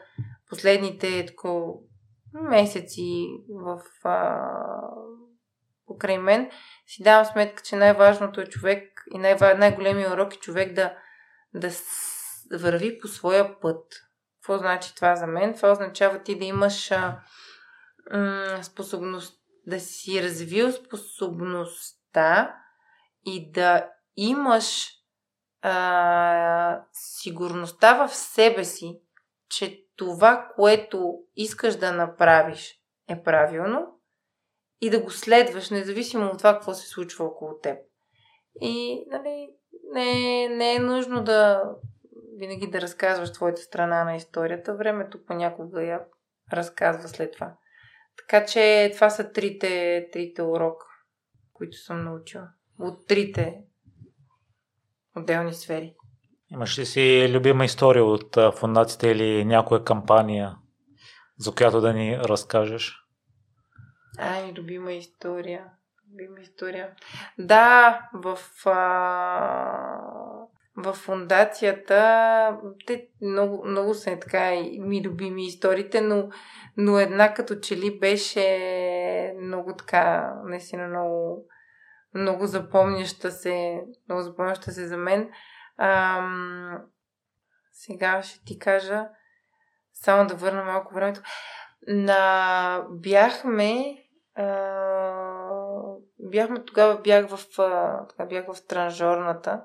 [0.49, 1.81] последните тако,
[2.41, 4.47] месеци в, а,
[5.87, 6.51] покрай мен,
[6.87, 10.97] си давам сметка, че най-важното е човек и най- най-големият урок е човек да,
[11.53, 11.69] да
[12.57, 13.93] върви по своя път.
[14.35, 15.53] Какво значи това за мен?
[15.53, 17.19] Това означава ти да имаш а,
[18.11, 22.55] м- способност, да си развил способността
[23.25, 24.89] и да имаш
[25.61, 28.99] а, сигурността в себе си,
[29.49, 32.73] че това, което искаш да направиш
[33.09, 33.99] е правилно
[34.81, 37.77] и да го следваш, независимо от това, какво се случва около теб.
[38.61, 39.49] И нали,
[39.93, 41.63] не, не е нужно да
[42.37, 44.75] винаги да разказваш твоята страна на историята.
[44.75, 46.01] Времето понякога я
[46.53, 47.53] разказва след това.
[48.17, 50.85] Така че това са трите, трите урока,
[51.53, 52.47] които съм научила.
[52.79, 53.61] От трите
[55.17, 55.95] отделни сфери.
[56.51, 60.55] Имаш ли си любима история от фундацията или някоя кампания,
[61.37, 63.01] за която да ни разкажеш?
[64.19, 65.65] Ай, любима история.
[66.13, 66.89] Любима история.
[67.39, 68.71] Да, в, а,
[70.77, 72.57] в фундацията
[72.87, 76.29] те много, много са така ми любими историите, но,
[76.77, 81.45] но една като че ли беше много така, наистина много
[82.15, 85.29] много запомняща се, много запомняща се за мен.
[85.77, 86.77] Ам,
[87.71, 89.09] сега ще ти кажа,
[89.93, 91.21] само да върна малко времето.
[91.87, 92.85] На...
[92.89, 93.97] Бяхме
[94.35, 94.45] а...
[96.19, 98.25] бяхме тогава бях в, а...
[98.25, 99.63] бях в транжорната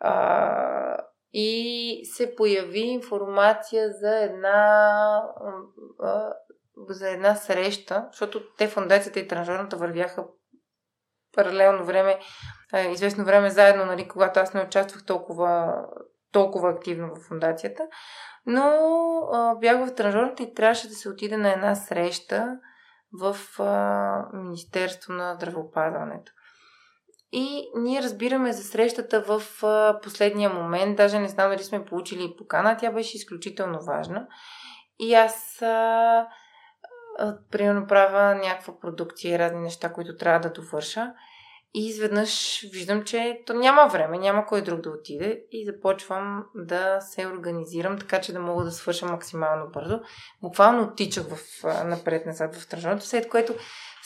[0.00, 0.96] а...
[1.32, 5.22] и се появи информация за една
[6.88, 10.24] за една среща, защото те фундацията и транжорната вървяха
[11.34, 12.18] паралелно време,
[12.92, 15.74] известно време заедно, нали, когато аз не участвах толкова
[16.32, 17.82] толкова активно в фундацията,
[18.46, 18.62] но
[19.32, 22.58] а, бях в тренажерната и трябваше да се отиде на една среща
[23.20, 26.32] в а, Министерство на здравеопазването.
[27.32, 30.96] И ние разбираме за срещата в а, последния момент.
[30.96, 32.76] Даже не знам дали сме получили покана.
[32.76, 34.26] Тя беше изключително важна.
[34.98, 36.26] И аз а,
[37.50, 41.12] примерно правя някаква продукция и разни неща, които трябва да довърша.
[41.74, 47.00] И изведнъж виждам, че то няма време, няма кой друг да отиде и започвам да
[47.00, 50.00] се организирам, така че да мога да свърша максимално бързо.
[50.42, 53.54] Буквално оттичах в, напред-назад в тръжното, след което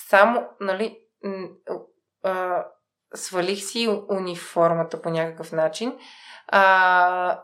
[0.08, 0.98] само, нали,
[2.22, 2.64] а,
[3.14, 5.98] свалих си униформата по някакъв начин,
[6.48, 7.42] а,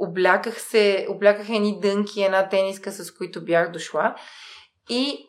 [0.00, 4.14] обляках се, обляках едни дънки, една тениска, с които бях дошла
[4.88, 5.26] и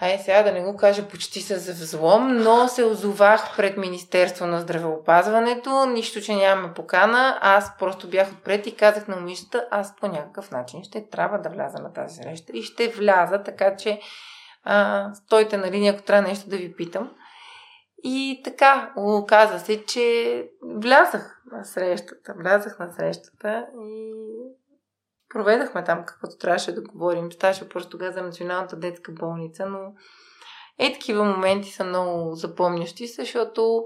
[0.00, 4.60] Ай, сега да не го кажа почти с взлом, но се озовах пред Министерство на
[4.60, 7.38] здравеопазването, нищо, че нямаме покана.
[7.40, 11.48] Аз просто бях отпред и казах на момичета, аз по някакъв начин ще трябва да
[11.48, 14.00] вляза на тази среща и ще вляза, така че
[14.64, 17.10] а, стойте на линия, ако трябва нещо да ви питам.
[18.02, 22.34] И така, оказа се, че влязах на срещата.
[22.38, 24.12] Влязах на срещата и
[25.28, 27.32] проведахме там каквото трябваше да говорим.
[27.32, 29.78] Ставаше просто тогава за Националната детска болница, но
[30.78, 33.84] е такива моменти са много запомнящи, защото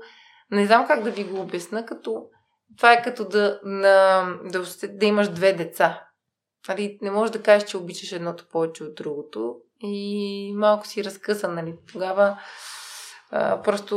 [0.51, 2.26] не знам как да ви го обясна, като
[2.76, 6.02] това е като да, на, да, да имаш две деца.
[6.68, 11.55] Нали, не можеш да кажеш, че обичаш едното повече от другото и малко си разкъсан,
[11.55, 11.74] нали?
[11.93, 12.38] Тогава
[13.30, 13.96] а, просто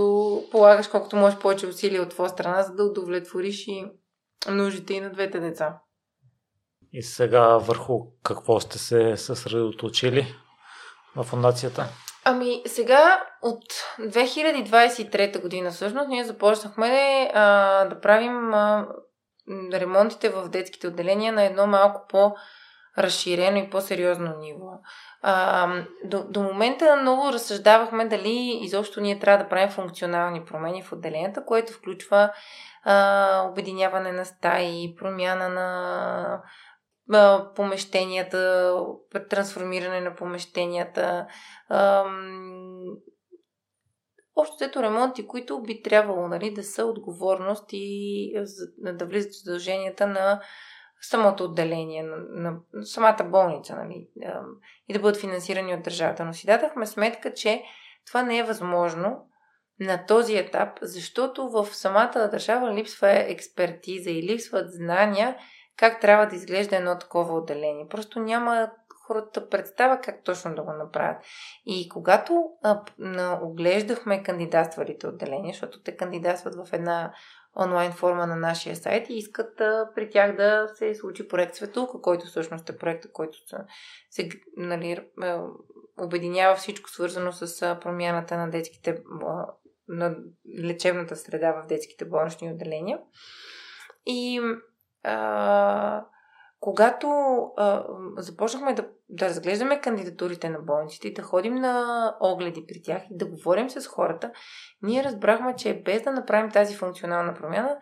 [0.51, 3.85] полагаш колкото можеш повече усилия от твоя страна, за да удовлетвориш и
[4.49, 5.80] нуждите и на двете деца.
[6.93, 10.35] И сега върху какво сте се съсредоточили
[11.15, 11.88] в фундацията?
[12.26, 13.64] Ами сега от
[13.99, 18.88] 2023 година всъщност ние започнахме а, да правим а,
[19.73, 22.35] ремонтите в детските отделения на едно малко по-
[22.97, 24.68] разширено и по-сериозно ниво.
[25.22, 25.68] А,
[26.04, 31.46] до, до момента много разсъждавахме дали изобщо ние трябва да правим функционални промени в отделенията,
[31.46, 32.32] което включва
[32.84, 36.41] а, обединяване на стаи, промяна на
[37.14, 38.74] а, помещенията,
[39.30, 41.28] трансформиране на помещенията.
[41.70, 42.06] А,
[44.36, 48.34] общо взето ремонти, които би трябвало нали, да са отговорност и
[48.78, 50.41] да влизат в задълженията на
[51.02, 54.08] самото отделение, на, на, самата болница нали,
[54.88, 56.26] и да бъдат финансирани от държавата.
[56.26, 57.64] Но си дадахме сметка, че
[58.08, 59.26] това не е възможно
[59.80, 65.38] на този етап, защото в самата държава липсва експертиза и липсват знания
[65.78, 67.88] как трябва да изглежда едно такова отделение.
[67.88, 68.72] Просто няма
[69.08, 71.18] хората представа как точно да го направят.
[71.66, 77.14] И когато а, на, оглеждахме кандидатствалите отделения, защото те кандидатстват в една
[77.64, 82.02] онлайн форма на нашия сайт и искат а, при тях да се случи проект Светулка,
[82.02, 83.38] който всъщност е проекта, който
[84.10, 85.07] се нали,
[85.98, 89.02] обединява всичко свързано с промяната на детските
[89.88, 90.15] на
[90.60, 92.99] лечебната среда в детските болнични отделения.
[94.06, 94.41] И
[95.03, 96.06] а,
[96.60, 97.07] когато
[97.57, 97.86] а,
[98.18, 103.18] започнахме да, да разглеждаме кандидатурите на болниците и да ходим на огледи при тях и
[103.18, 104.31] да говорим с хората,
[104.81, 107.77] ние разбрахме, че без да направим тази функционална промяна,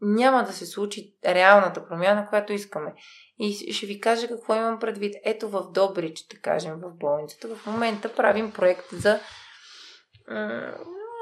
[0.00, 2.94] няма да се случи реалната промяна, която искаме.
[3.38, 5.14] И ще ви кажа какво имам предвид.
[5.24, 9.20] Ето в Добрич, да кажем, в болницата, в момента правим проект за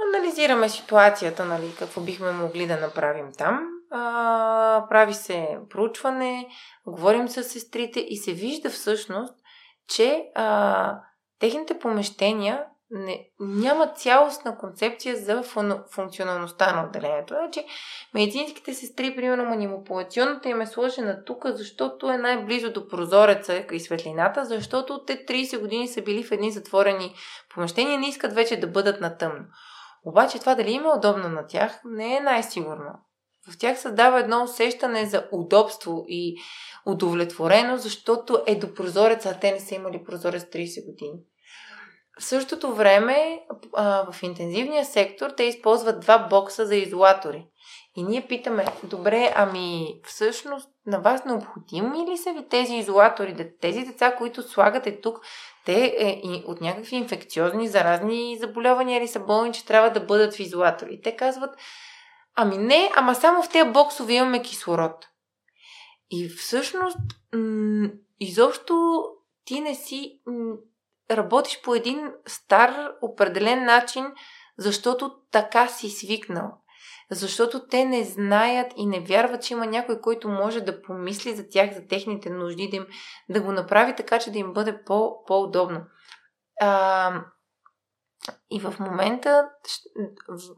[0.08, 6.48] анализираме ситуацията, нали, какво бихме могли да направим там а, прави се проучване,
[6.86, 9.34] говорим с сестрите и се вижда всъщност,
[9.88, 10.98] че а,
[11.38, 12.64] техните помещения
[12.94, 17.34] не, няма цялостна концепция за фун, функционалността на отделението.
[17.34, 17.66] Значи,
[18.14, 24.44] медицинските сестри, примерно манипулационната им е сложена тук, защото е най-близо до прозореца и светлината,
[24.44, 27.14] защото те 30 години са били в едни затворени
[27.54, 29.44] помещения и не искат вече да бъдат на тъмно.
[30.04, 32.92] Обаче това дали им е удобно на тях, не е най-сигурно
[33.50, 36.36] в тях създава едно усещане за удобство и
[36.86, 41.18] удовлетворено, защото е до прозореца, а те не са имали прозорец 30 години.
[42.20, 43.42] В същото време
[44.12, 47.46] в интензивния сектор те използват два бокса за изолатори.
[47.96, 53.50] И ние питаме, добре, ами всъщност на вас необходими ли са ви тези изолатори?
[53.60, 55.20] Тези деца, които слагате тук,
[55.64, 60.34] те е, и от някакви инфекциозни, заразни заболявания ли са болни, че трябва да бъдат
[60.34, 61.00] в изолатори?
[61.02, 61.50] Те казват,
[62.34, 65.08] Ами не, ама само в тези боксове имаме кислород.
[66.10, 66.98] И всъщност,
[68.20, 69.04] изобщо
[69.44, 70.20] ти не си
[71.10, 74.06] работиш по един стар, определен начин,
[74.58, 76.58] защото така си свикнал.
[77.10, 81.48] защото те не знаят и не вярват, че има някой, който може да помисли за
[81.48, 82.86] тях, за техните нужди, да, им,
[83.28, 85.80] да го направи така, че да им бъде по, по-удобно.
[86.60, 87.24] А,
[88.50, 89.50] и в момента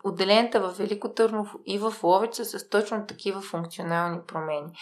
[0.05, 4.73] отделенията в Велико Търнов и в Ловеч са с точно такива функционални промени.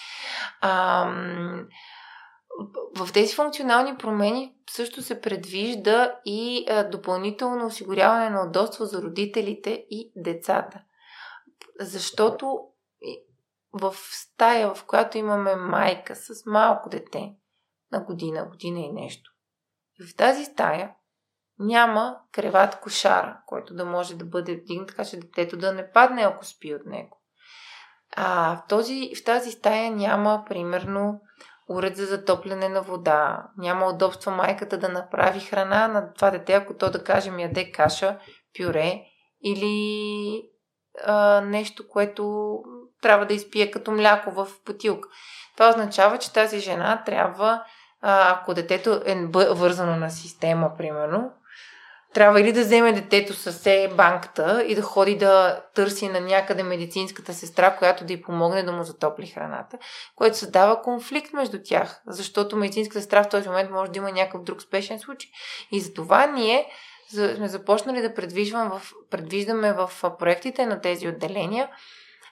[2.96, 10.12] В тези функционални промени също се предвижда и допълнително осигуряване на удобство за родителите и
[10.16, 10.80] децата.
[11.80, 12.60] Защото
[13.72, 17.34] в стая, в която имаме майка с малко дете
[17.92, 19.30] на година, година и нещо,
[20.10, 20.94] в тази стая
[21.62, 26.22] няма креват кошара, който да може да бъде вдигнат, така че детето да не падне,
[26.22, 27.22] ако спи от него.
[28.16, 31.20] А в, този, в тази стая няма, примерно,
[31.68, 36.74] уред за затопляне на вода, няма удобство майката да направи храна на това дете, ако
[36.74, 38.18] то, да кажем, яде каша,
[38.58, 39.02] пюре
[39.44, 40.42] или
[41.04, 42.54] а, нещо, което
[43.02, 45.08] трябва да изпие като мляко в потилка.
[45.56, 47.64] Това означава, че тази жена трябва,
[48.02, 51.30] а, ако детето е вързано на система, примерно,
[52.14, 57.34] трябва или да вземе детето с банката и да ходи да търси на някъде медицинската
[57.34, 59.78] сестра, която да й помогне да му затопли храната,
[60.16, 64.42] което създава конфликт между тях, защото медицинската сестра в този момент може да има някакъв
[64.42, 65.30] друг спешен случай.
[65.72, 66.66] И за това ние
[67.10, 68.14] сме започнали да
[68.54, 71.68] в, предвиждаме в проектите на тези отделения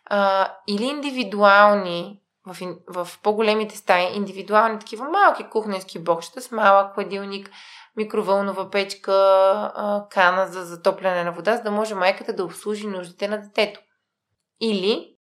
[0.05, 2.57] а, или индивидуални в,
[2.89, 7.51] в по-големите стаи, индивидуални такива малки кухненски бокща с малък хладилник,
[7.97, 13.41] микровълнова печка, кана за затопляне на вода, за да може майката да обслужи нуждите на
[13.41, 13.81] детето.
[14.61, 15.17] Или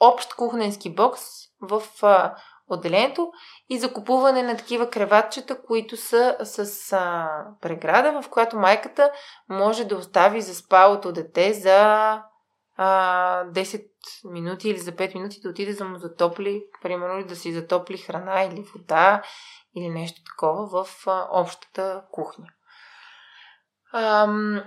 [0.00, 1.22] общ кухненски бокс
[1.60, 1.82] в
[2.68, 3.32] отделението
[3.68, 7.28] и закупуване на такива креватчета, които са с а,
[7.60, 9.10] преграда, в която майката
[9.48, 11.74] може да остави заспалото дете за
[12.76, 13.86] а, 10
[14.30, 18.42] минути или за 5 минути да отиде да му затопли, примерно да си затопли храна
[18.42, 19.22] или вода
[19.76, 22.46] или нещо такова в а, общата кухня.
[23.92, 24.62] Ам,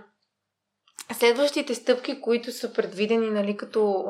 [1.13, 4.05] следващите стъпки, които са предвидени нали, като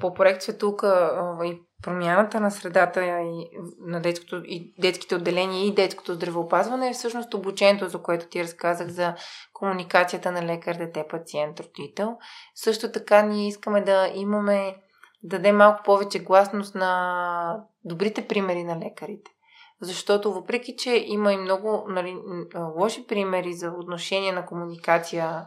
[0.00, 6.14] по проект Светулка и промяната на средата и на детското, и детските отделения и детското
[6.14, 9.14] здравеопазване е всъщност обучението, за което ти разказах за
[9.52, 12.16] комуникацията на лекар, дете, пациент, родител.
[12.54, 14.76] Също така ние искаме да имаме,
[15.22, 19.30] да дадем малко повече гласност на добрите примери на лекарите.
[19.80, 22.16] Защото въпреки, че има и много нали,
[22.78, 25.46] лоши примери за отношение на комуникацията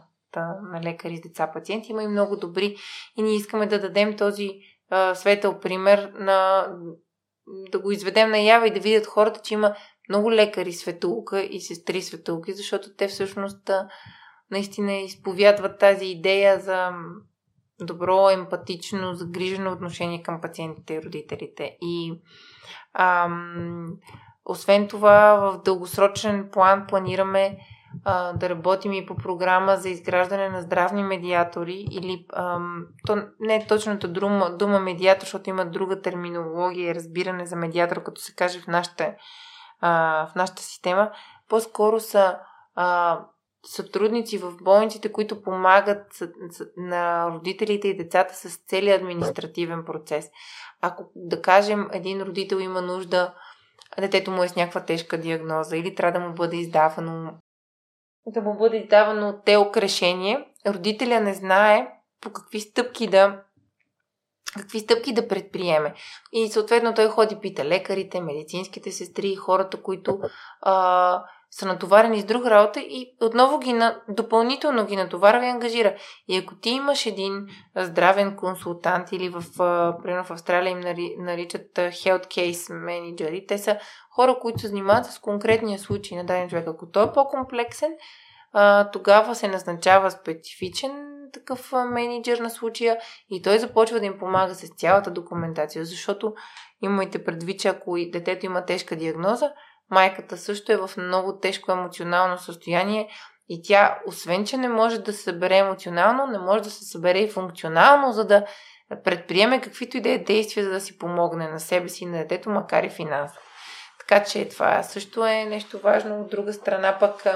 [0.72, 2.76] на лекари с деца пациенти, има и много добри.
[3.16, 4.50] И ние искаме да дадем този
[4.90, 6.68] а, светъл пример на
[7.70, 9.74] да го изведем наява и да видят хората, че има
[10.08, 13.88] много лекари светулка и сестри светулки, защото те всъщност а,
[14.50, 16.90] наистина изповядват тази идея за
[17.80, 21.76] добро, емпатично, загрижено отношение към пациентите и родителите.
[21.82, 22.12] И
[22.94, 23.86] ам,
[24.44, 27.56] освен това, в дългосрочен план планираме
[28.04, 33.56] а, да работим и по програма за изграждане на здравни медиатори или ам, то не
[33.56, 38.34] е точната дума, дума медиатор, защото има друга терминология и разбиране за медиатор, като се
[38.34, 39.14] каже в нашата,
[39.80, 41.10] а, в нашата система.
[41.48, 42.38] По-скоро са
[42.74, 43.20] а,
[43.66, 46.22] сътрудници в болниците, които помагат
[46.76, 50.30] на родителите и децата с целият административен процес.
[50.80, 53.34] Ако, да кажем, един родител има нужда,
[54.00, 57.32] детето му е с някаква тежка диагноза или трябва да му бъде издавано
[58.26, 61.88] да му бъде издавано телк решение, родителя не знае
[62.20, 63.42] по какви стъпки да
[64.58, 65.94] какви стъпки да предприеме.
[66.32, 70.20] И съответно той ходи, пита лекарите, медицинските сестри, хората, които
[70.60, 75.94] а, са натоварени с друга работа и отново ги на, допълнително ги натоварва и ангажира.
[76.28, 77.46] И ако ти имаш един
[77.76, 79.44] здравен консултант или в,
[80.02, 83.78] примерно в Австралия им нари, наричат health case менеджери, те са
[84.10, 86.68] хора, които се занимават с конкретния случай на даден човек.
[86.68, 87.92] Ако той е по-комплексен,
[88.92, 92.98] тогава се назначава специфичен такъв менеджер на случая
[93.30, 96.34] и той започва да им помага с цялата документация, защото
[96.82, 99.52] имайте предвид, че ако детето има тежка диагноза,
[99.90, 103.08] майката също е в много тежко емоционално състояние
[103.48, 107.18] и тя, освен че не може да се събере емоционално, не може да се събере
[107.18, 108.46] и функционално, за да
[109.04, 112.18] предприеме каквито и да е действия, за да си помогне на себе си и на
[112.18, 113.40] детето, макар и финансово.
[113.98, 116.20] Така че това също е нещо важно.
[116.20, 117.26] От друга страна пък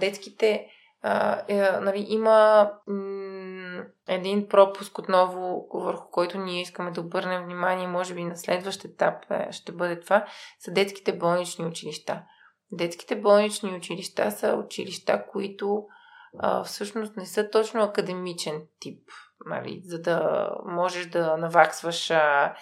[0.00, 0.66] детските
[1.02, 2.70] а, е, нали, има
[4.08, 9.30] един пропуск отново, върху който ние искаме да обърнем внимание, може би на следващ етап
[9.30, 10.24] е, ще бъде това,
[10.58, 12.22] са детските болнични училища.
[12.72, 15.86] Детските болнични училища са училища, които
[16.38, 19.08] а, всъщност не са точно академичен тип
[19.46, 22.54] нали, за да можеш да наваксваш а,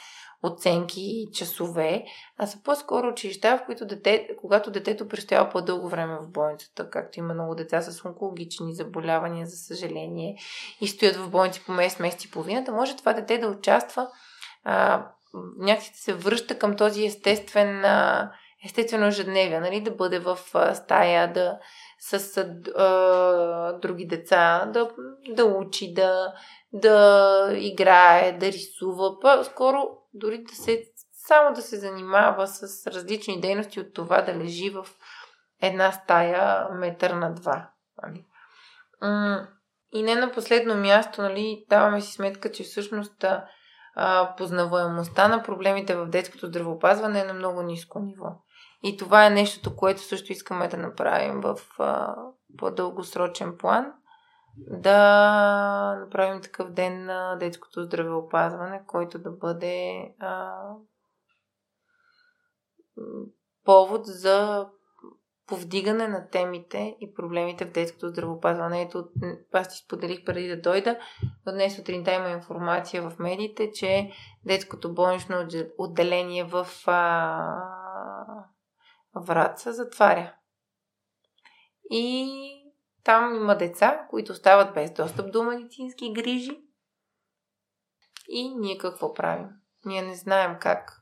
[0.43, 2.05] оценки и часове,
[2.39, 7.19] а са по-скоро училища, в които дете, когато детето престоява по-дълго време в болницата, както
[7.19, 10.39] има много деца с онкологични заболявания, за съжаление,
[10.81, 14.09] и стоят в болници по месец, месец и половината, може това дете да участва,
[14.65, 15.07] а,
[15.59, 17.85] някакси се връща към този естествен,
[18.65, 20.39] естествено ежедневие, нали, да бъде в
[20.75, 21.59] стая, да
[22.01, 22.39] с
[22.77, 24.91] а, други деца, да,
[25.35, 26.35] да учи, да,
[26.73, 29.21] да играе, да рисува.
[29.21, 29.83] По-скоро
[30.15, 30.85] дори да се,
[31.27, 34.87] само да се занимава с различни дейности от това да лежи в
[35.63, 37.71] една стая метър на два.
[38.03, 38.25] Нали.
[39.93, 43.25] И не на последно място, нали, даваме си сметка, че всъщност
[43.95, 48.27] а, познаваемостта на проблемите в детското здравеопазване е на много ниско ниво.
[48.83, 52.17] И това е нещото, което също искаме да направим в а,
[52.59, 53.93] по-дългосрочен план.
[54.57, 60.53] Да направим такъв ден на детското здравеопазване, който да бъде а,
[63.65, 64.69] повод за
[65.51, 68.83] повдигане на темите и проблемите в детското здравеопазване.
[68.83, 69.09] Ето,
[69.53, 70.99] аз ти споделих преди да дойда,
[71.47, 74.11] но днес сутринта има информация в медиите, че
[74.47, 75.47] детското болнично
[75.79, 77.80] отделение в а,
[79.15, 80.35] Врат затваря.
[81.91, 82.27] И
[83.05, 86.63] там има деца, които остават без достъп до медицински грижи.
[88.29, 89.49] И ние какво правим?
[89.85, 91.01] Ние не знаем как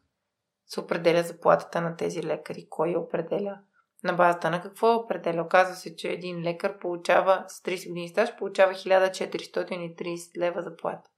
[0.67, 3.61] се определя заплатата на тези лекари, кой я определя,
[4.05, 5.43] на базата на какво определя.
[5.43, 11.11] Оказва се, че един лекар получава с 30 години стаж, получава 1430 лева заплата.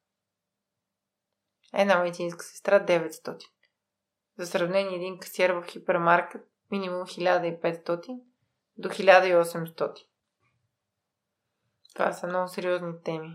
[1.75, 3.45] Една медицинска сестра 900.
[4.39, 8.21] За сравнение, един касиер в хипермаркет минимум 1500
[8.77, 9.95] до 1800.
[11.95, 13.31] Това са много сериозни теми.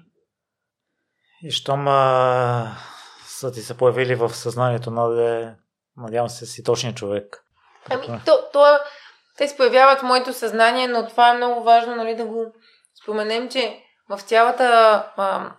[1.42, 2.78] И щом а,
[3.26, 5.56] са ти се появили в съзнанието, наде,
[5.98, 7.46] надявам се си точния човек.
[7.90, 8.80] Ами, то, то,
[9.38, 12.54] те се появяват в моето съзнание, но това е много важно нали, да го
[13.04, 14.64] споменем, че в цялата
[15.18, 15.52] а,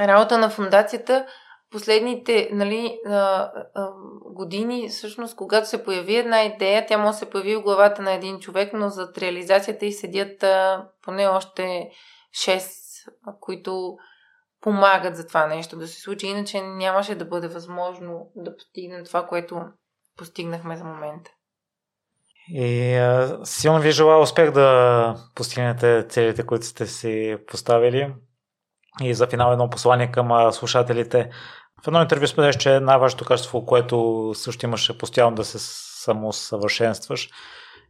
[0.00, 1.26] работа на фундацията
[1.72, 3.12] последните нали, а,
[3.74, 3.88] а,
[4.34, 8.12] години, всъщност, когато се появи една идея, тя може да се появи в главата на
[8.12, 11.90] един човек, но зад реализацията и седят а, поне още
[12.36, 12.70] 6,
[13.40, 13.96] които
[14.60, 16.26] помагат за това нещо да се случи.
[16.26, 19.60] Иначе нямаше да бъде възможно да постигнем това, което
[20.16, 21.30] постигнахме за момента.
[22.48, 28.14] И а, силно ви желая успех да постигнете целите, които сте си поставили.
[29.00, 31.30] И за финал едно послание към слушателите.
[31.84, 35.58] В едно интервю споделяш, че най-важното качество, което също имаше постоянно да се
[36.04, 37.30] самосъвършенстваш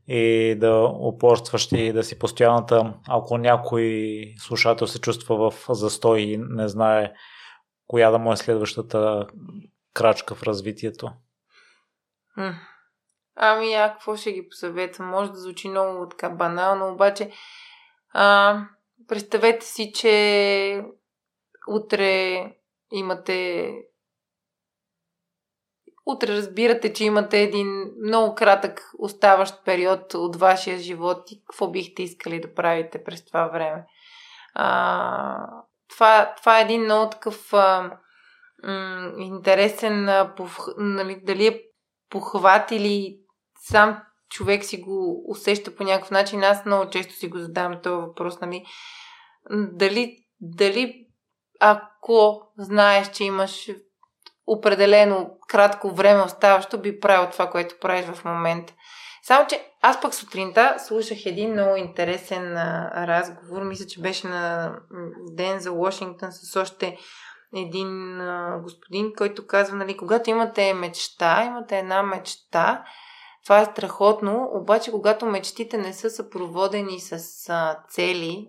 [0.09, 6.37] и да упорстваш и да си постоянната, ако някой слушател се чувства в застой и
[6.37, 7.13] не знае
[7.87, 9.27] коя да му е следващата
[9.95, 11.11] крачка в развитието.
[13.37, 15.09] Ами, а какво ще ги посъветвам?
[15.09, 17.31] Може да звучи много така банално, обаче
[18.13, 18.59] а,
[19.09, 20.85] представете си, че
[21.69, 22.45] утре
[22.93, 23.69] имате
[26.07, 32.03] утре разбирате, че имате един много кратък оставащ период от вашия живот и какво бихте
[32.03, 33.87] искали да правите през това време.
[34.55, 35.47] А,
[35.89, 37.99] това, това е един много такъв а,
[38.65, 41.63] м- интересен, а, пов, нали, дали е
[42.11, 43.19] похват или
[43.59, 46.45] сам човек си го усеща по някакъв начин.
[46.45, 48.65] Аз много често си го задавам този въпрос, нали,
[49.51, 51.07] дали, дали
[52.03, 53.71] ако знаеш, че имаш
[54.47, 58.75] определено кратко време оставащо, би правил това, което правиш в момента.
[59.23, 63.63] Само, че аз пък сутринта слушах един много интересен а, разговор.
[63.63, 64.73] Мисля, че беше на
[65.33, 66.99] ден за Вашингтон с още
[67.57, 72.85] един а, господин, който казва, нали, когато имате мечта, имате една мечта,
[73.45, 78.49] това е страхотно, обаче когато мечтите не са съпроводени с а, цели,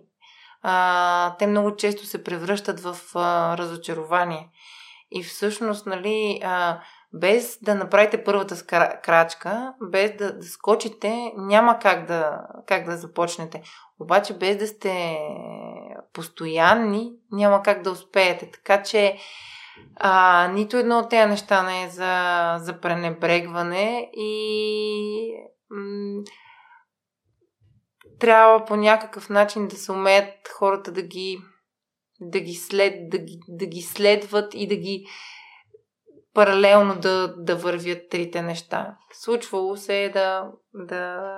[0.66, 4.48] а, те много често се превръщат в а, разочарование.
[5.10, 6.80] И всъщност, нали, а,
[7.12, 8.66] без да направите първата
[9.02, 13.62] крачка, без да, да скочите, няма как да, как да започнете.
[14.00, 15.18] Обаче без да сте
[16.12, 18.50] постоянни, няма как да успеете.
[18.50, 19.18] Така че
[19.96, 25.34] а, нито едно от тези неща не е за, за пренебрегване и
[25.70, 26.22] м-
[28.18, 31.38] трябва по някакъв начин да се умеят хората да ги,
[32.20, 35.06] да ги, след, да ги, да ги следват и да ги
[36.34, 38.96] паралелно да, да вървят трите неща.
[39.12, 41.32] Случвало се е да, да,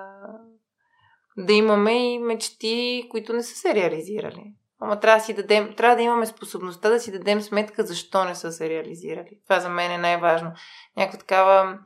[1.37, 4.55] да имаме и мечти, които не са се реализирали.
[4.81, 8.35] Ама трябва да си дадем, трябва да имаме способността да си дадем сметка защо не
[8.35, 9.41] са се реализирали.
[9.45, 10.53] Това за мен е най-важно.
[10.97, 11.79] Някаква такава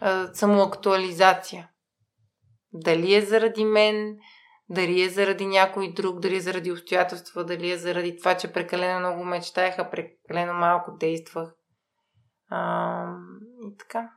[0.00, 1.68] а, самоактуализация.
[2.72, 4.16] Дали е заради мен,
[4.70, 9.00] дали е заради някой друг, дали е заради обстоятелства, дали е заради това, че прекалено
[9.00, 11.48] много мечтаеха, прекалено малко действах.
[12.50, 13.04] А,
[13.62, 14.10] и така.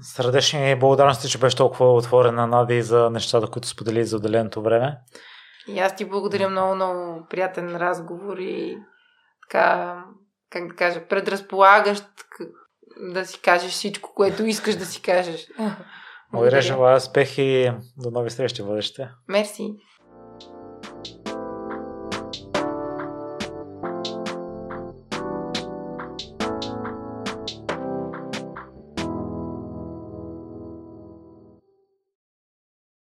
[0.00, 4.98] Сърдечни благодарности, че беше толкова отворена, Нади, за нещата, които сподели за отделеното време.
[5.68, 8.78] И аз ти благодаря много, много приятен разговор и
[9.42, 10.04] така,
[10.50, 12.04] как да кажа, предразполагащ
[13.00, 15.46] да си кажеш всичко, което искаш да си кажеш.
[16.32, 19.10] Благодаря, желая успех и до нови срещи в бъдеще.
[19.28, 19.76] Мерси.